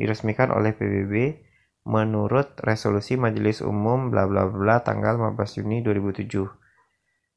diresmikan 0.00 0.48
oleh 0.48 0.72
PBB 0.72 1.36
menurut 1.84 2.56
resolusi 2.64 3.20
Majelis 3.20 3.60
Umum 3.60 4.08
bla 4.08 4.24
bla 4.24 4.48
bla 4.48 4.80
tanggal 4.80 5.20
15 5.20 5.60
Juni 5.60 5.84
2007. 5.84 6.48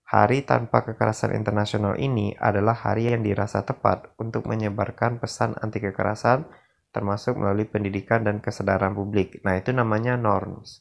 Hari 0.07 0.47
tanpa 0.47 0.87
kekerasan 0.87 1.35
internasional 1.35 1.99
ini 1.99 2.31
adalah 2.39 2.79
hari 2.79 3.11
yang 3.11 3.27
dirasa 3.27 3.67
tepat 3.67 4.15
untuk 4.15 4.47
menyebarkan 4.47 5.19
pesan 5.19 5.59
anti 5.59 5.83
kekerasan 5.83 6.47
termasuk 6.95 7.35
melalui 7.35 7.67
pendidikan 7.67 8.23
dan 8.23 8.39
kesadaran 8.39 8.95
publik. 8.95 9.43
Nah, 9.43 9.59
itu 9.59 9.75
namanya 9.75 10.15
norms. 10.15 10.79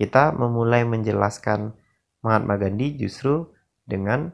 Kita 0.00 0.32
memulai 0.32 0.88
menjelaskan 0.88 1.76
Mahatma 2.24 2.56
Gandhi 2.56 2.96
justru 2.96 3.52
dengan 3.84 4.32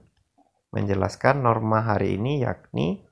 menjelaskan 0.72 1.44
norma 1.44 1.84
hari 1.84 2.16
ini 2.16 2.42
yakni 2.42 3.04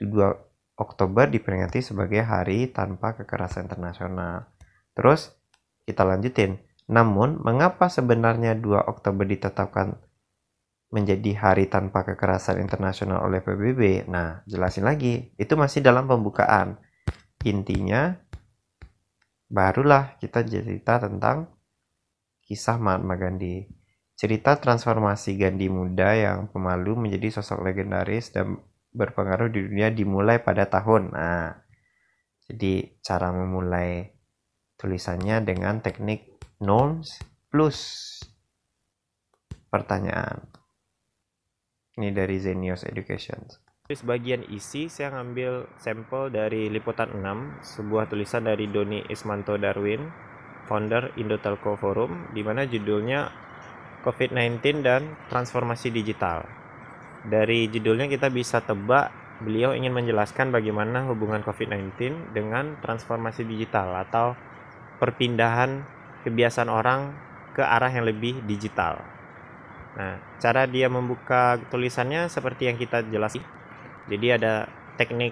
2 0.00 0.80
Oktober 0.80 1.28
diperingati 1.28 1.84
sebagai 1.84 2.24
hari 2.24 2.72
tanpa 2.72 3.12
kekerasan 3.12 3.68
internasional. 3.68 4.48
Terus 4.96 5.36
kita 5.84 6.08
lanjutin. 6.08 6.56
Namun, 6.90 7.38
mengapa 7.44 7.86
sebenarnya 7.86 8.56
2 8.58 8.90
Oktober 8.90 9.22
ditetapkan 9.28 9.94
menjadi 10.90 11.30
hari 11.38 11.70
tanpa 11.70 12.02
kekerasan 12.02 12.58
internasional 12.58 13.22
oleh 13.22 13.38
PBB? 13.44 14.10
Nah, 14.10 14.42
jelasin 14.48 14.88
lagi. 14.88 15.30
Itu 15.38 15.54
masih 15.54 15.84
dalam 15.84 16.10
pembukaan 16.10 16.80
intinya 17.40 18.12
barulah 19.50 20.14
kita 20.20 20.44
cerita 20.44 21.02
tentang 21.02 21.50
kisah 22.44 22.78
Mahatma 22.78 23.16
Gandhi. 23.18 23.79
Cerita 24.20 24.60
transformasi 24.60 25.40
Gandhi 25.40 25.72
muda 25.72 26.12
yang 26.12 26.52
pemalu 26.52 26.92
menjadi 26.92 27.40
sosok 27.40 27.64
legendaris 27.64 28.36
dan 28.36 28.60
berpengaruh 28.92 29.48
di 29.48 29.64
dunia 29.64 29.88
dimulai 29.88 30.44
pada 30.44 30.68
tahun. 30.68 31.16
Nah, 31.16 31.56
jadi 32.44 33.00
cara 33.00 33.32
memulai 33.32 34.12
tulisannya 34.76 35.40
dengan 35.40 35.80
teknik 35.80 36.36
norms 36.60 37.16
plus 37.48 37.80
pertanyaan. 39.72 40.44
Ini 41.96 42.12
dari 42.12 42.36
Zenius 42.36 42.84
Education. 42.84 43.40
Sebagian 43.88 44.44
isi 44.52 44.92
saya 44.92 45.16
ngambil 45.16 45.80
sampel 45.80 46.28
dari 46.28 46.68
Liputan 46.68 47.08
6, 47.08 47.64
sebuah 47.64 48.12
tulisan 48.12 48.44
dari 48.44 48.68
Doni 48.68 49.00
Ismanto 49.08 49.56
Darwin, 49.56 50.12
founder 50.68 51.16
Indo 51.16 51.40
Telco 51.40 51.72
Forum, 51.80 52.36
di 52.36 52.44
mana 52.44 52.68
judulnya 52.68 53.48
COVID-19 54.04 54.84
dan 54.84 55.14
Transformasi 55.28 55.92
Digital. 55.92 56.44
Dari 57.26 57.68
judulnya 57.68 58.08
kita 58.08 58.32
bisa 58.32 58.64
tebak 58.64 59.12
beliau 59.44 59.72
ingin 59.72 59.92
menjelaskan 59.92 60.52
bagaimana 60.52 61.08
hubungan 61.08 61.40
COVID-19 61.44 62.32
dengan 62.36 62.76
transformasi 62.84 63.44
digital 63.48 63.96
atau 64.04 64.36
perpindahan 65.00 65.80
kebiasaan 66.28 66.68
orang 66.68 67.16
ke 67.56 67.64
arah 67.64 67.88
yang 67.88 68.04
lebih 68.04 68.44
digital. 68.44 69.00
Nah, 69.96 70.20
cara 70.36 70.68
dia 70.68 70.92
membuka 70.92 71.56
tulisannya 71.72 72.28
seperti 72.28 72.68
yang 72.68 72.76
kita 72.76 73.04
jelaskan 73.08 73.44
jadi 74.10 74.40
ada 74.40 74.66
teknik 74.98 75.30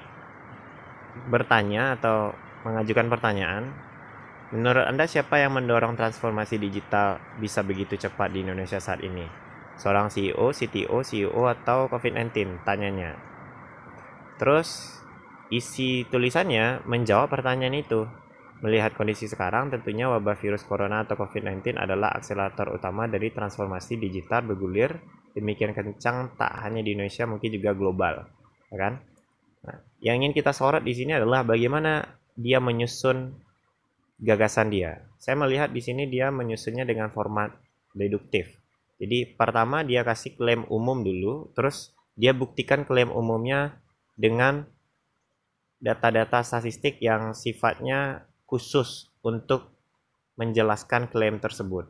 bertanya 1.27 1.99
atau 1.99 2.31
mengajukan 2.63 3.11
pertanyaan. 3.11 3.75
Menurut 4.49 4.89
Anda 4.89 5.05
siapa 5.05 5.37
yang 5.37 5.61
mendorong 5.61 5.93
transformasi 5.93 6.57
digital 6.57 7.21
bisa 7.37 7.61
begitu 7.61 8.01
cepat 8.01 8.33
di 8.33 8.41
Indonesia 8.41 8.81
saat 8.81 9.05
ini? 9.05 9.29
Seorang 9.77 10.09
CEO, 10.09 10.51
CTO, 10.51 11.05
CEO 11.05 11.43
atau 11.47 11.87
COVID-19? 11.93 12.65
Tanyanya. 12.65 13.15
Terus 14.41 14.99
isi 15.53 16.09
tulisannya 16.09 16.83
menjawab 16.89 17.29
pertanyaan 17.29 17.77
itu. 17.77 18.09
Melihat 18.59 18.99
kondisi 18.99 19.31
sekarang, 19.31 19.71
tentunya 19.71 20.11
wabah 20.11 20.35
virus 20.35 20.67
corona 20.67 21.07
atau 21.07 21.15
COVID-19 21.15 21.79
adalah 21.79 22.11
akselerator 22.17 22.75
utama 22.75 23.07
dari 23.07 23.31
transformasi 23.31 24.03
digital 24.03 24.43
bergulir 24.43 24.99
demikian 25.39 25.71
kencang 25.71 26.35
tak 26.35 26.51
hanya 26.67 26.83
di 26.83 26.99
Indonesia 26.99 27.23
mungkin 27.29 27.55
juga 27.55 27.71
global 27.71 28.27
ya 28.73 28.77
kan? 28.77 28.95
Nah, 29.63 29.77
yang 30.03 30.19
ingin 30.23 30.35
kita 30.35 30.51
sorot 30.51 30.83
di 30.83 30.95
sini 30.95 31.15
adalah 31.15 31.47
bagaimana 31.47 32.03
dia 32.39 32.63
menyusun 32.63 33.35
gagasan 34.19 34.71
dia. 34.71 35.07
Saya 35.19 35.39
melihat 35.39 35.71
di 35.71 35.83
sini 35.83 36.11
dia 36.11 36.31
menyusunnya 36.31 36.85
dengan 36.87 37.11
format 37.11 37.55
deduktif. 37.95 38.59
Jadi 38.99 39.39
pertama 39.39 39.87
dia 39.87 40.03
kasih 40.03 40.35
klaim 40.35 40.67
umum 40.67 41.07
dulu, 41.07 41.55
terus 41.55 41.95
dia 42.19 42.35
buktikan 42.35 42.83
klaim 42.83 43.15
umumnya 43.15 43.79
dengan 44.19 44.67
data-data 45.79 46.43
statistik 46.43 46.99
yang 46.99 47.31
sifatnya 47.35 48.27
khusus 48.51 49.15
untuk 49.23 49.71
menjelaskan 50.35 51.07
klaim 51.07 51.39
tersebut. 51.39 51.87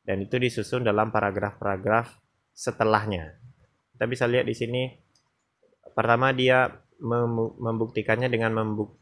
Dan 0.00 0.24
itu 0.24 0.40
disusun 0.40 0.86
dalam 0.86 1.12
paragraf-paragraf 1.12 2.16
setelahnya. 2.56 3.36
Kita 3.92 4.04
bisa 4.08 4.24
lihat 4.24 4.48
di 4.48 4.56
sini 4.56 4.82
Pertama 5.96 6.28
dia 6.36 6.68
membuktikannya 7.56 8.28
dengan 8.28 8.52
membuk 8.52 9.00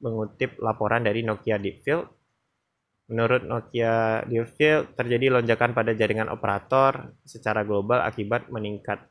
mengutip 0.00 0.56
laporan 0.58 1.04
dari 1.04 1.22
Nokia 1.22 1.60
Deepfield. 1.60 2.06
Menurut 3.12 3.44
Nokia 3.44 4.24
Deepfield, 4.24 4.96
terjadi 4.96 5.38
lonjakan 5.38 5.76
pada 5.76 5.92
jaringan 5.92 6.32
operator 6.32 7.14
secara 7.22 7.62
global 7.62 8.00
akibat 8.00 8.48
meningkat 8.48 9.04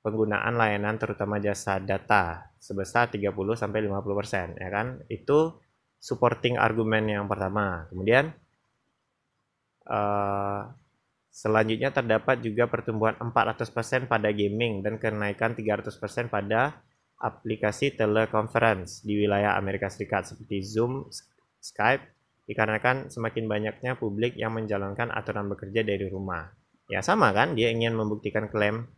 penggunaan 0.00 0.56
layanan 0.56 0.96
terutama 0.96 1.36
jasa 1.36 1.76
data 1.76 2.48
sebesar 2.56 3.12
30 3.12 3.30
sampai 3.54 3.84
50% 3.84 4.56
ya 4.56 4.68
kan. 4.72 5.04
Itu 5.12 5.60
supporting 6.00 6.56
argumen 6.56 7.04
yang 7.04 7.28
pertama. 7.28 7.84
Kemudian 7.92 8.32
uh, 9.84 10.64
Selanjutnya 11.30 11.94
terdapat 11.94 12.42
juga 12.42 12.66
pertumbuhan 12.66 13.14
400% 13.14 14.10
pada 14.10 14.34
gaming 14.34 14.82
dan 14.82 14.98
kenaikan 14.98 15.54
300% 15.54 16.26
pada 16.26 16.82
aplikasi 17.20 17.92
teleconference 18.00 19.04
di 19.04 19.20
wilayah 19.20 19.60
Amerika 19.60 19.92
Serikat 19.92 20.24
seperti 20.24 20.64
Zoom, 20.64 21.04
Skype, 21.60 22.02
dikarenakan 22.48 23.12
semakin 23.12 23.44
banyaknya 23.46 24.00
publik 24.00 24.34
yang 24.40 24.56
menjalankan 24.56 25.12
aturan 25.12 25.46
bekerja 25.52 25.84
dari 25.84 26.08
rumah. 26.08 26.48
Ya 26.88 27.04
sama 27.04 27.30
kan, 27.30 27.54
dia 27.54 27.70
ingin 27.70 27.94
membuktikan 27.94 28.48
klaim 28.50 28.88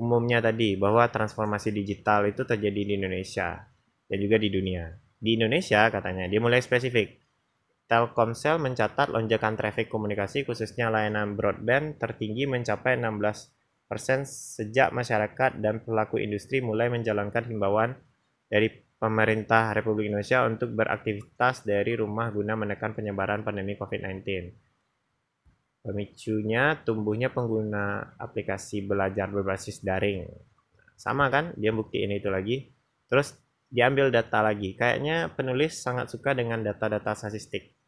umumnya 0.00 0.40
tadi 0.40 0.80
bahwa 0.80 1.04
transformasi 1.12 1.70
digital 1.76 2.24
itu 2.24 2.42
terjadi 2.48 2.80
di 2.88 2.92
Indonesia 2.96 3.68
dan 4.08 4.18
juga 4.18 4.40
di 4.40 4.48
dunia. 4.48 4.88
Di 5.20 5.36
Indonesia 5.36 5.92
katanya, 5.92 6.24
dia 6.24 6.40
mulai 6.40 6.64
spesifik. 6.64 7.20
Telkomsel 7.84 8.56
mencatat 8.56 9.12
lonjakan 9.12 9.60
trafik 9.60 9.92
komunikasi 9.92 10.48
khususnya 10.48 10.88
layanan 10.88 11.36
broadband 11.36 12.00
tertinggi 12.00 12.48
mencapai 12.48 12.96
16% 12.96 13.59
sejak 14.22 14.94
masyarakat 14.94 15.58
dan 15.58 15.82
pelaku 15.82 16.22
industri 16.22 16.62
mulai 16.62 16.86
menjalankan 16.86 17.42
himbauan 17.50 17.98
dari 18.46 18.70
pemerintah 19.00 19.74
Republik 19.74 20.12
Indonesia 20.12 20.46
untuk 20.46 20.76
beraktivitas 20.76 21.66
dari 21.66 21.98
rumah 21.98 22.30
guna 22.30 22.54
menekan 22.54 22.94
penyebaran 22.94 23.42
pandemi 23.42 23.74
COVID-19. 23.74 24.22
Pemicunya 25.80 26.76
tumbuhnya 26.84 27.32
pengguna 27.32 28.14
aplikasi 28.20 28.84
belajar 28.84 29.32
berbasis 29.32 29.80
daring. 29.80 30.28
Sama 31.00 31.32
kan? 31.32 31.56
Dia 31.56 31.72
buktiin 31.72 32.12
itu 32.12 32.28
lagi. 32.28 32.68
Terus 33.08 33.32
diambil 33.72 34.12
data 34.12 34.44
lagi. 34.44 34.76
Kayaknya 34.76 35.32
penulis 35.32 35.80
sangat 35.80 36.12
suka 36.12 36.36
dengan 36.36 36.60
data-data 36.60 37.16
statistik. 37.16 37.79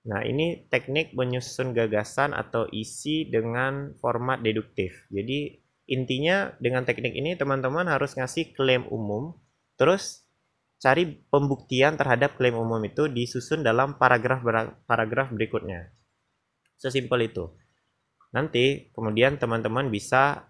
Nah, 0.00 0.24
ini 0.24 0.64
teknik 0.72 1.12
menyusun 1.12 1.76
gagasan 1.76 2.32
atau 2.32 2.64
isi 2.72 3.28
dengan 3.28 3.92
format 4.00 4.40
deduktif. 4.40 5.04
Jadi, 5.12 5.60
intinya 5.92 6.56
dengan 6.56 6.88
teknik 6.88 7.12
ini 7.12 7.36
teman-teman 7.36 7.84
harus 7.84 8.16
ngasih 8.16 8.56
klaim 8.56 8.88
umum, 8.88 9.36
terus 9.76 10.24
cari 10.80 11.20
pembuktian 11.28 12.00
terhadap 12.00 12.40
klaim 12.40 12.56
umum 12.56 12.80
itu 12.88 13.12
disusun 13.12 13.60
dalam 13.60 14.00
paragraf 14.00 14.40
paragraf 14.88 15.28
berikutnya. 15.28 15.92
Sesimpel 16.80 17.28
itu. 17.28 17.52
Nanti 18.32 18.88
kemudian 18.96 19.36
teman-teman 19.36 19.92
bisa 19.92 20.48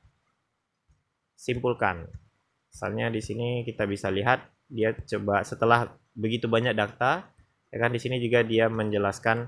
simpulkan. 1.34 2.06
Misalnya 2.70 3.10
di 3.10 3.18
sini 3.18 3.66
kita 3.66 3.82
bisa 3.90 4.06
lihat 4.14 4.46
dia 4.70 4.94
coba 4.94 5.42
setelah 5.42 5.90
begitu 6.14 6.46
banyak 6.46 6.78
data 6.78 7.26
Ya 7.70 7.78
kan 7.78 7.94
di 7.94 8.00
sini 8.02 8.18
juga 8.18 8.42
dia 8.42 8.66
menjelaskan 8.66 9.46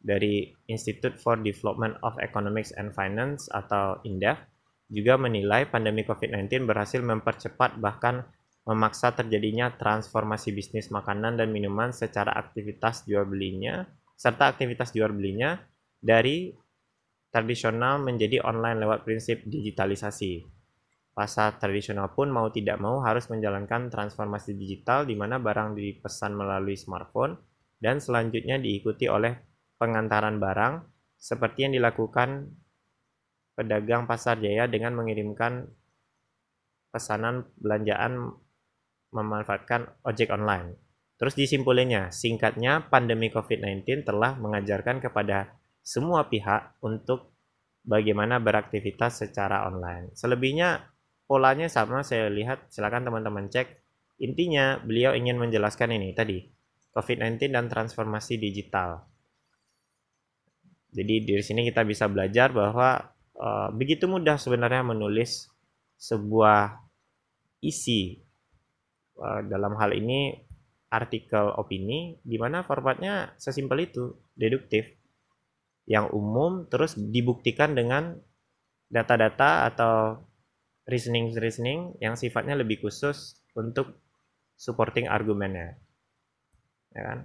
dari 0.00 0.50
Institute 0.66 1.14
for 1.20 1.38
Development 1.38 1.94
of 2.02 2.18
Economics 2.18 2.74
and 2.74 2.90
Finance 2.90 3.46
atau 3.52 4.00
INDEF 4.02 4.38
juga 4.90 5.14
menilai 5.14 5.70
pandemi 5.70 6.02
COVID-19 6.02 6.66
berhasil 6.66 6.98
mempercepat 6.98 7.78
bahkan 7.78 8.26
memaksa 8.66 9.14
terjadinya 9.14 9.70
transformasi 9.78 10.50
bisnis 10.50 10.90
makanan 10.90 11.38
dan 11.38 11.54
minuman 11.54 11.94
secara 11.94 12.34
aktivitas 12.34 13.06
jual 13.06 13.22
belinya 13.24 13.86
serta 14.20 14.52
aktivitas 14.52 14.92
jual 14.92 15.08
belinya 15.16 15.56
dari 15.96 16.52
tradisional 17.32 18.02
menjadi 18.04 18.44
online 18.44 18.84
lewat 18.84 19.08
prinsip 19.08 19.40
digitalisasi. 19.48 20.44
Pasar 21.16 21.56
tradisional 21.56 22.12
pun 22.12 22.28
mau 22.28 22.52
tidak 22.52 22.76
mau 22.82 23.00
harus 23.00 23.32
menjalankan 23.32 23.88
transformasi 23.88 24.58
digital 24.58 25.08
di 25.08 25.16
mana 25.16 25.40
barang 25.40 25.72
dipesan 25.72 26.36
melalui 26.36 26.76
smartphone 26.76 27.38
dan 27.80 27.98
selanjutnya 27.98 28.60
diikuti 28.60 29.08
oleh 29.08 29.34
pengantaran 29.80 30.36
barang 30.36 30.74
seperti 31.16 31.66
yang 31.66 31.72
dilakukan 31.80 32.52
pedagang 33.56 34.04
pasar 34.04 34.40
jaya 34.40 34.68
dengan 34.68 34.96
mengirimkan 34.96 35.68
pesanan 36.92 37.48
belanjaan 37.56 38.36
memanfaatkan 39.10 39.90
ojek 40.06 40.30
online. 40.30 40.76
Terus 41.20 41.36
disimpulinnya, 41.36 42.08
singkatnya 42.08 42.88
pandemi 42.88 43.28
COVID-19 43.28 44.08
telah 44.08 44.36
mengajarkan 44.40 45.04
kepada 45.04 45.52
semua 45.84 46.28
pihak 46.32 46.80
untuk 46.80 47.36
bagaimana 47.84 48.40
beraktivitas 48.40 49.20
secara 49.20 49.68
online. 49.68 50.16
Selebihnya 50.16 50.88
polanya 51.28 51.68
sama 51.68 52.00
saya 52.00 52.32
lihat, 52.32 52.72
silakan 52.72 53.04
teman-teman 53.04 53.52
cek. 53.52 53.68
Intinya 54.20 54.80
beliau 54.80 55.12
ingin 55.12 55.36
menjelaskan 55.36 55.96
ini 55.96 56.16
tadi, 56.16 56.40
COVID-19 56.90 57.54
dan 57.54 57.66
transformasi 57.70 58.36
digital. 58.36 59.06
Jadi 60.90 61.22
di 61.22 61.38
sini 61.38 61.62
kita 61.70 61.86
bisa 61.86 62.10
belajar 62.10 62.50
bahwa 62.50 62.98
uh, 63.38 63.70
begitu 63.70 64.10
mudah 64.10 64.34
sebenarnya 64.34 64.82
menulis 64.82 65.46
sebuah 65.94 66.82
isi 67.62 68.18
uh, 69.22 69.46
dalam 69.46 69.78
hal 69.78 69.94
ini 69.94 70.34
artikel 70.90 71.54
opini 71.54 72.18
di 72.26 72.34
mana 72.34 72.66
formatnya 72.66 73.38
sesimpel 73.38 73.86
itu, 73.86 74.18
deduktif. 74.34 74.90
Yang 75.86 76.10
umum 76.14 76.66
terus 76.66 76.98
dibuktikan 76.98 77.78
dengan 77.78 78.18
data-data 78.90 79.70
atau 79.70 80.18
reasoning-reasoning 80.90 82.02
yang 82.02 82.18
sifatnya 82.18 82.58
lebih 82.58 82.82
khusus 82.82 83.38
untuk 83.54 84.02
supporting 84.58 85.06
argumennya. 85.06 85.78
Ya 86.94 87.02
kan? 87.06 87.18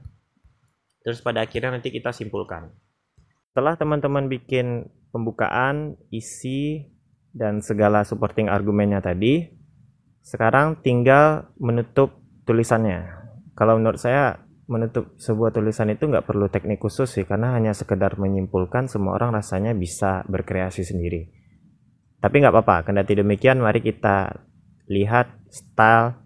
Terus 1.06 1.22
pada 1.22 1.46
akhirnya 1.46 1.78
nanti 1.78 1.94
kita 1.94 2.10
simpulkan. 2.10 2.74
Setelah 3.54 3.78
teman-teman 3.78 4.26
bikin 4.28 4.90
pembukaan, 5.14 5.96
isi, 6.12 6.92
dan 7.32 7.62
segala 7.62 8.04
supporting 8.04 8.50
argumennya 8.50 9.00
tadi, 9.00 9.48
sekarang 10.26 10.82
tinggal 10.82 11.54
menutup 11.62 12.18
tulisannya 12.50 13.06
kalau 13.54 13.78
menurut 13.78 14.02
saya 14.02 14.42
menutup 14.66 15.14
sebuah 15.22 15.54
tulisan 15.54 15.94
itu 15.94 16.10
nggak 16.10 16.26
perlu 16.26 16.50
teknik 16.50 16.82
khusus 16.82 17.06
sih 17.06 17.30
karena 17.30 17.54
hanya 17.54 17.78
sekedar 17.78 18.18
menyimpulkan 18.18 18.90
semua 18.90 19.14
orang 19.22 19.38
rasanya 19.38 19.78
bisa 19.78 20.26
berkreasi 20.26 20.82
sendiri 20.82 21.30
tapi 22.18 22.42
nggak 22.42 22.50
apa-apa 22.50 22.90
kendati 22.90 23.22
demikian 23.22 23.62
mari 23.62 23.86
kita 23.86 24.34
lihat 24.90 25.30
style 25.54 26.25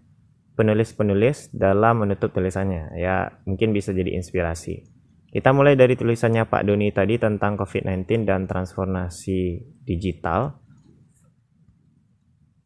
penulis-penulis 0.60 1.48
dalam 1.56 2.04
menutup 2.04 2.36
tulisannya 2.36 2.92
ya 3.00 3.32
mungkin 3.48 3.72
bisa 3.72 3.96
jadi 3.96 4.12
inspirasi 4.20 4.84
kita 5.32 5.56
mulai 5.56 5.72
dari 5.80 5.96
tulisannya 5.96 6.44
Pak 6.44 6.68
Doni 6.68 6.92
tadi 6.92 7.16
tentang 7.16 7.56
COVID-19 7.56 8.28
dan 8.28 8.44
transformasi 8.44 9.64
digital 9.88 10.60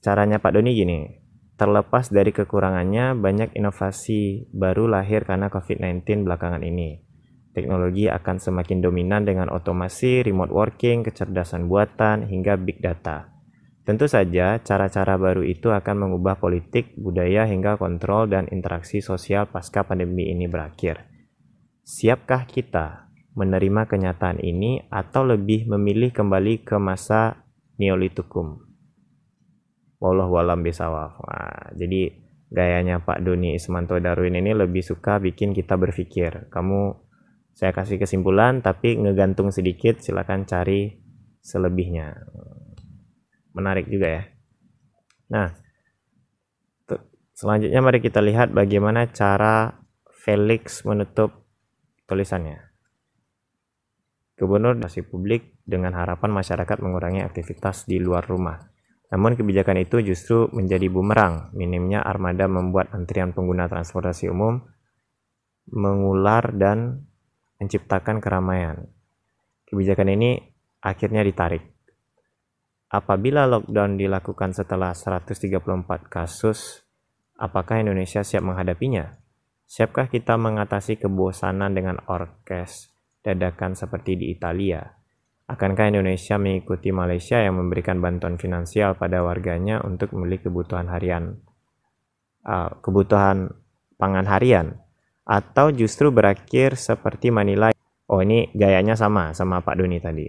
caranya 0.03 0.43
Pak 0.43 0.59
Doni 0.59 0.75
gini 0.75 1.25
Terlepas 1.55 2.11
dari 2.11 2.35
kekurangannya, 2.35 3.15
banyak 3.15 3.55
inovasi 3.55 4.51
baru 4.51 4.91
lahir 4.91 5.23
karena 5.23 5.47
COVID-19 5.47 6.27
belakangan 6.27 6.67
ini. 6.67 6.99
Teknologi 7.55 8.11
akan 8.11 8.43
semakin 8.43 8.83
dominan 8.83 9.23
dengan 9.23 9.47
otomasi, 9.55 10.27
remote 10.27 10.51
working, 10.51 11.07
kecerdasan 11.07 11.71
buatan, 11.71 12.27
hingga 12.27 12.59
big 12.59 12.83
data. 12.83 13.34
Tentu 13.85 14.09
saja, 14.09 14.57
cara-cara 14.65 15.21
baru 15.21 15.45
itu 15.45 15.69
akan 15.69 16.09
mengubah 16.09 16.41
politik, 16.41 16.97
budaya, 16.97 17.45
hingga 17.45 17.77
kontrol 17.77 18.25
dan 18.25 18.49
interaksi 18.49 19.05
sosial 19.05 19.45
pasca 19.45 19.85
pandemi 19.85 20.33
ini 20.33 20.49
berakhir. 20.49 21.05
Siapkah 21.85 22.49
kita 22.49 23.13
menerima 23.37 23.85
kenyataan 23.85 24.41
ini 24.41 24.89
atau 24.89 25.29
lebih 25.29 25.69
memilih 25.69 26.17
kembali 26.17 26.65
ke 26.65 26.81
masa 26.81 27.45
Neolitikum? 27.77 28.65
Wallahu 30.01 30.41
alam 30.41 30.65
bisawab. 30.65 31.21
Nah, 31.21 31.77
jadi 31.77 32.09
gayanya 32.49 33.05
Pak 33.05 33.21
Doni 33.21 33.53
Ismanto 33.53 34.01
Darwin 34.01 34.41
ini 34.41 34.57
lebih 34.57 34.81
suka 34.81 35.21
bikin 35.21 35.53
kita 35.53 35.77
berpikir. 35.77 36.49
Kamu 36.49 37.05
saya 37.53 37.77
kasih 37.77 38.01
kesimpulan 38.01 38.65
tapi 38.65 38.97
ngegantung 38.97 39.53
sedikit 39.53 40.01
silakan 40.01 40.49
cari 40.49 40.97
selebihnya. 41.45 42.17
Menarik 43.55 43.87
juga 43.87 44.09
ya. 44.11 44.23
Nah, 45.31 45.49
selanjutnya 47.35 47.81
mari 47.83 47.99
kita 48.03 48.19
lihat 48.23 48.51
bagaimana 48.55 49.11
cara 49.11 49.75
Felix 50.11 50.83
menutup 50.87 51.33
tulisannya. 52.07 52.61
Gubernur 54.35 54.75
masih 54.75 55.07
publik 55.07 55.55
dengan 55.63 55.95
harapan 55.95 56.35
masyarakat 56.35 56.83
mengurangi 56.83 57.23
aktivitas 57.23 57.87
di 57.87 58.03
luar 58.03 58.27
rumah. 58.27 58.59
Namun 59.15 59.39
kebijakan 59.39 59.79
itu 59.79 60.03
justru 60.03 60.51
menjadi 60.51 60.91
bumerang. 60.91 61.55
Minimnya 61.55 62.03
armada 62.03 62.51
membuat 62.51 62.91
antrian 62.91 63.31
pengguna 63.31 63.71
transportasi 63.71 64.27
umum 64.27 64.59
mengular 65.71 66.51
dan 66.53 67.07
menciptakan 67.63 68.21
keramaian. 68.21 68.91
Kebijakan 69.65 70.13
ini 70.13 70.37
akhirnya 70.83 71.25
ditarik. 71.25 71.74
Apabila 72.93 73.49
lockdown 73.49 73.97
dilakukan 73.97 74.53
setelah 74.53 74.93
134 74.93 75.61
kasus, 76.07 76.85
apakah 77.41 77.81
Indonesia 77.83 78.21
siap 78.21 78.45
menghadapinya? 78.45 79.19
Siapkah 79.65 80.13
kita 80.13 80.37
mengatasi 80.37 81.01
kebosanan 81.01 81.73
dengan 81.73 81.99
orkes 82.07 82.93
dadakan 83.25 83.75
seperti 83.75 84.21
di 84.21 84.27
Italia? 84.31 84.85
Akankah 85.45 85.93
Indonesia 85.93 86.41
mengikuti 86.41 86.89
Malaysia 86.89 87.37
yang 87.37 87.61
memberikan 87.61 88.01
bantuan 88.01 88.41
finansial 88.41 88.97
pada 88.97 89.21
warganya 89.21 89.85
untuk 89.85 90.17
membeli 90.17 90.41
kebutuhan 90.41 90.89
harian, 90.89 91.37
uh, 92.49 92.73
kebutuhan 92.81 93.53
pangan 94.01 94.25
harian, 94.25 94.81
atau 95.29 95.69
justru 95.69 96.09
berakhir 96.09 96.81
seperti 96.81 97.29
Manila? 97.29 97.73
Oh 98.09 98.25
ini 98.25 98.53
gayanya 98.57 98.97
sama 98.97 99.37
sama 99.37 99.61
Pak 99.61 99.77
Doni 99.81 100.01
tadi. 100.01 100.29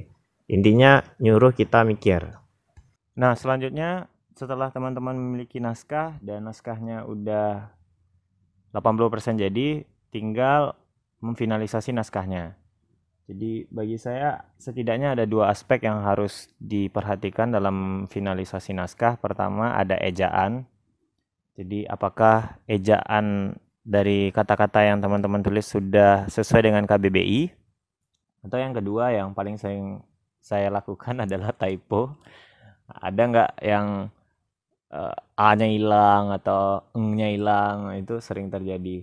Intinya 0.51 0.99
nyuruh 1.19 1.55
kita 1.55 1.87
mikir. 1.87 2.44
Nah 3.15 3.31
selanjutnya 3.33 4.11
setelah 4.35 4.67
teman-teman 4.69 5.15
memiliki 5.15 5.63
naskah 5.63 6.19
dan 6.19 6.43
naskahnya 6.43 7.07
udah 7.07 7.71
80% 8.75 9.39
jadi, 9.39 9.87
tinggal 10.11 10.75
memfinalisasi 11.23 11.95
naskahnya. 11.95 12.59
Jadi 13.25 13.65
bagi 13.73 13.97
saya 13.97 14.45
setidaknya 14.61 15.17
ada 15.17 15.25
dua 15.25 15.49
aspek 15.49 15.87
yang 15.87 16.05
harus 16.05 16.51
diperhatikan 16.61 17.49
dalam 17.49 18.05
finalisasi 18.05 18.75
naskah. 18.77 19.17
Pertama 19.17 19.73
ada 19.73 19.97
ejaan. 19.97 20.67
Jadi 21.57 21.87
apakah 21.89 22.61
ejaan 22.69 23.57
dari 23.81 24.29
kata-kata 24.29 24.85
yang 24.85 25.01
teman-teman 25.01 25.41
tulis 25.41 25.65
sudah 25.65 26.29
sesuai 26.29 26.69
dengan 26.69 26.83
KBBI? 26.85 27.49
Atau 28.45 28.61
yang 28.61 28.77
kedua 28.77 29.09
yang 29.09 29.33
paling 29.33 29.57
sering 29.57 30.05
saya 30.37 30.69
lakukan 30.69 31.17
adalah 31.25 31.49
typo. 31.55 32.13
Ada 32.89 33.21
nggak 33.25 33.51
yang 33.65 33.87
uh, 34.93 35.15
A-nya 35.35 35.67
hilang 35.67 36.31
atau 36.33 36.85
eng-nya 36.93 37.33
hilang? 37.33 37.89
Itu 37.97 38.21
sering 38.21 38.53
terjadi. 38.53 39.01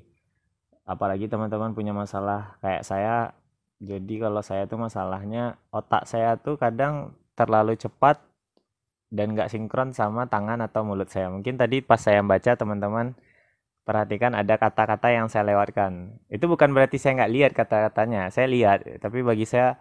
Apalagi 0.86 1.26
teman-teman 1.30 1.74
punya 1.74 1.94
masalah 1.94 2.58
kayak 2.62 2.82
saya 2.82 3.34
jadi 3.82 4.14
kalau 4.30 4.40
saya 4.46 4.70
tuh 4.70 4.78
masalahnya 4.78 5.58
otak 5.74 6.06
saya 6.06 6.38
tuh 6.38 6.54
kadang 6.54 7.10
terlalu 7.34 7.74
cepat 7.74 8.22
dan 9.12 9.34
nggak 9.34 9.50
sinkron 9.50 9.90
sama 9.92 10.30
tangan 10.30 10.62
atau 10.62 10.86
mulut 10.86 11.10
saya 11.10 11.28
mungkin 11.28 11.58
tadi 11.58 11.82
pas 11.82 11.98
saya 11.98 12.22
baca 12.22 12.54
teman-teman 12.54 13.12
perhatikan 13.82 14.32
ada 14.38 14.54
kata-kata 14.56 15.10
yang 15.10 15.26
saya 15.26 15.50
lewatkan 15.50 16.16
itu 16.30 16.46
bukan 16.46 16.70
berarti 16.70 16.96
saya 16.96 17.20
nggak 17.20 17.32
lihat 17.34 17.52
kata-katanya 17.52 18.30
saya 18.30 18.46
lihat 18.46 19.02
tapi 19.02 19.26
bagi 19.26 19.44
saya 19.44 19.76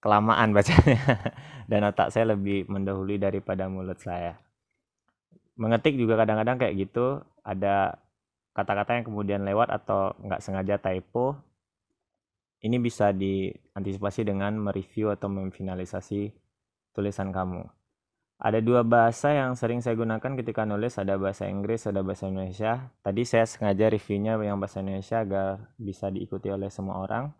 kelamaan 0.00 0.56
bacanya 0.56 0.98
dan 1.70 1.80
otak 1.86 2.10
saya 2.10 2.32
lebih 2.36 2.66
mendahului 2.66 3.20
daripada 3.20 3.68
mulut 3.68 4.00
saya 4.00 4.40
mengetik 5.60 5.96
juga 6.00 6.16
kadang-kadang 6.16 6.56
kayak 6.56 6.74
gitu 6.88 7.20
ada 7.44 8.00
kata-kata 8.56 9.00
yang 9.00 9.06
kemudian 9.06 9.40
lewat 9.44 9.68
atau 9.70 10.16
nggak 10.24 10.40
sengaja 10.40 10.80
typo 10.80 11.36
ini 12.60 12.76
bisa 12.76 13.12
diantisipasi 13.16 14.28
dengan 14.28 14.52
mereview 14.60 15.08
atau 15.08 15.32
memfinalisasi 15.32 16.28
tulisan 16.92 17.32
kamu. 17.32 17.64
Ada 18.40 18.64
dua 18.64 18.80
bahasa 18.80 19.36
yang 19.36 19.52
sering 19.52 19.84
saya 19.84 19.96
gunakan 19.96 20.32
ketika 20.40 20.64
nulis, 20.64 20.96
ada 20.96 21.20
bahasa 21.20 21.44
Inggris, 21.44 21.84
ada 21.84 22.00
bahasa 22.00 22.28
Indonesia. 22.28 22.88
Tadi 23.04 23.22
saya 23.28 23.44
sengaja 23.44 23.92
reviewnya 23.92 24.40
yang 24.40 24.56
bahasa 24.56 24.80
Indonesia 24.80 25.20
agar 25.20 25.68
bisa 25.76 26.08
diikuti 26.08 26.48
oleh 26.48 26.72
semua 26.72 27.04
orang. 27.04 27.32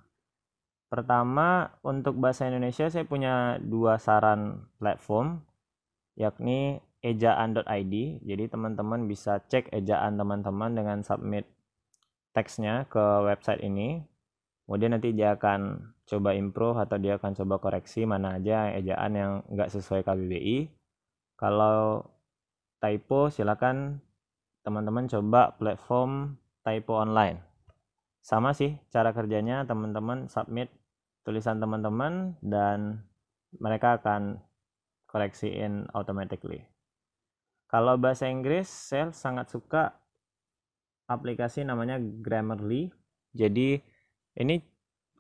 Pertama, 0.91 1.71
untuk 1.87 2.19
bahasa 2.19 2.51
Indonesia 2.51 2.91
saya 2.91 3.07
punya 3.07 3.63
dua 3.63 3.97
saran 4.03 4.67
platform, 4.83 5.39
yakni 6.19 6.83
ejaan.id. 7.01 7.95
Jadi 8.27 8.45
teman-teman 8.51 9.07
bisa 9.07 9.39
cek 9.47 9.71
ejaan 9.71 10.19
teman-teman 10.19 10.75
dengan 10.75 10.99
submit 11.07 11.47
teksnya 12.35 12.87
ke 12.87 13.03
website 13.27 13.63
ini 13.63 14.07
kemudian 14.71 14.95
nanti 14.95 15.11
dia 15.11 15.35
akan 15.35 15.83
coba 16.07 16.31
improve 16.39 16.79
atau 16.79 16.95
dia 17.03 17.19
akan 17.19 17.35
coba 17.35 17.59
koreksi 17.59 18.07
mana 18.07 18.39
aja 18.39 18.71
ejaan 18.79 19.13
yang 19.19 19.33
nggak 19.51 19.67
sesuai 19.67 20.07
KBBI 20.07 20.71
kalau 21.35 22.07
typo 22.79 23.35
silakan 23.35 23.99
teman-teman 24.63 25.11
coba 25.11 25.59
platform 25.59 26.39
typo 26.63 27.03
online. 27.03 27.43
Sama 28.23 28.53
sih 28.53 28.77
cara 28.93 29.11
kerjanya, 29.17 29.65
teman-teman 29.65 30.29
submit 30.29 30.69
tulisan 31.25 31.61
teman-teman 31.61 32.39
dan 32.41 33.05
mereka 33.59 33.99
akan 33.99 34.41
koreksiin 35.11 35.91
automatically. 35.91 36.63
Kalau 37.71 37.95
bahasa 37.99 38.27
Inggris, 38.27 38.67
saya 38.67 39.15
sangat 39.15 39.51
suka 39.51 39.95
aplikasi 41.07 41.63
namanya 41.63 41.99
Grammarly. 41.99 42.91
Jadi 43.35 43.79
ini 44.39 44.59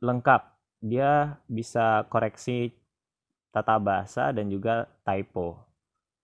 lengkap. 0.03 0.43
Dia 0.81 1.37
bisa 1.45 2.09
koreksi 2.09 2.73
tata 3.55 3.77
bahasa 3.79 4.35
dan 4.35 4.51
juga 4.51 4.87
typo. 5.07 5.63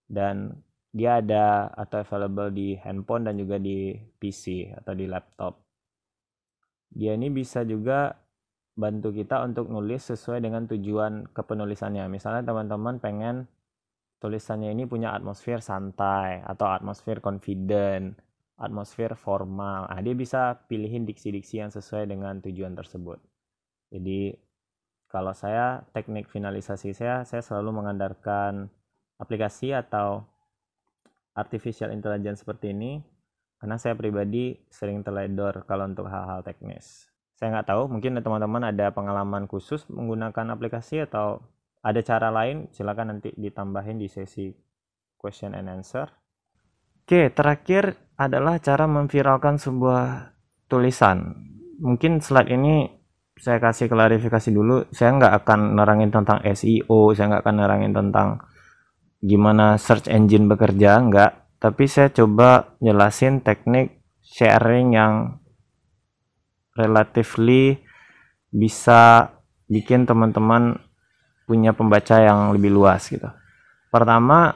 Dan 0.07 0.51
dia 0.91 1.21
ada 1.21 1.71
atau 1.77 2.01
available 2.01 2.51
di 2.51 2.75
handphone 2.81 3.29
dan 3.29 3.37
juga 3.37 3.61
di 3.61 3.93
PC 3.95 4.73
atau 4.83 4.97
di 4.97 5.05
laptop. 5.07 5.61
Dia 6.91 7.13
ini 7.15 7.29
bisa 7.29 7.63
juga 7.63 8.15
bantu 8.77 9.09
kita 9.17 9.41
untuk 9.41 9.73
nulis 9.73 10.05
sesuai 10.05 10.45
dengan 10.45 10.69
tujuan 10.69 11.33
kepenulisannya. 11.33 12.13
Misalnya 12.13 12.45
teman-teman 12.45 13.01
pengen 13.01 13.49
tulisannya 14.21 14.77
ini 14.77 14.85
punya 14.85 15.17
atmosfer 15.17 15.65
santai 15.65 16.45
atau 16.45 16.69
atmosfer 16.69 17.25
confident, 17.25 18.21
atmosfer 18.61 19.17
formal. 19.17 19.89
Nah, 19.89 20.01
dia 20.05 20.13
bisa 20.13 20.61
pilihin 20.69 21.09
diksi-diksi 21.09 21.65
yang 21.65 21.73
sesuai 21.73 22.05
dengan 22.05 22.45
tujuan 22.45 22.77
tersebut. 22.77 23.17
Jadi 23.89 24.37
kalau 25.09 25.33
saya 25.33 25.81
teknik 25.97 26.29
finalisasi 26.29 26.93
saya, 26.93 27.25
saya 27.25 27.41
selalu 27.41 27.81
mengandalkan 27.81 28.69
aplikasi 29.17 29.73
atau 29.73 30.29
artificial 31.33 31.93
intelligence 31.93 32.45
seperti 32.45 32.77
ini 32.77 33.01
karena 33.57 33.81
saya 33.81 33.97
pribadi 33.97 34.57
sering 34.69 35.01
teledor 35.01 35.65
kalau 35.65 35.89
untuk 35.89 36.09
hal-hal 36.13 36.45
teknis. 36.45 37.16
Saya 37.37 37.53
nggak 37.53 37.69
tahu, 37.69 37.83
mungkin 37.93 38.17
teman-teman 38.19 38.73
ada 38.73 38.91
pengalaman 38.97 39.45
khusus 39.45 39.85
menggunakan 39.93 40.57
aplikasi 40.57 41.05
atau 41.05 41.45
ada 41.85 42.01
cara 42.01 42.33
lain, 42.33 42.73
silakan 42.73 43.17
nanti 43.17 43.31
ditambahin 43.37 44.01
di 44.01 44.09
sesi 44.09 44.51
question 45.21 45.53
and 45.53 45.69
answer. 45.69 46.09
Oke, 47.07 47.31
terakhir 47.31 47.95
adalah 48.17 48.59
cara 48.59 48.89
memviralkan 48.89 49.61
sebuah 49.61 50.33
tulisan. 50.67 51.37
Mungkin 51.79 52.25
slide 52.25 52.51
ini 52.51 52.89
saya 53.37 53.61
kasih 53.61 53.93
klarifikasi 53.93 54.49
dulu. 54.49 54.89
Saya 54.91 55.15
nggak 55.15 55.45
akan 55.45 55.77
nerangin 55.77 56.11
tentang 56.11 56.41
SEO, 56.43 57.13
saya 57.13 57.37
nggak 57.37 57.43
akan 57.45 57.57
nerangin 57.61 57.93
tentang 57.93 58.29
gimana 59.23 59.81
search 59.81 60.09
engine 60.13 60.47
bekerja 60.47 61.01
enggak 61.01 61.47
tapi 61.57 61.89
saya 61.89 62.13
coba 62.13 62.77
jelasin 62.85 63.41
teknik 63.41 64.05
sharing 64.21 64.93
yang 64.93 65.41
relatively 66.77 67.81
bisa 68.53 69.33
bikin 69.67 70.07
teman-teman 70.07 70.79
punya 71.47 71.75
pembaca 71.75 72.23
yang 72.23 72.55
lebih 72.55 72.75
luas 72.75 73.07
gitu. 73.11 73.27
Pertama, 73.91 74.55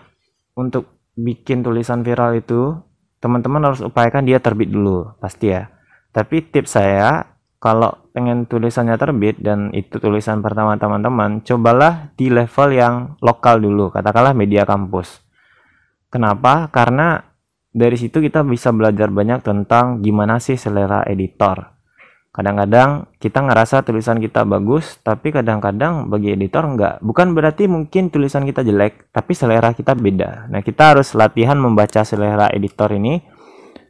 untuk 0.58 0.90
bikin 1.14 1.62
tulisan 1.62 2.02
viral 2.02 2.38
itu, 2.38 2.76
teman-teman 3.22 3.70
harus 3.70 3.80
upayakan 3.80 4.26
dia 4.26 4.42
terbit 4.42 4.70
dulu, 4.70 5.16
pasti 5.22 5.54
ya. 5.54 5.70
Tapi 6.10 6.50
tips 6.50 6.74
saya, 6.74 7.24
kalau 7.62 8.10
pengen 8.10 8.48
tulisannya 8.50 8.98
terbit 8.98 9.38
dan 9.38 9.70
itu 9.70 10.02
tulisan 10.02 10.42
pertama 10.42 10.74
teman-teman, 10.80 11.44
cobalah 11.46 12.10
di 12.18 12.32
level 12.32 12.68
yang 12.74 12.94
lokal 13.22 13.62
dulu, 13.62 13.94
katakanlah 13.94 14.34
media 14.34 14.66
kampus. 14.66 15.22
Kenapa? 16.10 16.66
Karena 16.74 17.22
dari 17.70 17.94
situ 17.94 18.18
kita 18.18 18.42
bisa 18.42 18.74
belajar 18.74 19.14
banyak 19.14 19.46
tentang 19.46 20.02
gimana 20.02 20.42
sih 20.42 20.58
selera 20.58 21.06
editor. 21.06 21.79
Kadang-kadang 22.30 23.10
kita 23.18 23.42
ngerasa 23.42 23.82
tulisan 23.82 24.22
kita 24.22 24.46
bagus, 24.46 25.02
tapi 25.02 25.34
kadang-kadang 25.34 26.06
bagi 26.06 26.30
editor 26.30 26.62
enggak. 26.62 27.02
Bukan 27.02 27.34
berarti 27.34 27.66
mungkin 27.66 28.14
tulisan 28.14 28.46
kita 28.46 28.62
jelek, 28.62 29.10
tapi 29.10 29.34
selera 29.34 29.74
kita 29.74 29.98
beda. 29.98 30.46
Nah, 30.46 30.62
kita 30.62 30.94
harus 30.94 31.10
latihan 31.18 31.58
membaca 31.58 32.06
selera 32.06 32.46
editor 32.54 32.94
ini 32.94 33.18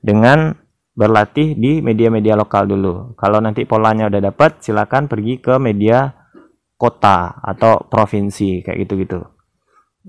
dengan 0.01 0.57
berlatih 0.97 1.53
di 1.53 1.85
media-media 1.85 2.33
lokal 2.33 2.65
dulu. 2.65 3.13
Kalau 3.21 3.45
nanti 3.45 3.69
polanya 3.69 4.09
udah 4.09 4.33
dapat, 4.33 4.65
silakan 4.65 5.05
pergi 5.05 5.37
ke 5.45 5.61
media 5.61 6.09
kota 6.81 7.45
atau 7.45 7.85
provinsi 7.93 8.65
kayak 8.65 8.89
gitu-gitu. 8.89 9.21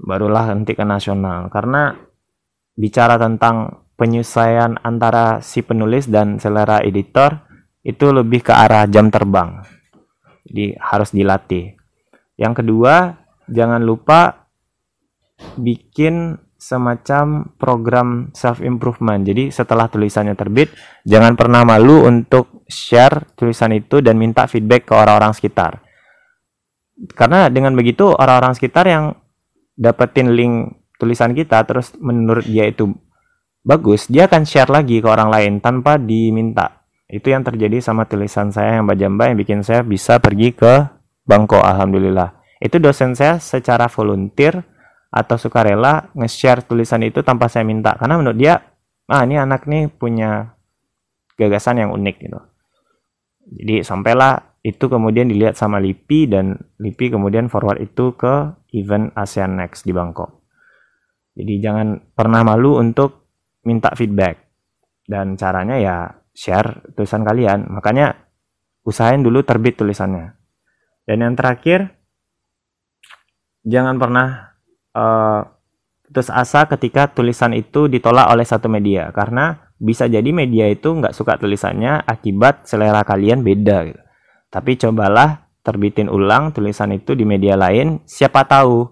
Barulah 0.08 0.56
nanti 0.56 0.72
ke 0.72 0.88
nasional. 0.88 1.52
Karena 1.52 1.92
bicara 2.80 3.20
tentang 3.20 3.88
penyesuaian 4.00 4.80
antara 4.88 5.44
si 5.44 5.60
penulis 5.68 6.08
dan 6.08 6.40
selera 6.40 6.80
editor 6.80 7.51
itu 7.82 8.14
lebih 8.14 8.46
ke 8.46 8.54
arah 8.54 8.86
jam 8.86 9.10
terbang. 9.10 9.62
Jadi 10.46 10.78
harus 10.78 11.10
dilatih. 11.14 11.74
Yang 12.38 12.54
kedua, 12.66 13.18
jangan 13.50 13.82
lupa 13.82 14.50
bikin 15.58 16.38
semacam 16.62 17.50
program 17.58 18.30
self 18.38 18.62
improvement. 18.62 19.26
Jadi 19.26 19.50
setelah 19.50 19.90
tulisannya 19.90 20.38
terbit, 20.38 20.70
jangan 21.10 21.34
pernah 21.34 21.66
malu 21.66 22.06
untuk 22.06 22.62
share 22.70 23.34
tulisan 23.34 23.74
itu 23.74 24.06
dan 24.06 24.22
minta 24.22 24.46
feedback 24.46 24.86
ke 24.86 24.94
orang-orang 24.94 25.34
sekitar. 25.34 25.82
Karena 27.18 27.50
dengan 27.50 27.74
begitu 27.74 28.14
orang-orang 28.14 28.54
sekitar 28.54 28.86
yang 28.86 29.18
dapetin 29.74 30.38
link 30.38 30.86
tulisan 31.02 31.34
kita 31.34 31.66
terus 31.66 31.98
menurut 31.98 32.46
dia 32.46 32.70
itu 32.70 32.94
bagus, 33.66 34.06
dia 34.06 34.30
akan 34.30 34.46
share 34.46 34.70
lagi 34.70 35.02
ke 35.02 35.08
orang 35.10 35.34
lain 35.34 35.54
tanpa 35.58 35.98
diminta. 35.98 36.81
Itu 37.12 37.28
yang 37.28 37.44
terjadi 37.44 37.84
sama 37.84 38.08
tulisan 38.08 38.56
saya 38.56 38.80
yang 38.80 38.88
Bajamba 38.88 39.28
yang 39.28 39.36
bikin 39.36 39.68
saya 39.68 39.84
bisa 39.84 40.24
pergi 40.24 40.56
ke 40.56 40.88
Bangko 41.28 41.60
alhamdulillah. 41.60 42.40
Itu 42.64 42.80
dosen 42.80 43.20
saya 43.20 43.36
secara 43.44 43.92
volunteer 43.92 44.64
atau 45.12 45.36
sukarela 45.36 46.08
nge-share 46.16 46.64
tulisan 46.64 47.04
itu 47.04 47.20
tanpa 47.20 47.52
saya 47.52 47.68
minta. 47.68 48.00
Karena 48.00 48.16
menurut 48.16 48.40
dia 48.40 48.64
ah 49.12 49.28
ini 49.28 49.36
anak 49.36 49.68
nih 49.68 49.92
punya 49.92 50.56
gagasan 51.36 51.84
yang 51.84 51.92
unik 51.92 52.16
gitu. 52.24 52.40
Jadi 53.60 53.76
sampailah 53.84 54.56
itu 54.64 54.88
kemudian 54.88 55.28
dilihat 55.28 55.60
sama 55.60 55.84
LIPI 55.84 56.20
dan 56.32 56.56
LIPI 56.80 57.20
kemudian 57.20 57.52
forward 57.52 57.84
itu 57.84 58.16
ke 58.16 58.56
event 58.72 59.12
ASEAN 59.20 59.60
Next 59.60 59.84
di 59.84 59.92
Bangkok. 59.92 60.48
Jadi 61.36 61.60
jangan 61.60 62.00
pernah 62.16 62.46
malu 62.48 62.80
untuk 62.80 63.28
minta 63.68 63.92
feedback. 63.98 64.40
Dan 65.04 65.36
caranya 65.36 65.76
ya 65.76 66.21
share 66.32 66.84
tulisan 66.96 67.24
kalian 67.28 67.68
makanya 67.68 68.16
usahain 68.88 69.22
dulu 69.22 69.44
terbit 69.44 69.78
tulisannya 69.78 70.36
dan 71.06 71.18
yang 71.20 71.36
terakhir 71.36 71.96
jangan 73.68 74.00
pernah 74.02 74.58
uh, 74.96 75.42
putus 76.12 76.28
asa 76.28 76.68
ketika 76.68 77.08
tulisan 77.08 77.56
itu 77.56 77.88
ditolak 77.88 78.28
oleh 78.28 78.44
satu 78.44 78.68
media 78.68 79.16
karena 79.16 79.72
bisa 79.80 80.12
jadi 80.12 80.28
media 80.36 80.68
itu 80.68 80.92
nggak 80.92 81.16
suka 81.16 81.40
tulisannya 81.40 82.04
akibat 82.04 82.68
selera 82.68 83.02
kalian 83.02 83.42
beda 83.42 83.78
gitu. 83.88 84.02
Tapi 84.52 84.76
cobalah 84.76 85.50
terbitin 85.64 86.12
ulang 86.12 86.52
tulisan 86.52 86.92
itu 86.92 87.16
di 87.16 87.24
media 87.24 87.56
lain, 87.56 88.04
siapa 88.04 88.44
tahu 88.46 88.92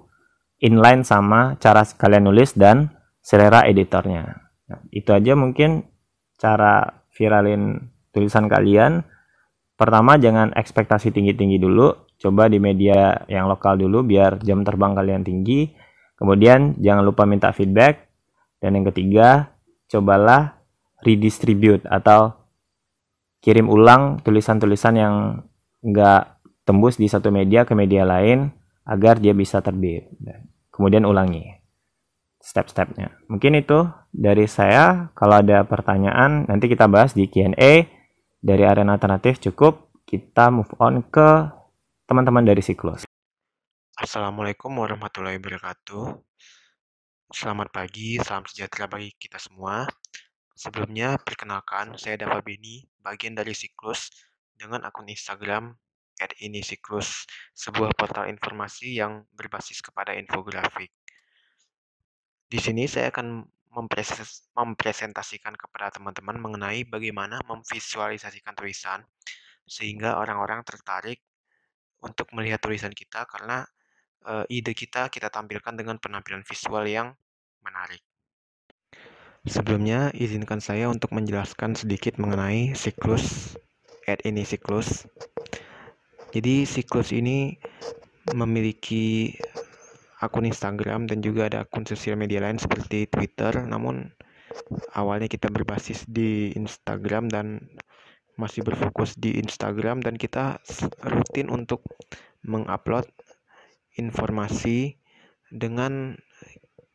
inline 0.64 1.04
sama 1.04 1.60
cara 1.60 1.84
kalian 1.84 2.32
nulis 2.32 2.56
dan 2.56 2.90
selera 3.20 3.68
editornya. 3.68 4.40
Nah, 4.72 4.80
itu 4.90 5.12
aja 5.12 5.36
mungkin 5.36 5.86
cara 6.40 6.99
viralin 7.20 7.92
tulisan 8.16 8.48
kalian. 8.48 9.04
Pertama 9.76 10.16
jangan 10.16 10.56
ekspektasi 10.56 11.12
tinggi-tinggi 11.12 11.60
dulu, 11.60 12.16
coba 12.16 12.48
di 12.48 12.60
media 12.60 13.28
yang 13.28 13.52
lokal 13.52 13.76
dulu 13.76 14.04
biar 14.08 14.40
jam 14.44 14.64
terbang 14.64 14.96
kalian 14.96 15.24
tinggi 15.24 15.68
Kemudian 16.20 16.76
jangan 16.84 17.08
lupa 17.08 17.24
minta 17.24 17.56
feedback. 17.56 18.12
Dan 18.60 18.76
yang 18.76 18.92
ketiga, 18.92 19.56
cobalah 19.88 20.60
redistribute 21.00 21.88
atau 21.88 22.36
kirim 23.40 23.72
ulang 23.72 24.20
tulisan-tulisan 24.20 25.00
yang 25.00 25.16
nggak 25.80 26.44
tembus 26.68 27.00
di 27.00 27.08
satu 27.08 27.32
media 27.32 27.64
ke 27.64 27.72
media 27.72 28.04
lain 28.04 28.52
agar 28.84 29.16
dia 29.24 29.32
bisa 29.32 29.64
terbit. 29.64 30.12
Kemudian 30.76 31.08
ulangi 31.08 31.56
step-stepnya. 32.50 33.14
Mungkin 33.30 33.62
itu 33.62 33.86
dari 34.10 34.50
saya. 34.50 35.14
Kalau 35.14 35.38
ada 35.38 35.62
pertanyaan, 35.70 36.50
nanti 36.50 36.66
kita 36.66 36.90
bahas 36.90 37.14
di 37.14 37.30
Q&A. 37.30 37.86
Dari 38.42 38.64
arena 38.66 38.98
alternatif 38.98 39.38
cukup. 39.38 39.94
Kita 40.10 40.50
move 40.50 40.74
on 40.82 41.06
ke 41.06 41.46
teman-teman 42.10 42.42
dari 42.42 42.66
siklus. 42.66 43.06
Assalamualaikum 43.94 44.74
warahmatullahi 44.74 45.38
wabarakatuh. 45.38 46.18
Selamat 47.30 47.70
pagi, 47.70 48.18
salam 48.18 48.42
sejahtera 48.50 48.90
bagi 48.90 49.14
kita 49.22 49.38
semua. 49.38 49.86
Sebelumnya, 50.58 51.22
perkenalkan, 51.22 51.94
saya 51.96 52.18
Dava 52.18 52.42
Beni, 52.42 52.84
bagian 53.00 53.38
dari 53.38 53.54
Siklus, 53.54 54.12
dengan 54.60 54.84
akun 54.84 55.08
Instagram 55.08 55.72
at 56.20 56.36
ini 56.44 56.60
Siklus, 56.60 57.24
sebuah 57.56 57.96
portal 57.96 58.28
informasi 58.28 58.98
yang 58.98 59.24
berbasis 59.32 59.80
kepada 59.80 60.18
infografik. 60.18 60.92
Di 62.50 62.58
sini 62.58 62.90
saya 62.90 63.14
akan 63.14 63.46
mempresentasikan 64.58 65.54
kepada 65.54 65.94
teman-teman 65.94 66.42
mengenai 66.42 66.82
bagaimana 66.90 67.38
memvisualisasikan 67.46 68.58
tulisan 68.58 69.06
sehingga 69.70 70.18
orang-orang 70.18 70.66
tertarik 70.66 71.22
untuk 72.02 72.34
melihat 72.34 72.58
tulisan 72.58 72.90
kita 72.90 73.30
karena 73.30 73.62
uh, 74.26 74.42
ide 74.50 74.74
kita 74.74 75.14
kita 75.14 75.30
tampilkan 75.30 75.78
dengan 75.78 76.02
penampilan 76.02 76.42
visual 76.42 76.90
yang 76.90 77.14
menarik. 77.62 78.02
Sebelumnya, 79.46 80.10
izinkan 80.18 80.60
saya 80.60 80.90
untuk 80.90 81.14
menjelaskan 81.16 81.78
sedikit 81.78 82.18
mengenai 82.18 82.74
siklus 82.76 83.56
ad 84.10 84.26
ini 84.26 84.42
siklus. 84.42 85.06
Jadi 86.34 86.66
siklus 86.66 87.14
ini 87.14 87.54
memiliki 88.34 89.38
akun 90.20 90.48
Instagram 90.48 91.08
dan 91.08 91.24
juga 91.24 91.48
ada 91.48 91.64
akun 91.64 91.88
sosial 91.88 92.20
media 92.20 92.44
lain 92.44 92.60
seperti 92.60 93.08
Twitter. 93.08 93.56
Namun 93.64 94.12
awalnya 94.94 95.32
kita 95.32 95.48
berbasis 95.48 96.04
di 96.08 96.52
Instagram 96.56 97.32
dan 97.32 97.64
masih 98.40 98.64
berfokus 98.64 99.20
di 99.20 99.36
Instagram 99.36 100.00
dan 100.00 100.16
kita 100.16 100.64
rutin 101.04 101.52
untuk 101.52 101.84
mengupload 102.48 103.04
informasi 104.00 104.96
dengan 105.52 106.16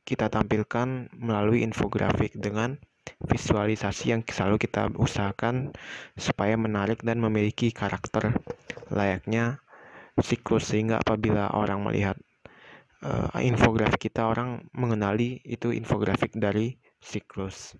kita 0.09 0.33
tampilkan 0.33 1.13
melalui 1.17 1.61
infografik 1.61 2.33
dengan 2.33 2.81
visualisasi 3.29 4.17
yang 4.17 4.21
selalu 4.25 4.57
kita 4.57 4.89
usahakan 4.97 5.77
supaya 6.17 6.57
menarik 6.57 7.05
dan 7.05 7.21
memiliki 7.21 7.73
karakter 7.73 8.37
layaknya 8.89 9.61
siklus 10.21 10.73
sehingga 10.73 11.01
apabila 11.05 11.53
orang 11.53 11.85
melihat 11.85 12.17
uh, 13.05 13.31
infografik 13.39 14.11
kita 14.11 14.27
orang 14.27 14.65
mengenali 14.73 15.39
itu 15.45 15.71
infografik 15.71 16.33
dari 16.35 16.75
siklus 16.99 17.77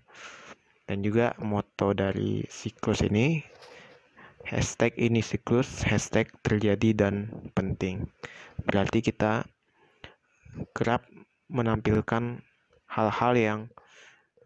dan 0.85 1.01
juga 1.01 1.33
moto 1.41 1.91
dari 1.91 2.45
siklus 2.47 3.01
ini 3.01 3.41
hashtag 4.45 4.93
ini 5.01 5.19
siklus 5.25 5.81
hashtag 5.83 6.29
terjadi 6.45 6.93
dan 6.93 7.33
penting 7.57 8.05
berarti 8.69 9.01
kita 9.01 9.49
kerap 10.71 11.03
menampilkan 11.51 12.39
hal-hal 12.87 13.33
yang 13.35 13.59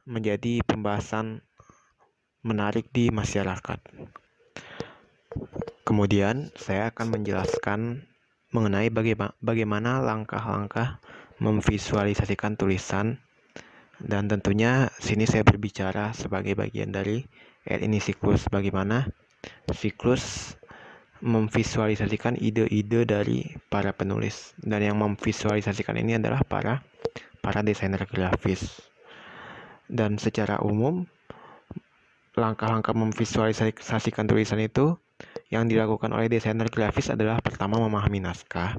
menjadi 0.10 0.66
pembahasan 0.66 1.46
menarik 2.42 2.90
di 2.90 3.14
masyarakat. 3.14 3.78
Kemudian, 5.86 6.50
saya 6.58 6.90
akan 6.90 7.22
menjelaskan 7.22 8.09
mengenai 8.50 8.90
bagaimana 9.42 10.02
langkah-langkah 10.02 10.98
memvisualisasikan 11.38 12.58
tulisan. 12.58 13.22
Dan 14.00 14.32
tentunya 14.32 14.88
sini 14.96 15.28
saya 15.28 15.44
berbicara 15.44 16.16
sebagai 16.16 16.56
bagian 16.56 16.96
dari 16.96 17.28
ini 17.68 18.00
siklus. 18.00 18.48
Bagaimana 18.48 19.12
siklus 19.76 20.56
memvisualisasikan 21.20 22.40
ide-ide 22.40 23.04
dari 23.04 23.44
para 23.68 23.92
penulis. 23.92 24.56
Dan 24.56 24.88
yang 24.88 24.98
memvisualisasikan 25.04 26.00
ini 26.00 26.16
adalah 26.16 26.48
para 26.48 26.80
para 27.44 27.60
desainer 27.60 28.08
grafis. 28.08 28.80
Dan 29.92 30.16
secara 30.16 30.64
umum 30.64 31.04
langkah-langkah 32.40 32.96
memvisualisasikan 32.96 34.32
tulisan 34.32 34.64
itu 34.64 34.96
yang 35.50 35.66
dilakukan 35.66 36.14
oleh 36.14 36.30
desainer 36.30 36.70
grafis 36.70 37.10
adalah 37.10 37.42
pertama 37.42 37.82
memahami 37.82 38.22
naskah 38.22 38.78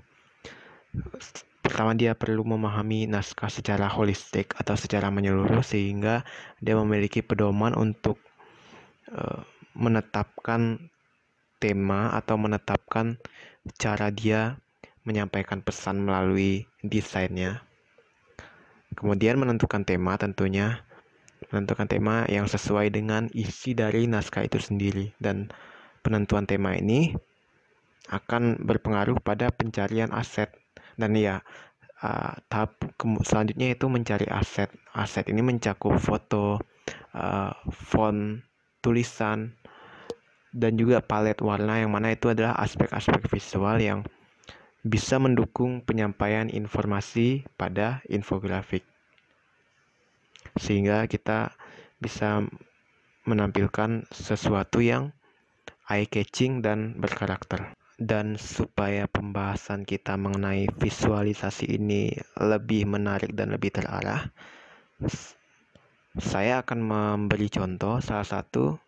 pertama 1.71 1.95
dia 1.95 2.19
perlu 2.19 2.43
memahami 2.43 3.07
naskah 3.07 3.47
secara 3.47 3.87
holistik 3.87 4.59
atau 4.59 4.75
secara 4.75 5.07
menyeluruh 5.13 5.63
sehingga 5.63 6.27
dia 6.59 6.75
memiliki 6.75 7.23
pedoman 7.23 7.79
untuk 7.79 8.19
uh, 9.15 9.47
menetapkan 9.79 10.91
tema 11.63 12.11
atau 12.17 12.35
menetapkan 12.41 13.23
cara 13.79 14.11
dia 14.11 14.59
menyampaikan 15.07 15.63
pesan 15.63 16.03
melalui 16.03 16.67
desainnya. 16.83 17.63
Kemudian 18.99 19.39
menentukan 19.39 19.87
tema 19.87 20.19
tentunya 20.19 20.83
menentukan 21.55 21.87
tema 21.87 22.27
yang 22.27 22.51
sesuai 22.51 22.91
dengan 22.91 23.31
isi 23.31 23.79
dari 23.79 24.11
naskah 24.11 24.45
itu 24.45 24.59
sendiri 24.59 25.15
dan 25.23 25.55
penentuan 26.01 26.49
tema 26.49 26.77
ini 26.77 27.15
akan 28.11 28.59
berpengaruh 28.65 29.21
pada 29.23 29.53
pencarian 29.55 30.11
aset 30.11 30.51
dan 30.99 31.15
ya 31.15 31.45
uh, 32.03 32.35
tahap 32.51 32.75
selanjutnya 33.23 33.77
itu 33.77 33.87
mencari 33.87 34.27
aset 34.27 34.73
aset 34.97 35.29
ini 35.31 35.45
mencakup 35.45 35.97
foto 36.01 36.59
uh, 37.15 37.53
font 37.71 38.43
tulisan 38.81 39.55
dan 40.51 40.75
juga 40.75 40.99
palet 40.99 41.39
warna 41.39 41.79
yang 41.79 41.95
mana 41.95 42.11
itu 42.11 42.33
adalah 42.33 42.59
aspek-aspek 42.59 43.31
visual 43.31 43.79
yang 43.79 44.01
bisa 44.83 45.21
mendukung 45.21 45.85
penyampaian 45.85 46.49
informasi 46.49 47.45
pada 47.55 48.03
infografik. 48.09 48.83
Sehingga 50.59 51.07
kita 51.07 51.55
bisa 52.03 52.43
menampilkan 53.29 54.09
sesuatu 54.11 54.81
yang 54.83 55.15
eye-catching 55.91 56.63
dan 56.63 56.95
berkarakter. 56.97 57.75
Dan 58.01 58.41
supaya 58.41 59.05
pembahasan 59.05 59.85
kita 59.85 60.17
mengenai 60.17 60.73
visualisasi 60.73 61.77
ini 61.77 62.17
lebih 62.41 62.89
menarik 62.89 63.37
dan 63.37 63.53
lebih 63.53 63.77
terarah, 63.77 64.25
saya 66.17 66.65
akan 66.65 66.81
memberi 66.81 67.53
contoh 67.53 68.01
salah 68.01 68.25
satu 68.25 68.81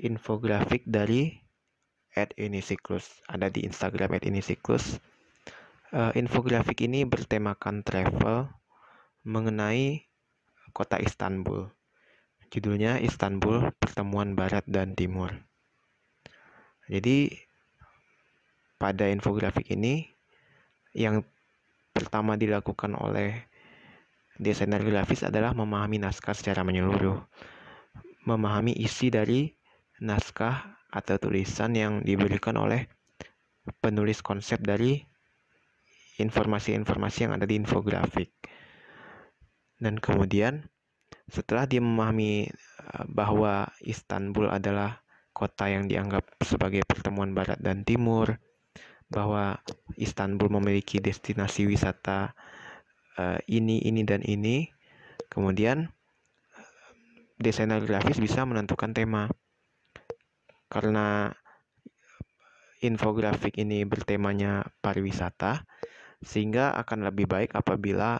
infografik 0.00 0.88
dari 0.88 1.36
at 2.16 2.32
ini 2.40 2.64
siklus 2.64 3.20
ada 3.28 3.52
di 3.52 3.60
Instagram 3.68 4.16
at 4.16 4.24
ini 4.24 4.40
siklus 4.40 4.96
uh, 5.92 6.16
infografik 6.16 6.80
ini 6.80 7.04
bertemakan 7.04 7.84
travel 7.84 8.48
mengenai 9.20 10.08
kota 10.72 10.96
Istanbul. 10.96 11.68
Judulnya 12.48 13.04
Istanbul 13.04 13.68
pertemuan 13.76 14.32
barat 14.32 14.64
dan 14.64 14.96
timur 14.96 15.32
jadi 16.86 17.32
pada 18.76 19.08
infografik 19.08 19.72
ini 19.72 20.06
yang 20.92 21.24
pertama 21.92 22.36
dilakukan 22.36 22.92
oleh 22.96 23.46
desainer 24.36 24.84
grafis 24.84 25.24
adalah 25.24 25.56
memahami 25.56 25.96
naskah 25.96 26.36
secara 26.36 26.60
menyeluruh 26.60 27.20
memahami 28.26 28.74
isi 28.74 29.08
dari 29.08 29.48
naskah 30.02 30.76
atau 30.90 31.16
tulisan 31.16 31.72
yang 31.72 32.02
diberikan 32.02 32.58
oleh 32.58 32.90
penulis 33.78 34.20
konsep 34.20 34.58
dari 34.60 34.98
informasi-informasi 36.18 37.18
yang 37.26 37.32
ada 37.38 37.46
di 37.46 37.54
infografik. 37.54 38.34
Dan 39.78 40.02
kemudian 40.02 40.66
setelah 41.30 41.70
dia 41.70 41.78
memahami 41.78 42.50
eh, 42.50 43.04
bahwa 43.06 43.70
Istanbul 43.84 44.50
adalah 44.50 45.05
kota 45.36 45.68
yang 45.68 45.84
dianggap 45.84 46.24
sebagai 46.40 46.80
pertemuan 46.88 47.36
barat 47.36 47.60
dan 47.60 47.84
timur, 47.84 48.40
bahwa 49.12 49.60
Istanbul 50.00 50.48
memiliki 50.56 50.96
destinasi 50.96 51.68
wisata 51.68 52.32
uh, 53.20 53.36
ini, 53.44 53.84
ini, 53.84 54.00
dan 54.08 54.24
ini, 54.24 54.72
kemudian 55.28 55.92
desainer 57.36 57.84
grafis 57.84 58.16
bisa 58.16 58.48
menentukan 58.48 58.96
tema. 58.96 59.28
Karena 60.72 61.30
infografik 62.82 63.60
ini 63.60 63.86
bertemanya 63.86 64.66
pariwisata 64.80 65.62
sehingga 66.24 66.74
akan 66.80 67.06
lebih 67.06 67.28
baik 67.28 67.54
apabila 67.54 68.18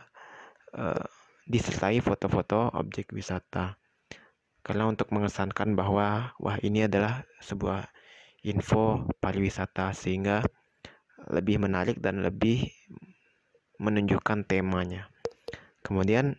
uh, 0.76 1.04
disertai 1.48 1.98
foto-foto 1.98 2.70
objek 2.76 3.10
wisata 3.10 3.74
karena 4.66 4.90
untuk 4.90 5.14
mengesankan 5.14 5.78
bahwa 5.78 6.34
wah 6.42 6.58
ini 6.58 6.90
adalah 6.90 7.22
sebuah 7.38 7.86
info 8.42 9.06
pariwisata 9.22 9.94
sehingga 9.94 10.42
lebih 11.30 11.62
menarik 11.62 12.02
dan 12.02 12.26
lebih 12.26 12.66
menunjukkan 13.78 14.42
temanya. 14.42 15.06
Kemudian 15.86 16.34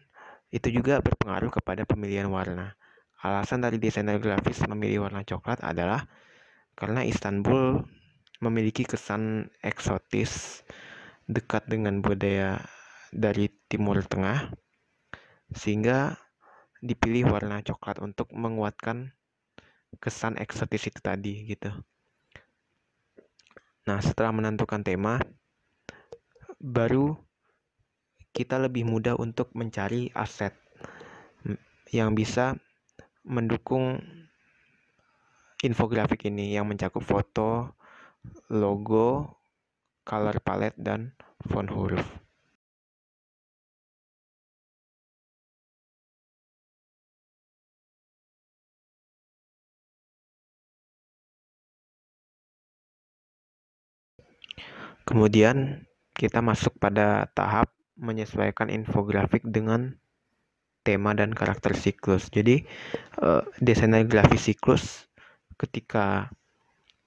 itu 0.52 0.68
juga 0.76 1.00
berpengaruh 1.00 1.56
kepada 1.56 1.88
pemilihan 1.88 2.28
warna. 2.28 2.76
Alasan 3.24 3.64
dari 3.64 3.80
desainer 3.80 4.20
grafis 4.20 4.60
memilih 4.68 5.08
warna 5.08 5.24
coklat 5.24 5.64
adalah 5.64 6.04
karena 6.76 7.08
Istanbul 7.08 7.80
memiliki 8.44 8.84
kesan 8.84 9.48
eksotis 9.64 10.62
dekat 11.32 11.64
dengan 11.72 12.04
budaya 12.04 12.60
dari 13.16 13.48
Timur 13.72 14.04
Tengah 14.04 14.52
sehingga 15.56 16.27
dipilih 16.88 17.28
warna 17.28 17.60
coklat 17.60 18.00
untuk 18.00 18.32
menguatkan 18.32 19.12
kesan 20.00 20.40
eksotis 20.40 20.88
itu 20.88 21.00
tadi 21.04 21.44
gitu. 21.44 21.72
Nah, 23.88 24.00
setelah 24.00 24.32
menentukan 24.32 24.84
tema 24.84 25.20
baru 26.60 27.16
kita 28.32 28.60
lebih 28.60 28.88
mudah 28.88 29.16
untuk 29.20 29.52
mencari 29.56 30.12
aset 30.16 30.56
yang 31.92 32.12
bisa 32.16 32.60
mendukung 33.24 34.00
infografik 35.64 36.28
ini 36.28 36.54
yang 36.54 36.70
mencakup 36.70 37.02
foto, 37.02 37.74
logo, 38.52 39.42
color 40.04 40.38
palette, 40.44 40.78
dan 40.78 41.16
font 41.50 41.68
huruf. 41.72 42.27
Kemudian 55.08 55.88
kita 56.12 56.44
masuk 56.44 56.76
pada 56.84 57.32
tahap 57.32 57.72
menyesuaikan 57.96 58.68
infografik 58.68 59.40
dengan 59.48 59.96
tema 60.84 61.16
dan 61.16 61.32
karakter 61.32 61.72
siklus. 61.80 62.28
Jadi 62.28 62.68
uh, 63.24 63.48
desainer 63.64 64.04
grafis 64.04 64.52
siklus 64.52 65.08
ketika 65.56 66.28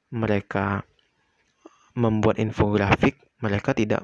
mereka 0.09 0.83
membuat 1.93 2.41
infografik, 2.41 3.21
mereka 3.45 3.77
tidak 3.77 4.01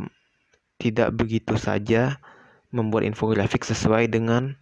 tidak 0.77 1.17
begitu 1.17 1.57
saja 1.57 2.21
membuat 2.71 3.09
infografik 3.09 3.65
sesuai 3.65 4.13
dengan 4.13 4.61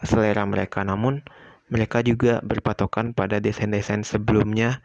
selera 0.00 0.48
mereka, 0.48 0.80
namun 0.80 1.20
mereka 1.68 2.00
juga 2.00 2.40
berpatokan 2.40 3.12
pada 3.12 3.38
desain-desain 3.38 4.02
sebelumnya 4.02 4.80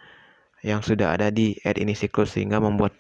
yang 0.62 0.84
sudah 0.84 1.16
ada 1.16 1.32
di 1.32 1.58
ad 1.64 1.80
ini 1.80 1.96
siklus 1.96 2.36
sehingga 2.38 2.60
membuat 2.62 2.94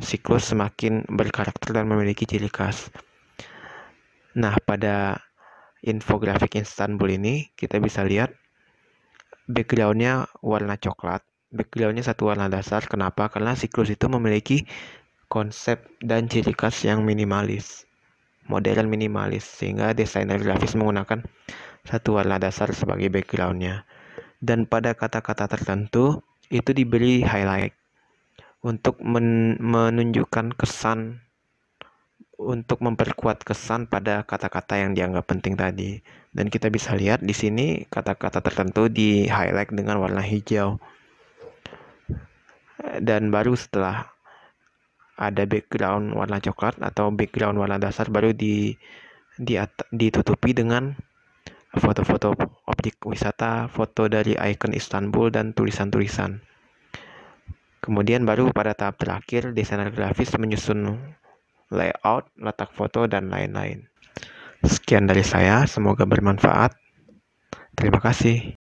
siklus 0.00 0.48
semakin 0.48 1.04
berkarakter 1.06 1.76
dan 1.76 1.86
memiliki 1.86 2.24
ciri 2.24 2.48
khas. 2.48 2.88
Nah, 4.36 4.56
pada 4.64 5.20
infografik 5.84 6.60
Istanbul 6.60 7.20
ini 7.20 7.52
kita 7.56 7.80
bisa 7.80 8.04
lihat 8.04 8.32
backgroundnya 9.48 10.28
warna 10.44 10.76
coklat. 10.76 11.24
Backgroundnya 11.50 12.06
satu 12.06 12.30
warna 12.30 12.46
dasar. 12.46 12.86
Kenapa? 12.86 13.28
Karena 13.28 13.56
siklus 13.58 13.90
itu 13.90 14.06
memiliki 14.06 14.64
konsep 15.26 15.82
dan 16.02 16.26
ciri 16.30 16.54
khas 16.54 16.82
yang 16.86 17.02
minimalis, 17.02 17.86
modern 18.46 18.86
minimalis, 18.90 19.46
sehingga 19.46 19.94
desainer 19.94 20.38
grafis 20.38 20.78
menggunakan 20.78 21.26
satu 21.86 22.18
warna 22.18 22.38
dasar 22.38 22.70
sebagai 22.70 23.10
backgroundnya. 23.10 23.82
Dan 24.40 24.64
pada 24.64 24.94
kata-kata 24.96 25.50
tertentu 25.50 26.22
itu 26.48 26.70
diberi 26.72 27.20
highlight 27.20 27.79
untuk 28.60 29.00
men 29.00 29.56
menunjukkan 29.60 30.56
kesan 30.56 31.24
untuk 32.40 32.80
memperkuat 32.80 33.44
kesan 33.44 33.84
pada 33.84 34.24
kata-kata 34.24 34.80
yang 34.80 34.96
dianggap 34.96 35.28
penting 35.28 35.60
tadi. 35.60 36.00
Dan 36.32 36.48
kita 36.48 36.72
bisa 36.72 36.96
lihat 36.96 37.20
di 37.20 37.36
sini 37.36 37.84
kata-kata 37.84 38.40
tertentu 38.40 38.88
di 38.88 39.28
highlight 39.28 39.76
dengan 39.76 40.00
warna 40.00 40.24
hijau. 40.24 40.80
Dan 43.00 43.28
baru 43.28 43.52
setelah 43.52 44.08
ada 45.20 45.44
background 45.44 46.16
warna 46.16 46.40
coklat 46.40 46.80
atau 46.80 47.12
background 47.12 47.60
warna 47.60 47.76
dasar 47.76 48.08
baru 48.08 48.32
di, 48.32 48.72
di 49.36 49.60
ditutupi 49.92 50.56
dengan 50.56 50.96
foto-foto 51.76 52.32
objek 52.64 53.04
wisata, 53.04 53.68
foto 53.68 54.08
dari 54.08 54.32
ikon 54.32 54.72
Istanbul 54.72 55.28
dan 55.28 55.52
tulisan-tulisan. 55.52 56.49
Kemudian 57.80 58.28
baru 58.28 58.52
pada 58.52 58.76
tahap 58.76 59.00
terakhir 59.00 59.56
desainer 59.56 59.88
grafis 59.88 60.36
menyusun 60.36 61.00
layout, 61.72 62.28
letak 62.36 62.76
foto, 62.76 63.08
dan 63.08 63.32
lain-lain. 63.32 63.88
Sekian 64.60 65.08
dari 65.08 65.24
saya, 65.24 65.64
semoga 65.64 66.04
bermanfaat. 66.04 66.76
Terima 67.72 68.04
kasih. 68.04 68.59